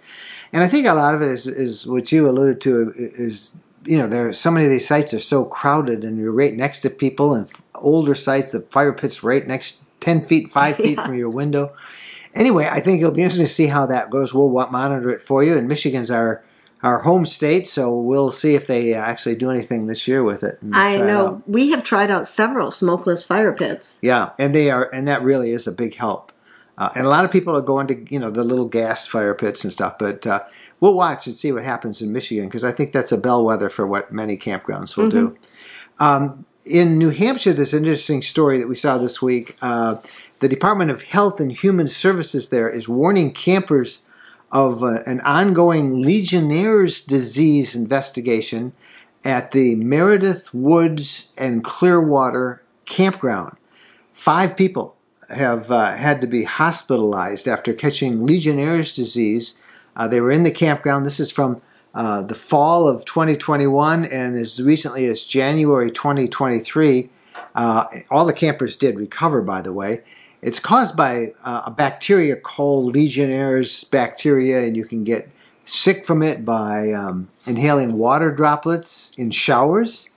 and 0.52 0.62
I 0.62 0.68
think 0.68 0.86
a 0.86 0.94
lot 0.94 1.14
of 1.14 1.22
it 1.22 1.28
is, 1.28 1.46
is 1.46 1.86
what 1.86 2.10
you 2.12 2.28
alluded 2.28 2.60
to 2.62 2.92
is 2.96 3.52
you 3.84 3.96
know 3.98 4.08
there 4.08 4.28
are 4.28 4.32
so 4.32 4.50
many 4.50 4.66
of 4.66 4.70
these 4.72 4.86
sites 4.86 5.14
are 5.14 5.20
so 5.20 5.44
crowded 5.44 6.02
and 6.02 6.18
you're 6.18 6.32
right 6.32 6.54
next 6.54 6.80
to 6.80 6.90
people 6.90 7.34
and 7.34 7.48
older 7.76 8.16
sites 8.16 8.50
the 8.50 8.60
fire 8.62 8.92
pits 8.92 9.22
right 9.22 9.46
next 9.46 9.76
ten 10.00 10.24
feet 10.24 10.50
five 10.50 10.76
feet 10.84 10.98
Yeah. 10.98 11.06
from 11.06 11.14
your 11.16 11.30
window. 11.30 11.72
Anyway, 12.34 12.68
I 12.70 12.80
think 12.80 13.00
it'll 13.00 13.14
be 13.14 13.22
interesting 13.22 13.46
to 13.46 13.52
see 13.52 13.68
how 13.68 13.86
that 13.86 14.10
goes. 14.10 14.34
We'll 14.34 14.48
monitor 14.50 15.08
it 15.10 15.22
for 15.22 15.42
you. 15.42 15.56
And 15.56 15.66
Michigan's 15.68 16.10
our 16.10 16.44
our 16.82 17.00
home 17.00 17.26
state, 17.26 17.66
so 17.66 17.94
we'll 17.94 18.30
see 18.30 18.54
if 18.54 18.66
they 18.66 18.94
actually 18.94 19.34
do 19.34 19.50
anything 19.50 19.86
this 19.86 20.06
year 20.06 20.22
with 20.22 20.42
it. 20.42 20.58
I 20.72 20.96
try 20.96 21.04
it 21.04 21.06
know 21.06 21.42
we 21.46 21.70
have 21.70 21.82
tried 21.82 22.10
out 22.10 22.28
several 22.28 22.70
smokeless 22.70 23.24
fire 23.24 23.52
pits. 23.52 23.98
Yeah, 24.02 24.30
and 24.38 24.54
they 24.54 24.70
are, 24.70 24.84
and 24.92 25.08
that 25.08 25.22
really 25.22 25.52
is 25.52 25.66
a 25.66 25.72
big 25.72 25.94
help. 25.94 26.32
Uh, 26.78 26.90
and 26.94 27.06
a 27.06 27.08
lot 27.08 27.24
of 27.24 27.30
people 27.30 27.56
are 27.56 27.62
going 27.62 27.86
to, 27.86 28.12
you 28.12 28.18
know, 28.18 28.30
the 28.30 28.44
little 28.44 28.66
gas 28.66 29.06
fire 29.06 29.34
pits 29.34 29.64
and 29.64 29.72
stuff. 29.72 29.96
But 29.98 30.26
uh, 30.26 30.44
we'll 30.80 30.94
watch 30.94 31.26
and 31.26 31.34
see 31.34 31.50
what 31.50 31.64
happens 31.64 32.02
in 32.02 32.12
Michigan 32.12 32.46
because 32.46 32.64
I 32.64 32.72
think 32.72 32.92
that's 32.92 33.12
a 33.12 33.16
bellwether 33.16 33.70
for 33.70 33.86
what 33.86 34.12
many 34.12 34.36
campgrounds 34.36 34.96
will 34.96 35.08
do. 35.08 35.36
Um, 35.98 36.44
in 36.66 36.98
New 36.98 37.10
Hampshire, 37.10 37.54
there's 37.54 37.72
an 37.72 37.84
interesting 37.84 38.20
story 38.20 38.58
that 38.58 38.68
we 38.68 38.74
saw 38.74 38.98
this 38.98 39.22
week. 39.22 39.56
Uh, 39.62 39.96
the 40.40 40.48
Department 40.48 40.90
of 40.90 41.02
Health 41.02 41.40
and 41.40 41.50
Human 41.50 41.88
Services 41.88 42.50
there 42.50 42.68
is 42.68 42.88
warning 42.88 43.32
campers 43.32 44.00
of 44.52 44.82
uh, 44.82 45.00
an 45.06 45.20
ongoing 45.20 46.02
Legionnaire's 46.02 47.02
disease 47.02 47.74
investigation 47.74 48.72
at 49.24 49.52
the 49.52 49.74
Meredith 49.74 50.54
Woods 50.54 51.32
and 51.36 51.64
Clearwater 51.64 52.62
campground. 52.84 53.56
Five 54.12 54.56
people 54.56 54.96
have 55.30 55.70
uh, 55.70 55.94
had 55.94 56.20
to 56.20 56.26
be 56.26 56.44
hospitalized 56.44 57.48
after 57.48 57.72
catching 57.72 58.24
Legionnaire's 58.24 58.94
disease. 58.94 59.58
Uh, 59.96 60.06
they 60.06 60.20
were 60.20 60.30
in 60.30 60.44
the 60.44 60.50
campground. 60.50 61.04
This 61.04 61.18
is 61.18 61.32
from 61.32 61.60
uh, 61.94 62.22
the 62.22 62.34
fall 62.34 62.86
of 62.86 63.04
2021 63.04 64.04
and 64.04 64.36
as 64.36 64.62
recently 64.62 65.06
as 65.06 65.24
January 65.24 65.90
2023. 65.90 67.10
Uh, 67.54 67.86
all 68.10 68.26
the 68.26 68.32
campers 68.32 68.76
did 68.76 68.98
recover, 68.98 69.40
by 69.40 69.62
the 69.62 69.72
way. 69.72 70.02
It's 70.42 70.58
caused 70.58 70.96
by 70.96 71.32
uh, 71.44 71.62
a 71.66 71.70
bacteria 71.70 72.36
called 72.36 72.94
Legionnaire's 72.94 73.84
bacteria, 73.84 74.62
and 74.62 74.76
you 74.76 74.84
can 74.84 75.04
get 75.04 75.28
sick 75.64 76.06
from 76.06 76.22
it 76.22 76.44
by 76.44 76.92
um, 76.92 77.28
inhaling 77.46 77.94
water 77.94 78.30
droplets 78.30 79.12
in 79.16 79.30
showers 79.30 80.10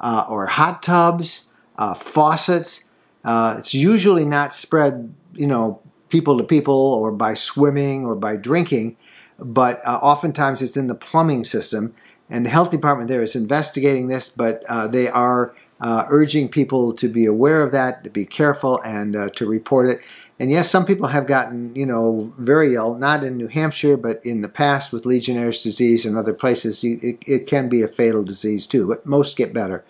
uh, 0.00 0.24
or 0.28 0.46
hot 0.46 0.82
tubs, 0.82 1.48
uh, 1.76 1.94
faucets. 1.94 2.84
Uh, 3.24 3.56
it's 3.58 3.74
usually 3.74 4.24
not 4.24 4.52
spread, 4.52 5.12
you 5.34 5.46
know, 5.46 5.80
people 6.08 6.38
to 6.38 6.44
people 6.44 6.74
or 6.74 7.10
by 7.10 7.34
swimming 7.34 8.04
or 8.04 8.14
by 8.14 8.36
drinking 8.36 8.96
but 9.38 9.86
uh, 9.86 9.98
oftentimes 10.02 10.62
it's 10.62 10.76
in 10.76 10.86
the 10.86 10.94
plumbing 10.94 11.44
system. 11.44 11.94
And 12.30 12.46
the 12.46 12.50
health 12.50 12.70
department 12.70 13.08
there 13.08 13.22
is 13.22 13.36
investigating 13.36 14.08
this, 14.08 14.28
but 14.28 14.64
uh, 14.68 14.86
they 14.88 15.08
are 15.08 15.54
uh, 15.84 16.06
urging 16.08 16.48
people 16.48 16.94
to 16.94 17.08
be 17.08 17.26
aware 17.26 17.62
of 17.62 17.70
that, 17.72 18.02
to 18.04 18.08
be 18.08 18.24
careful, 18.24 18.80
and 18.80 19.14
uh, 19.14 19.28
to 19.28 19.46
report 19.46 19.86
it. 19.90 20.00
And 20.38 20.50
yes, 20.50 20.70
some 20.70 20.86
people 20.86 21.08
have 21.08 21.26
gotten, 21.26 21.76
you 21.76 21.84
know, 21.84 22.32
very 22.38 22.74
ill, 22.74 22.94
not 22.94 23.22
in 23.22 23.36
New 23.36 23.48
Hampshire, 23.48 23.98
but 23.98 24.24
in 24.24 24.40
the 24.40 24.48
past 24.48 24.94
with 24.94 25.04
Legionnaire's 25.04 25.62
disease 25.62 26.06
and 26.06 26.16
other 26.16 26.32
places. 26.32 26.82
It, 26.82 27.18
it 27.26 27.46
can 27.46 27.68
be 27.68 27.82
a 27.82 27.88
fatal 27.88 28.24
disease 28.24 28.66
too, 28.66 28.88
but 28.88 29.04
most 29.04 29.36
get 29.36 29.52
better. 29.52 29.84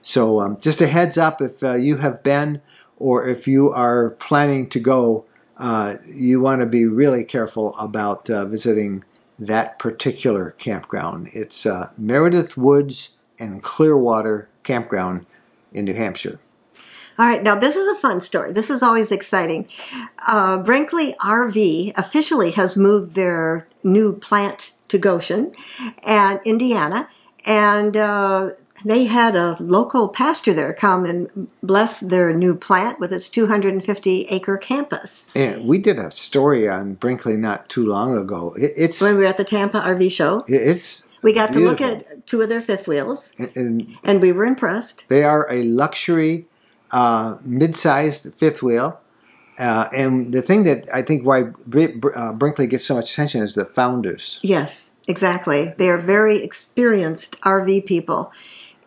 So 0.00 0.40
um, 0.40 0.58
just 0.60 0.80
a 0.80 0.86
heads 0.86 1.18
up 1.18 1.42
if 1.42 1.62
uh, 1.62 1.74
you 1.74 1.98
have 1.98 2.22
been 2.22 2.62
or 2.96 3.28
if 3.28 3.46
you 3.46 3.70
are 3.70 4.10
planning 4.10 4.66
to 4.70 4.80
go, 4.80 5.26
uh, 5.58 5.96
you 6.06 6.40
want 6.40 6.60
to 6.60 6.66
be 6.66 6.86
really 6.86 7.22
careful 7.22 7.76
about 7.76 8.30
uh, 8.30 8.46
visiting 8.46 9.04
that 9.38 9.78
particular 9.78 10.52
campground. 10.52 11.28
It's 11.34 11.66
uh, 11.66 11.90
Meredith 11.98 12.56
Woods 12.56 13.16
and 13.38 13.62
Clearwater 13.62 14.48
Campground 14.62 15.26
in 15.74 15.84
New 15.84 15.94
Hampshire. 15.94 16.38
All 17.16 17.26
right, 17.26 17.42
now 17.42 17.54
this 17.54 17.76
is 17.76 17.86
a 17.86 18.00
fun 18.00 18.20
story. 18.20 18.52
This 18.52 18.70
is 18.70 18.82
always 18.82 19.12
exciting. 19.12 19.68
Uh, 20.26 20.56
Brinkley 20.56 21.14
RV 21.20 21.92
officially 21.96 22.52
has 22.52 22.76
moved 22.76 23.14
their 23.14 23.68
new 23.84 24.12
plant 24.14 24.72
to 24.88 24.98
Goshen 24.98 25.52
and 26.02 26.40
Indiana, 26.44 27.08
and 27.44 27.96
uh, 27.96 28.50
they 28.84 29.04
had 29.04 29.36
a 29.36 29.56
local 29.60 30.08
pastor 30.08 30.52
there 30.52 30.72
come 30.72 31.04
and 31.04 31.48
bless 31.62 32.00
their 32.00 32.32
new 32.32 32.54
plant 32.56 32.98
with 32.98 33.12
its 33.12 33.28
250 33.28 34.26
acre 34.26 34.56
campus. 34.56 35.26
And 35.36 35.66
we 35.66 35.78
did 35.78 35.98
a 35.98 36.10
story 36.10 36.68
on 36.68 36.94
Brinkley 36.94 37.36
not 37.36 37.68
too 37.68 37.86
long 37.86 38.16
ago. 38.16 38.54
It, 38.58 38.72
it's 38.76 39.00
when 39.00 39.14
we 39.16 39.22
were 39.22 39.28
at 39.28 39.36
the 39.36 39.44
Tampa 39.44 39.80
RV 39.80 40.10
show. 40.10 40.44
It's 40.48 41.04
we 41.24 41.32
got 41.32 41.52
beautiful. 41.52 41.76
to 41.76 41.84
look 41.84 42.06
at 42.06 42.26
two 42.26 42.42
of 42.42 42.48
their 42.48 42.60
fifth 42.60 42.86
wheels, 42.86 43.32
and, 43.38 43.56
and 43.56 43.96
and 44.04 44.20
we 44.20 44.30
were 44.30 44.44
impressed. 44.44 45.04
they 45.08 45.24
are 45.24 45.50
a 45.50 45.64
luxury, 45.64 46.46
uh, 46.92 47.36
mid-sized 47.42 48.32
fifth 48.34 48.62
wheel. 48.62 49.00
Uh, 49.58 49.88
and 49.92 50.34
the 50.34 50.42
thing 50.42 50.64
that 50.64 50.86
I 50.92 51.02
think 51.02 51.24
why 51.24 51.42
uh, 51.42 52.32
Brinkley 52.32 52.66
gets 52.66 52.84
so 52.84 52.96
much 52.96 53.12
attention 53.12 53.40
is 53.40 53.54
the 53.54 53.64
founders. 53.64 54.40
Yes, 54.42 54.90
exactly. 55.06 55.72
They 55.78 55.88
are 55.88 55.98
very 55.98 56.42
experienced 56.42 57.40
RV 57.40 57.86
people, 57.86 58.32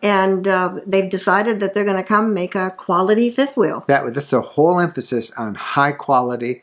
and 0.02 0.46
uh, 0.46 0.80
they've 0.86 1.10
decided 1.10 1.60
that 1.60 1.74
they're 1.74 1.84
going 1.84 1.96
to 1.96 2.04
come 2.04 2.34
make 2.34 2.54
a 2.54 2.70
quality 2.70 3.30
fifth 3.30 3.56
wheel. 3.56 3.84
That 3.88 4.14
that's 4.14 4.30
the 4.30 4.42
whole 4.42 4.78
emphasis 4.80 5.32
on 5.32 5.54
high 5.54 5.92
quality. 5.92 6.62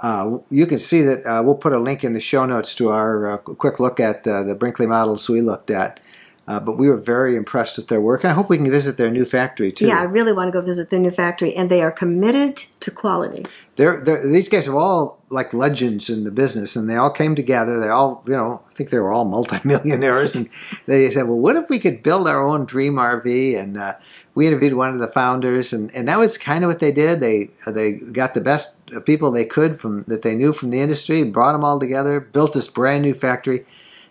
Uh, 0.00 0.38
you 0.50 0.66
can 0.66 0.78
see 0.78 1.00
that 1.02 1.24
uh, 1.24 1.42
we'll 1.42 1.54
put 1.54 1.72
a 1.72 1.78
link 1.78 2.04
in 2.04 2.12
the 2.12 2.20
show 2.20 2.44
notes 2.44 2.74
to 2.74 2.90
our 2.90 3.32
uh, 3.32 3.36
quick 3.38 3.80
look 3.80 3.98
at 3.98 4.26
uh, 4.26 4.42
the 4.42 4.54
Brinkley 4.54 4.86
models 4.86 5.28
we 5.28 5.40
looked 5.40 5.70
at. 5.70 6.00
Uh, 6.48 6.60
but 6.60 6.78
we 6.78 6.88
were 6.88 6.96
very 6.96 7.34
impressed 7.34 7.76
with 7.76 7.88
their 7.88 8.00
work, 8.00 8.24
I 8.24 8.32
hope 8.32 8.48
we 8.48 8.56
can 8.56 8.70
visit 8.70 8.96
their 8.96 9.10
new 9.10 9.24
factory 9.24 9.72
too. 9.72 9.86
Yeah, 9.86 9.98
I 9.98 10.04
really 10.04 10.32
want 10.32 10.48
to 10.48 10.52
go 10.52 10.64
visit 10.64 10.90
their 10.90 11.00
new 11.00 11.10
factory, 11.10 11.52
and 11.56 11.68
they 11.68 11.82
are 11.82 11.90
committed 11.90 12.64
to 12.80 12.92
quality. 12.92 13.46
they're, 13.74 14.00
they're, 14.00 14.24
these 14.24 14.48
guys 14.48 14.68
are 14.68 14.76
all 14.76 15.20
like 15.28 15.52
legends 15.52 16.08
in 16.08 16.22
the 16.22 16.30
business, 16.30 16.76
and 16.76 16.88
they 16.88 16.94
all 16.94 17.10
came 17.10 17.34
together. 17.34 17.80
They 17.80 17.88
all, 17.88 18.22
you 18.28 18.36
know, 18.36 18.62
I 18.70 18.72
think 18.74 18.90
they 18.90 19.00
were 19.00 19.12
all 19.12 19.24
multimillionaires, 19.24 20.36
and 20.36 20.48
they 20.86 21.10
said, 21.10 21.26
"Well, 21.26 21.38
what 21.38 21.56
if 21.56 21.68
we 21.68 21.80
could 21.80 22.04
build 22.04 22.28
our 22.28 22.46
own 22.46 22.64
dream 22.64 22.94
RV?" 22.94 23.58
And 23.58 23.76
uh, 23.76 23.94
we 24.36 24.46
interviewed 24.46 24.74
one 24.74 24.92
of 24.92 25.00
the 25.00 25.08
founders, 25.08 25.72
and, 25.72 25.92
and 25.94 26.06
that 26.08 26.18
was 26.18 26.36
kind 26.36 26.62
of 26.62 26.68
what 26.68 26.78
they 26.78 26.92
did. 26.92 27.20
They 27.20 27.50
they 27.66 27.92
got 27.92 28.34
the 28.34 28.40
best 28.42 28.76
people 29.06 29.32
they 29.32 29.46
could 29.46 29.80
from 29.80 30.04
that 30.08 30.20
they 30.20 30.36
knew 30.36 30.52
from 30.52 30.68
the 30.68 30.80
industry, 30.80 31.24
brought 31.24 31.52
them 31.52 31.64
all 31.64 31.80
together, 31.80 32.20
built 32.20 32.52
this 32.52 32.68
brand 32.68 33.02
new 33.02 33.14
factory, 33.14 33.64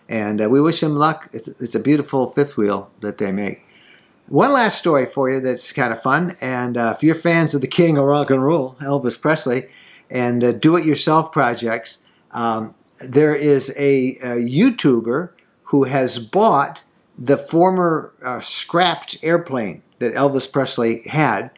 and 0.08 0.42
uh, 0.42 0.48
we 0.48 0.60
wish 0.60 0.80
them 0.80 0.96
luck. 0.96 1.30
It's, 1.32 1.46
it's 1.46 1.76
a 1.76 1.80
beautiful 1.80 2.26
fifth 2.26 2.56
wheel 2.56 2.90
that 3.00 3.18
they 3.18 3.30
make. 3.30 3.62
One 4.26 4.52
last 4.52 4.78
story 4.80 5.06
for 5.06 5.30
you 5.30 5.38
that's 5.38 5.70
kind 5.70 5.92
of 5.92 6.02
fun. 6.02 6.36
And 6.40 6.76
uh, 6.76 6.92
if 6.96 7.04
you're 7.04 7.14
fans 7.14 7.54
of 7.54 7.60
the 7.60 7.68
king 7.68 7.96
of 7.96 8.04
rock 8.04 8.28
and 8.28 8.42
roll, 8.42 8.74
Elvis 8.80 9.20
Presley, 9.20 9.68
and 10.10 10.42
uh, 10.42 10.50
do 10.50 10.74
it 10.74 10.84
yourself 10.84 11.30
projects, 11.30 12.02
um, 12.32 12.74
there 12.98 13.34
is 13.34 13.70
a, 13.76 14.16
a, 14.16 14.36
YouTuber 14.38 15.30
who 15.64 15.84
has 15.84 16.18
bought 16.18 16.82
the 17.16 17.38
former 17.38 18.12
uh, 18.24 18.40
scrapped 18.40 19.18
airplane 19.22 19.82
that 19.98 20.14
Elvis 20.14 20.50
Presley 20.50 21.02
had, 21.06 21.50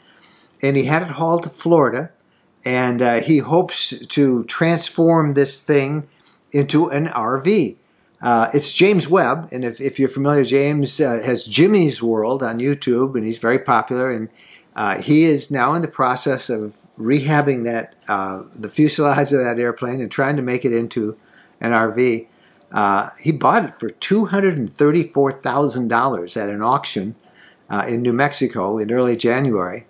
and 0.63 0.77
he 0.77 0.85
had 0.85 1.03
it 1.03 1.09
hauled 1.09 1.45
to 1.45 1.49
Florida. 1.49 2.11
And 2.65 3.01
uh, 3.01 3.21
he 3.21 3.39
hopes 3.39 3.95
to 4.09 4.45
transform 4.45 5.35
this 5.35 5.61
thing 5.61 6.09
into 6.53 6.89
an 6.89 7.07
RV. 7.07 7.77
Uh, 8.21 8.51
it's 8.53 8.73
James 8.73 9.07
Webb, 9.07 9.49
and 9.53 9.65
if, 9.65 9.81
if 9.81 9.99
you're 9.99 10.09
familiar, 10.09 10.45
James 10.45 11.01
uh, 11.01 11.21
has 11.25 11.45
Jimmy's 11.45 12.03
World 12.03 12.43
on 12.43 12.59
YouTube, 12.59 13.15
and 13.15 13.25
he's 13.25 13.39
very 13.39 13.61
popular. 13.61 14.11
And 14.11 14.29
uh, 14.75 15.01
he 15.01 15.25
is 15.25 15.51
now 15.51 15.75
in 15.75 15.83
the 15.83 15.89
process 15.89 16.51
of 16.51 16.77
rehabbing 16.99 17.65
that 17.65 17.95
uh, 18.09 18.43
the 18.55 18.69
fuselage 18.69 19.33
of 19.33 19.39
that 19.39 19.59
airplane 19.59 20.01
and 20.01 20.11
trying 20.11 20.37
to 20.37 20.43
make 20.43 20.65
it 20.65 20.73
into 20.73 21.17
an 21.61 21.71
RV. 21.71 22.27
Uh, 22.73 23.11
he 23.21 23.33
bought 23.33 23.65
it 23.65 23.79
for 23.79 23.89
two 23.89 24.27
hundred 24.27 24.59
and 24.59 24.73
thirty-four 24.73 25.33
thousand 25.33 25.89
dollars 25.89 26.37
at 26.37 26.51
an 26.51 26.61
auction 26.61 27.15
uh, 27.71 27.85
in 27.87 28.03
New 28.03 28.13
Mexico 28.13 28.79
in 28.79 28.91
early 28.93 29.17
January, 29.17 29.87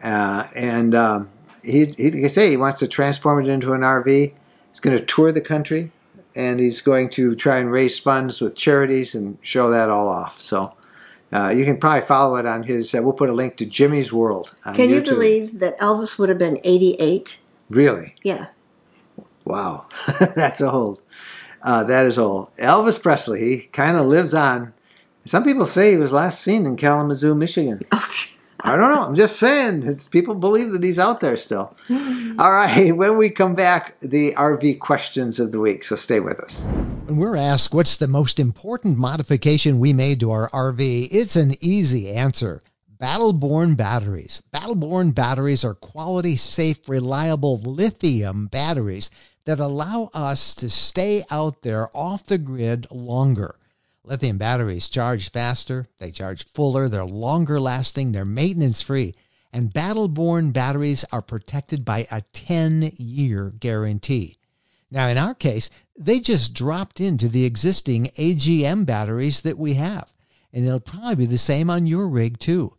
and 0.00 0.94
um, 0.94 1.28
he, 1.62 1.84
he, 1.86 2.10
like 2.10 2.24
I 2.24 2.28
say, 2.28 2.50
he 2.50 2.56
wants 2.56 2.78
to 2.80 2.88
transform 2.88 3.44
it 3.44 3.48
into 3.48 3.72
an 3.72 3.80
RV. 3.80 4.32
He's 4.70 4.80
going 4.80 4.96
to 4.96 5.04
tour 5.04 5.32
the 5.32 5.40
country 5.40 5.90
and 6.36 6.60
he's 6.60 6.82
going 6.82 7.08
to 7.08 7.34
try 7.34 7.58
and 7.58 7.72
raise 7.72 7.98
funds 7.98 8.40
with 8.40 8.54
charities 8.54 9.14
and 9.14 9.38
show 9.40 9.70
that 9.70 9.88
all 9.88 10.06
off. 10.06 10.40
So 10.40 10.74
uh, 11.32 11.48
you 11.48 11.64
can 11.64 11.78
probably 11.78 12.06
follow 12.06 12.36
it 12.36 12.46
on 12.46 12.62
his. 12.62 12.94
Uh, 12.94 13.00
we'll 13.02 13.14
put 13.14 13.30
a 13.30 13.32
link 13.32 13.56
to 13.56 13.66
Jimmy's 13.66 14.12
World. 14.12 14.54
On 14.64 14.74
Can 14.74 14.90
you 14.90 15.00
YouTube. 15.00 15.06
believe 15.06 15.58
that 15.60 15.78
Elvis 15.80 16.18
would 16.18 16.28
have 16.28 16.38
been 16.38 16.60
88? 16.62 17.40
Really? 17.70 18.14
Yeah. 18.22 18.48
Wow, 19.44 19.86
that's 20.36 20.60
old. 20.60 21.00
Uh, 21.62 21.82
that 21.84 22.06
is 22.06 22.18
old. 22.18 22.50
Elvis 22.56 23.00
Presley. 23.00 23.40
He 23.40 23.58
kind 23.68 23.96
of 23.96 24.06
lives 24.06 24.34
on. 24.34 24.74
Some 25.26 25.42
people 25.42 25.66
say 25.66 25.90
he 25.90 25.96
was 25.96 26.12
last 26.12 26.40
seen 26.40 26.66
in 26.66 26.76
Kalamazoo, 26.76 27.34
Michigan. 27.34 27.80
I 27.90 28.76
don't 28.76 28.94
know. 28.94 29.02
I'm 29.02 29.16
just 29.16 29.40
saying. 29.40 29.82
It's, 29.82 30.06
people 30.06 30.36
believe 30.36 30.70
that 30.70 30.84
he's 30.84 31.00
out 31.00 31.18
there 31.18 31.36
still. 31.36 31.76
Hmm. 31.88 32.38
All 32.38 32.52
right. 32.52 32.96
When 32.96 33.18
we 33.18 33.30
come 33.30 33.56
back, 33.56 33.98
the 34.00 34.32
RV 34.34 34.78
questions 34.78 35.40
of 35.40 35.50
the 35.50 35.58
week. 35.58 35.82
So 35.82 35.96
stay 35.96 36.20
with 36.20 36.38
us. 36.38 36.62
When 37.06 37.16
we're 37.16 37.36
asked 37.36 37.74
what's 37.74 37.96
the 37.96 38.06
most 38.06 38.38
important 38.38 38.98
modification 38.98 39.80
we 39.80 39.92
made 39.92 40.20
to 40.20 40.30
our 40.30 40.48
RV, 40.50 41.08
it's 41.10 41.34
an 41.34 41.54
easy 41.60 42.08
answer. 42.08 42.60
Battle 42.98 43.32
Born 43.32 43.74
batteries. 43.74 44.42
Battle 44.52 44.76
Born 44.76 45.10
batteries 45.10 45.64
are 45.64 45.74
quality, 45.74 46.36
safe, 46.36 46.88
reliable 46.88 47.58
lithium 47.58 48.46
batteries 48.46 49.10
that 49.44 49.58
allow 49.58 50.08
us 50.14 50.54
to 50.54 50.70
stay 50.70 51.24
out 51.30 51.62
there 51.62 51.88
off 51.94 52.26
the 52.26 52.38
grid 52.38 52.86
longer. 52.90 53.56
Lithium 54.06 54.38
batteries 54.38 54.88
charge 54.88 55.32
faster, 55.32 55.88
they 55.98 56.12
charge 56.12 56.44
fuller, 56.44 56.88
they're 56.88 57.04
longer 57.04 57.58
lasting, 57.58 58.12
they're 58.12 58.24
maintenance 58.24 58.80
free, 58.80 59.14
and 59.52 59.72
Battle 59.72 60.06
Born 60.06 60.52
batteries 60.52 61.04
are 61.10 61.22
protected 61.22 61.84
by 61.84 62.06
a 62.08 62.20
10 62.32 62.92
year 62.98 63.52
guarantee. 63.58 64.38
Now, 64.92 65.08
in 65.08 65.18
our 65.18 65.34
case, 65.34 65.70
they 65.98 66.20
just 66.20 66.54
dropped 66.54 67.00
into 67.00 67.28
the 67.28 67.44
existing 67.44 68.04
AGM 68.16 68.86
batteries 68.86 69.40
that 69.40 69.58
we 69.58 69.74
have, 69.74 70.12
and 70.52 70.64
they'll 70.64 70.78
probably 70.78 71.16
be 71.16 71.26
the 71.26 71.36
same 71.36 71.68
on 71.68 71.88
your 71.88 72.06
rig 72.06 72.38
too. 72.38 72.70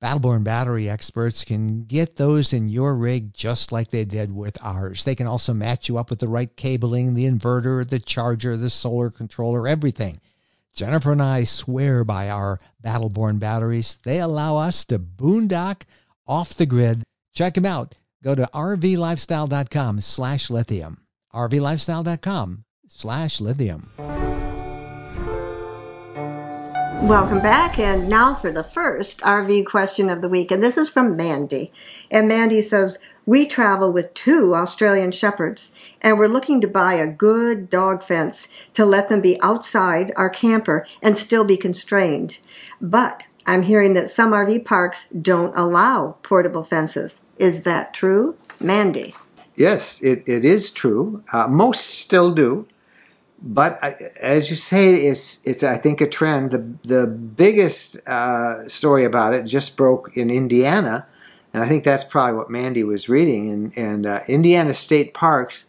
Battle 0.00 0.20
Born 0.20 0.44
battery 0.44 0.88
experts 0.88 1.44
can 1.44 1.84
get 1.84 2.16
those 2.16 2.54
in 2.54 2.70
your 2.70 2.94
rig 2.94 3.34
just 3.34 3.70
like 3.70 3.88
they 3.90 4.06
did 4.06 4.34
with 4.34 4.56
ours. 4.62 5.04
They 5.04 5.14
can 5.14 5.26
also 5.26 5.52
match 5.52 5.90
you 5.90 5.98
up 5.98 6.08
with 6.08 6.20
the 6.20 6.28
right 6.28 6.56
cabling, 6.56 7.12
the 7.12 7.26
inverter, 7.26 7.86
the 7.86 7.98
charger, 7.98 8.56
the 8.56 8.70
solar 8.70 9.10
controller, 9.10 9.68
everything. 9.68 10.22
Jennifer 10.74 11.12
and 11.12 11.22
I 11.22 11.44
swear 11.44 12.04
by 12.04 12.30
our 12.30 12.58
Battle 12.80 13.08
Born 13.08 13.38
batteries. 13.38 13.98
They 14.04 14.20
allow 14.20 14.56
us 14.56 14.84
to 14.86 14.98
boondock 14.98 15.82
off 16.26 16.54
the 16.54 16.66
grid. 16.66 17.02
Check 17.34 17.54
them 17.54 17.66
out. 17.66 17.94
Go 18.22 18.34
to 18.34 18.48
rvlifestyle.com 18.54 20.00
slash 20.00 20.50
lithium. 20.50 21.00
rvlifestyle.com 21.34 22.64
slash 22.88 23.40
lithium. 23.40 24.49
Welcome 27.02 27.40
back, 27.40 27.78
and 27.78 28.10
now 28.10 28.34
for 28.34 28.52
the 28.52 28.62
first 28.62 29.20
RV 29.20 29.64
question 29.66 30.10
of 30.10 30.20
the 30.20 30.28
week, 30.28 30.50
and 30.50 30.62
this 30.62 30.76
is 30.76 30.90
from 30.90 31.16
Mandy. 31.16 31.72
And 32.10 32.28
Mandy 32.28 32.60
says, 32.60 32.98
We 33.24 33.46
travel 33.46 33.90
with 33.90 34.12
two 34.12 34.54
Australian 34.54 35.10
Shepherds, 35.10 35.72
and 36.02 36.18
we're 36.18 36.28
looking 36.28 36.60
to 36.60 36.68
buy 36.68 36.94
a 36.94 37.06
good 37.06 37.70
dog 37.70 38.04
fence 38.04 38.48
to 38.74 38.84
let 38.84 39.08
them 39.08 39.22
be 39.22 39.40
outside 39.40 40.12
our 40.14 40.28
camper 40.28 40.86
and 41.02 41.16
still 41.16 41.42
be 41.42 41.56
constrained. 41.56 42.38
But 42.82 43.24
I'm 43.46 43.62
hearing 43.62 43.94
that 43.94 44.10
some 44.10 44.32
RV 44.32 44.66
parks 44.66 45.06
don't 45.20 45.56
allow 45.56 46.16
portable 46.22 46.64
fences. 46.64 47.18
Is 47.38 47.62
that 47.62 47.94
true? 47.94 48.36
Mandy. 48.60 49.14
Yes, 49.56 50.02
it, 50.02 50.28
it 50.28 50.44
is 50.44 50.70
true. 50.70 51.24
Uh, 51.32 51.48
most 51.48 51.86
still 51.86 52.32
do 52.32 52.68
but 53.42 53.78
I, 53.82 53.96
as 54.20 54.50
you 54.50 54.56
say, 54.56 55.06
it's 55.06 55.40
it's 55.44 55.62
I 55.62 55.78
think 55.78 56.00
a 56.00 56.08
trend. 56.08 56.50
The 56.50 56.74
the 56.84 57.06
biggest 57.06 57.96
uh, 58.06 58.68
story 58.68 59.04
about 59.04 59.34
it 59.34 59.44
just 59.44 59.76
broke 59.76 60.16
in 60.16 60.30
Indiana, 60.30 61.06
and 61.54 61.62
I 61.62 61.68
think 61.68 61.84
that's 61.84 62.04
probably 62.04 62.36
what 62.36 62.50
Mandy 62.50 62.84
was 62.84 63.08
reading. 63.08 63.50
And 63.50 63.78
and 63.78 64.06
uh, 64.06 64.20
Indiana 64.28 64.74
State 64.74 65.14
Parks 65.14 65.64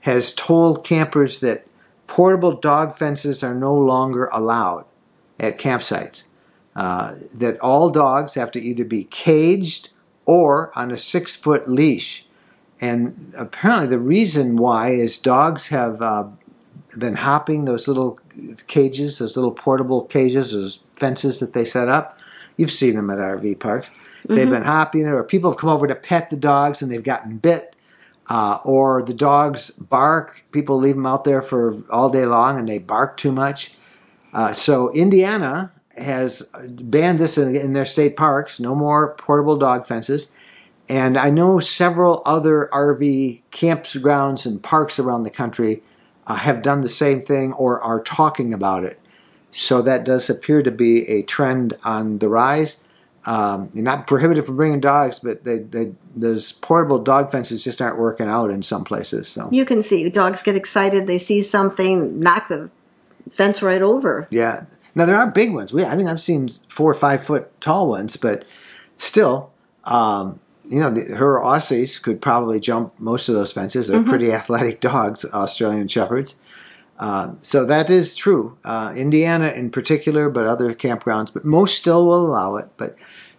has 0.00 0.32
told 0.32 0.84
campers 0.84 1.40
that 1.40 1.66
portable 2.06 2.52
dog 2.52 2.94
fences 2.94 3.42
are 3.42 3.54
no 3.54 3.74
longer 3.74 4.26
allowed 4.26 4.84
at 5.40 5.58
campsites. 5.58 6.24
Uh, 6.76 7.14
that 7.34 7.58
all 7.60 7.88
dogs 7.88 8.34
have 8.34 8.50
to 8.50 8.60
either 8.60 8.84
be 8.84 9.02
caged 9.04 9.88
or 10.26 10.70
on 10.78 10.90
a 10.90 10.98
six 10.98 11.34
foot 11.34 11.66
leash. 11.66 12.26
And 12.80 13.32
apparently, 13.36 13.88
the 13.88 13.98
reason 13.98 14.56
why 14.56 14.90
is 14.90 15.16
dogs 15.16 15.68
have 15.68 16.02
uh, 16.02 16.24
been 16.98 17.16
hopping 17.16 17.64
those 17.64 17.88
little 17.88 18.18
cages, 18.66 19.18
those 19.18 19.36
little 19.36 19.52
portable 19.52 20.04
cages, 20.04 20.52
those 20.52 20.80
fences 20.96 21.40
that 21.40 21.52
they 21.52 21.64
set 21.64 21.88
up. 21.88 22.18
You've 22.56 22.72
seen 22.72 22.96
them 22.96 23.10
at 23.10 23.18
RV 23.18 23.60
parks. 23.60 23.88
Mm-hmm. 23.88 24.34
They've 24.34 24.50
been 24.50 24.64
hopping, 24.64 25.06
or 25.06 25.22
people 25.24 25.50
have 25.50 25.58
come 25.58 25.70
over 25.70 25.86
to 25.86 25.94
pet 25.94 26.30
the 26.30 26.36
dogs 26.36 26.82
and 26.82 26.90
they've 26.90 27.02
gotten 27.02 27.36
bit, 27.38 27.76
uh, 28.28 28.58
or 28.64 29.02
the 29.02 29.14
dogs 29.14 29.70
bark. 29.70 30.42
People 30.52 30.78
leave 30.78 30.96
them 30.96 31.06
out 31.06 31.24
there 31.24 31.42
for 31.42 31.82
all 31.90 32.08
day 32.08 32.26
long 32.26 32.58
and 32.58 32.68
they 32.68 32.78
bark 32.78 33.16
too 33.16 33.32
much. 33.32 33.74
Uh, 34.32 34.52
so 34.52 34.92
Indiana 34.92 35.72
has 35.96 36.42
banned 36.82 37.18
this 37.18 37.38
in, 37.38 37.56
in 37.56 37.72
their 37.72 37.86
state 37.86 38.16
parks. 38.16 38.60
No 38.60 38.74
more 38.74 39.14
portable 39.14 39.56
dog 39.56 39.86
fences. 39.86 40.28
And 40.88 41.16
I 41.16 41.30
know 41.30 41.58
several 41.58 42.22
other 42.24 42.68
RV 42.72 43.42
campgrounds 43.50 44.46
and 44.46 44.62
parks 44.62 44.98
around 44.98 45.24
the 45.24 45.30
country 45.30 45.82
have 46.34 46.62
done 46.62 46.80
the 46.80 46.88
same 46.88 47.22
thing 47.22 47.52
or 47.52 47.80
are 47.80 48.02
talking 48.02 48.52
about 48.52 48.82
it. 48.82 48.98
So 49.52 49.80
that 49.82 50.04
does 50.04 50.28
appear 50.28 50.62
to 50.62 50.70
be 50.70 51.08
a 51.08 51.22
trend 51.22 51.74
on 51.84 52.18
the 52.18 52.28
rise. 52.28 52.78
Um, 53.24 53.70
not 53.74 54.06
prohibited 54.06 54.44
from 54.44 54.56
bringing 54.56 54.80
dogs, 54.80 55.18
but 55.18 55.44
they, 55.44 55.58
they, 55.58 55.92
those 56.14 56.52
portable 56.52 56.98
dog 56.98 57.32
fences 57.32 57.64
just 57.64 57.82
aren't 57.82 57.98
working 57.98 58.28
out 58.28 58.50
in 58.50 58.62
some 58.62 58.84
places. 58.84 59.28
So 59.28 59.48
you 59.50 59.64
can 59.64 59.82
see 59.82 60.08
dogs 60.10 60.42
get 60.42 60.54
excited; 60.54 61.08
they 61.08 61.18
see 61.18 61.42
something, 61.42 62.20
knock 62.20 62.48
the 62.48 62.70
fence 63.30 63.62
right 63.62 63.82
over. 63.82 64.28
Yeah. 64.30 64.64
Now 64.94 65.06
there 65.06 65.16
are 65.16 65.28
big 65.28 65.52
ones. 65.52 65.72
We, 65.72 65.84
I 65.84 65.96
mean, 65.96 66.06
I've 66.06 66.20
seen 66.20 66.48
four 66.68 66.90
or 66.90 66.94
five 66.94 67.24
foot 67.24 67.60
tall 67.60 67.88
ones, 67.88 68.16
but 68.16 68.44
still, 68.96 69.50
um, 69.84 70.38
you 70.68 70.80
know, 70.80 70.90
the, 70.90 71.14
her 71.16 71.40
Aussies 71.40 72.00
could 72.00 72.20
probably 72.20 72.60
jump 72.60 72.98
most 72.98 73.28
of 73.28 73.34
those 73.34 73.52
fences. 73.52 73.88
They're 73.88 74.00
mm-hmm. 74.00 74.08
pretty 74.08 74.32
athletic 74.40 74.80
dogs, 74.80 75.24
Australian 75.24 75.88
Shepherds. 75.88 76.36
Uh, 76.98 77.34
so 77.40 77.64
that 77.66 77.90
is 77.90 78.14
true. 78.14 78.56
Uh, 78.64 78.92
Indiana 78.96 79.48
in 79.48 79.70
particular, 79.70 80.30
but 80.30 80.46
other 80.46 80.74
campgrounds, 80.74 81.32
but 81.32 81.44
most 81.44 81.76
still 81.76 82.06
will 82.06 82.26
allow 82.26 82.56
it. 82.56 82.68
But 82.76 82.96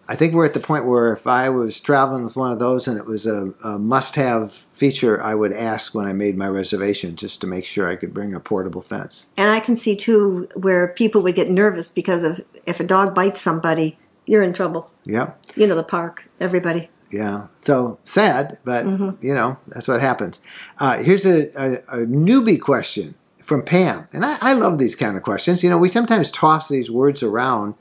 I 0.08 0.16
think 0.16 0.34
we're 0.34 0.46
at 0.46 0.54
the 0.54 0.60
point 0.60 0.86
where 0.86 1.12
if 1.12 1.26
I 1.26 1.50
was 1.50 1.82
traveling 1.82 2.24
with 2.24 2.36
one 2.36 2.52
of 2.52 2.60
those 2.60 2.88
and 2.88 2.98
it 2.98 3.06
was 3.06 3.26
a, 3.26 3.54
a 3.64 3.80
must-have 3.80 4.54
feature, 4.72 5.22
I 5.22 5.34
would 5.34 5.52
ask 5.52 5.96
when 5.96 6.06
I 6.06 6.14
made 6.14 6.38
my 6.38 6.48
reservation 6.48 7.16
just 7.16 7.42
to 7.42 7.48
make 7.48 7.66
sure 7.66 7.90
I 7.90 7.96
could 7.96 8.14
bring 8.14 8.34
a 8.34 8.40
portable 8.40 8.82
fence. 8.82 9.26
And 9.36 9.50
I 9.50 9.60
can 9.60 9.76
see 9.76 9.96
too 9.96 10.48
where 10.56 10.88
people 10.90 11.24
would 11.24 11.36
get 11.36 11.50
nervous 11.50 11.90
because 11.90 12.24
of, 12.24 12.46
if 12.66 12.80
a 12.80 12.86
dog 12.86 13.16
bites 13.16 13.42
somebody, 13.42 13.98
you're 14.26 14.44
in 14.44 14.54
trouble. 14.54 14.92
Yeah. 15.04 15.32
You 15.56 15.68
know 15.68 15.76
the 15.76 15.84
park, 15.84 16.30
everybody 16.40 16.90
yeah. 17.12 17.48
So 17.62 18.00
sad, 18.06 18.58
but 18.64 18.86
mm-hmm. 18.86 19.26
you 19.26 19.34
know 19.34 19.58
that's 19.68 19.88
what 19.88 20.02
happens. 20.02 20.40
Uh, 20.78 20.98
here's 20.98 21.26
a, 21.26 21.50
a, 21.56 22.02
a, 22.02 22.06
newbie 22.06 22.60
question 22.60 23.16
from 23.42 23.64
Pam, 23.64 24.08
and 24.12 24.26
I, 24.26 24.38
I, 24.42 24.54
love 24.54 24.78
these 24.78 24.96
kind 24.96 25.16
of 25.16 25.24
questions. 25.24 25.64
You 25.64 25.70
know, 25.70 25.78
we 25.78 25.90
sometimes 25.90 26.32
toss 26.32 26.68
these 26.68 26.92
words 26.92 27.24
around, 27.24 27.76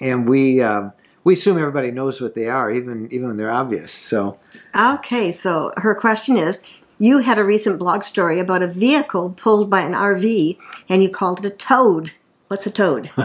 and 0.00 0.28
we 0.28 0.62
uh, 0.62 0.90
we 1.24 1.34
assume 1.34 1.58
everybody 1.58 1.90
knows 1.90 2.20
what 2.20 2.34
they 2.34 2.48
are, 2.48 2.70
even 2.70 3.08
even 3.12 3.28
when 3.28 3.36
they're 3.36 3.50
obvious. 3.50 3.92
So, 3.92 4.38
okay. 4.74 5.32
So 5.32 5.72
her 5.78 5.94
question 5.94 6.36
is. 6.36 6.60
You 6.98 7.18
had 7.18 7.36
a 7.36 7.42
recent 7.42 7.80
blog 7.80 8.04
story 8.04 8.38
about 8.38 8.62
a 8.62 8.68
vehicle 8.68 9.30
pulled 9.30 9.68
by 9.68 9.80
an 9.80 9.92
RV, 9.92 10.56
and 10.88 11.02
you 11.02 11.10
called 11.10 11.44
it 11.44 11.44
a 11.44 11.50
toad. 11.50 12.12
What's 12.46 12.64
a 12.64 12.70
toad? 12.70 13.10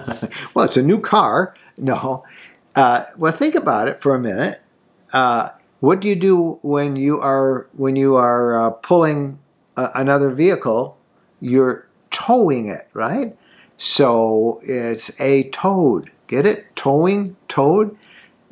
well, 0.55 0.65
it's 0.65 0.77
a 0.77 0.81
new 0.81 0.99
car. 0.99 1.53
No. 1.77 2.23
Uh, 2.75 3.03
well, 3.17 3.31
think 3.31 3.53
about 3.53 3.87
it 3.87 4.01
for 4.01 4.15
a 4.15 4.19
minute 4.19 4.61
uh, 5.13 5.49
what 5.79 5.99
do 5.99 6.07
you 6.07 6.15
do 6.15 6.59
when 6.61 6.95
you 6.95 7.19
are 7.19 7.67
when 7.73 7.95
you 7.95 8.15
are 8.15 8.59
uh, 8.59 8.69
pulling 8.71 9.39
a, 9.75 9.91
another 9.95 10.29
vehicle? 10.31 10.97
You're 11.39 11.87
towing 12.09 12.67
it, 12.67 12.87
right? 12.93 13.37
So 13.77 14.59
it's 14.63 15.11
a 15.19 15.49
toad. 15.49 16.11
Get 16.27 16.45
it? 16.45 16.75
Towing 16.75 17.37
toad. 17.47 17.95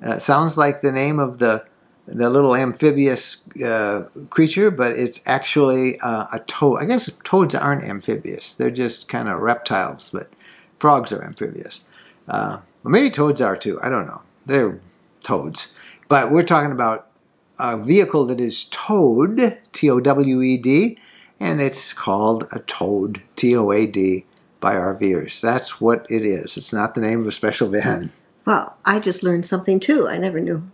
Uh, 0.04 0.20
sounds 0.20 0.58
like 0.58 0.82
the 0.82 0.92
name 0.92 1.20
of 1.20 1.40
the 1.40 1.66
the 2.08 2.30
little 2.30 2.56
amphibious 2.56 3.44
uh, 3.64 4.04
creature, 4.30 4.70
but 4.70 4.92
it's 4.92 5.20
actually 5.26 6.00
uh, 6.02 6.28
a 6.32 6.40
toad. 6.40 6.82
I 6.82 6.86
guess 6.86 7.10
toads 7.24 7.56
aren't 7.56 7.84
amphibious; 7.84 8.54
they're 8.54 8.70
just 8.70 9.10
kind 9.10 9.28
of 9.28 9.40
reptiles. 9.40 10.12
But 10.12 10.30
frogs 10.76 11.12
are 11.12 11.24
amphibious. 11.24 11.86
Uh, 12.28 12.60
maybe 12.84 13.10
toads 13.10 13.42
are 13.42 13.58
too. 13.58 13.82
I 13.82 13.90
don't 13.90 14.06
know. 14.06 14.22
They're 14.46 14.80
toads. 15.24 15.74
But 16.08 16.32
we're 16.32 16.44
talking 16.44 16.72
about 16.72 17.10
a 17.58 17.78
vehicle 17.78 18.26
that 18.26 18.40
is 18.40 18.66
towed, 18.66 19.58
T 19.74 19.90
O 19.90 20.00
W 20.00 20.42
E 20.42 20.58
D, 20.58 20.98
and 21.40 21.62
it's 21.62 21.94
called 21.94 22.48
a 22.52 22.60
toad, 22.60 23.22
T 23.36 23.56
O 23.56 23.72
A 23.72 23.86
D, 23.88 24.26
by 24.60 24.76
RVers. 24.76 25.42
That's 25.42 25.82
what 25.82 26.06
it 26.10 26.26
is. 26.26 26.58
It's 26.58 26.74
not 26.74 26.96
the 26.96 27.02
name 27.02 27.22
of 27.22 27.28
a 27.28 27.32
special 27.32 27.70
van. 27.70 28.12
Well, 28.46 28.78
I 28.86 29.00
just 29.00 29.24
learned 29.24 29.48
something 29.48 29.80
too. 29.80 30.08
I 30.08 30.18
never 30.18 30.40
knew 30.40 30.70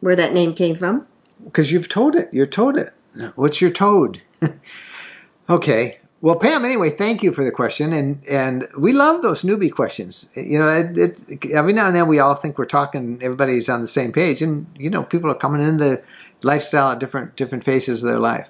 where 0.00 0.16
that 0.16 0.32
name 0.32 0.54
came 0.54 0.76
from. 0.76 1.06
Because 1.44 1.72
you've 1.72 1.88
towed 1.88 2.14
it. 2.16 2.28
You're 2.32 2.46
towed 2.46 2.76
it. 2.76 2.92
What's 3.36 3.60
your 3.60 3.70
toad? 3.70 4.22
okay. 5.50 5.98
Well, 6.22 6.36
Pam, 6.36 6.64
anyway, 6.64 6.90
thank 6.90 7.24
you 7.24 7.32
for 7.32 7.44
the 7.44 7.50
question, 7.50 7.92
and 7.92 8.24
and 8.28 8.68
we 8.78 8.92
love 8.92 9.22
those 9.22 9.42
newbie 9.42 9.72
questions. 9.72 10.28
You 10.36 10.60
know, 10.60 10.68
it, 10.68 11.18
it, 11.28 11.50
every 11.50 11.72
now 11.72 11.88
and 11.88 11.96
then 11.96 12.06
we 12.06 12.20
all 12.20 12.36
think 12.36 12.58
we're 12.58 12.64
talking, 12.64 13.18
everybody's 13.20 13.68
on 13.68 13.80
the 13.80 13.88
same 13.88 14.12
page, 14.12 14.40
and 14.40 14.68
you 14.78 14.88
know, 14.88 15.02
people 15.02 15.28
are 15.32 15.34
coming 15.34 15.66
in 15.66 15.78
the 15.78 16.00
lifestyle 16.44 16.92
at 16.92 17.00
different 17.00 17.34
different 17.34 17.64
phases 17.64 18.04
of 18.04 18.08
their 18.08 18.20
life. 18.20 18.46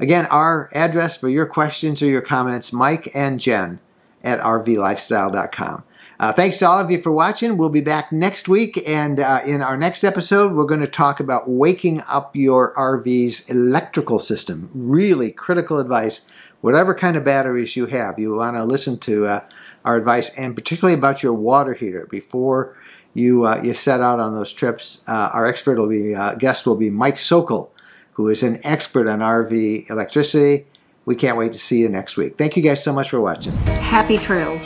Again, 0.00 0.26
our 0.26 0.68
address 0.74 1.16
for 1.16 1.28
your 1.28 1.46
questions 1.46 2.02
or 2.02 2.06
your 2.06 2.22
comments, 2.22 2.72
Mike 2.72 3.08
and 3.14 3.38
Jen 3.38 3.78
at 4.24 4.40
rvlifestyle.com. 4.40 5.84
Uh, 6.18 6.32
thanks 6.32 6.58
to 6.58 6.66
all 6.66 6.80
of 6.80 6.90
you 6.90 7.00
for 7.00 7.12
watching. 7.12 7.56
We'll 7.56 7.68
be 7.68 7.80
back 7.80 8.10
next 8.10 8.48
week, 8.48 8.82
and 8.84 9.20
uh, 9.20 9.42
in 9.46 9.62
our 9.62 9.76
next 9.76 10.02
episode, 10.02 10.54
we're 10.54 10.64
going 10.64 10.80
to 10.80 10.88
talk 10.88 11.20
about 11.20 11.48
waking 11.48 12.00
up 12.02 12.34
your 12.34 12.74
RV's 12.74 13.48
electrical 13.48 14.18
system. 14.18 14.70
Really 14.74 15.30
critical 15.30 15.78
advice 15.78 16.22
whatever 16.62 16.94
kind 16.94 17.16
of 17.16 17.24
batteries 17.24 17.76
you 17.76 17.84
have, 17.86 18.18
you 18.18 18.34
want 18.34 18.56
to 18.56 18.64
listen 18.64 18.98
to 19.00 19.26
uh, 19.26 19.44
our 19.84 19.96
advice, 19.96 20.30
and 20.30 20.56
particularly 20.56 20.98
about 20.98 21.22
your 21.22 21.34
water 21.34 21.74
heater 21.74 22.06
before 22.10 22.74
you 23.12 23.46
uh, 23.46 23.60
you 23.62 23.74
set 23.74 24.00
out 24.00 24.18
on 24.18 24.34
those 24.34 24.52
trips. 24.52 25.04
Uh, 25.06 25.30
our 25.34 25.46
expert 25.46 25.78
will 25.78 25.88
be 25.88 26.14
uh, 26.14 26.34
guest 26.34 26.66
will 26.66 26.76
be 26.76 26.88
Mike 26.88 27.18
Sokol, 27.18 27.70
who 28.12 28.28
is 28.28 28.42
an 28.42 28.58
expert 28.64 29.06
on 29.06 29.18
RV 29.18 29.90
electricity. 29.90 30.66
We 31.04 31.16
can't 31.16 31.36
wait 31.36 31.52
to 31.52 31.58
see 31.58 31.80
you 31.80 31.88
next 31.88 32.16
week. 32.16 32.38
Thank 32.38 32.56
you 32.56 32.62
guys 32.62 32.82
so 32.82 32.92
much 32.92 33.10
for 33.10 33.20
watching. 33.20 33.52
Happy 33.66 34.16
trails. 34.18 34.62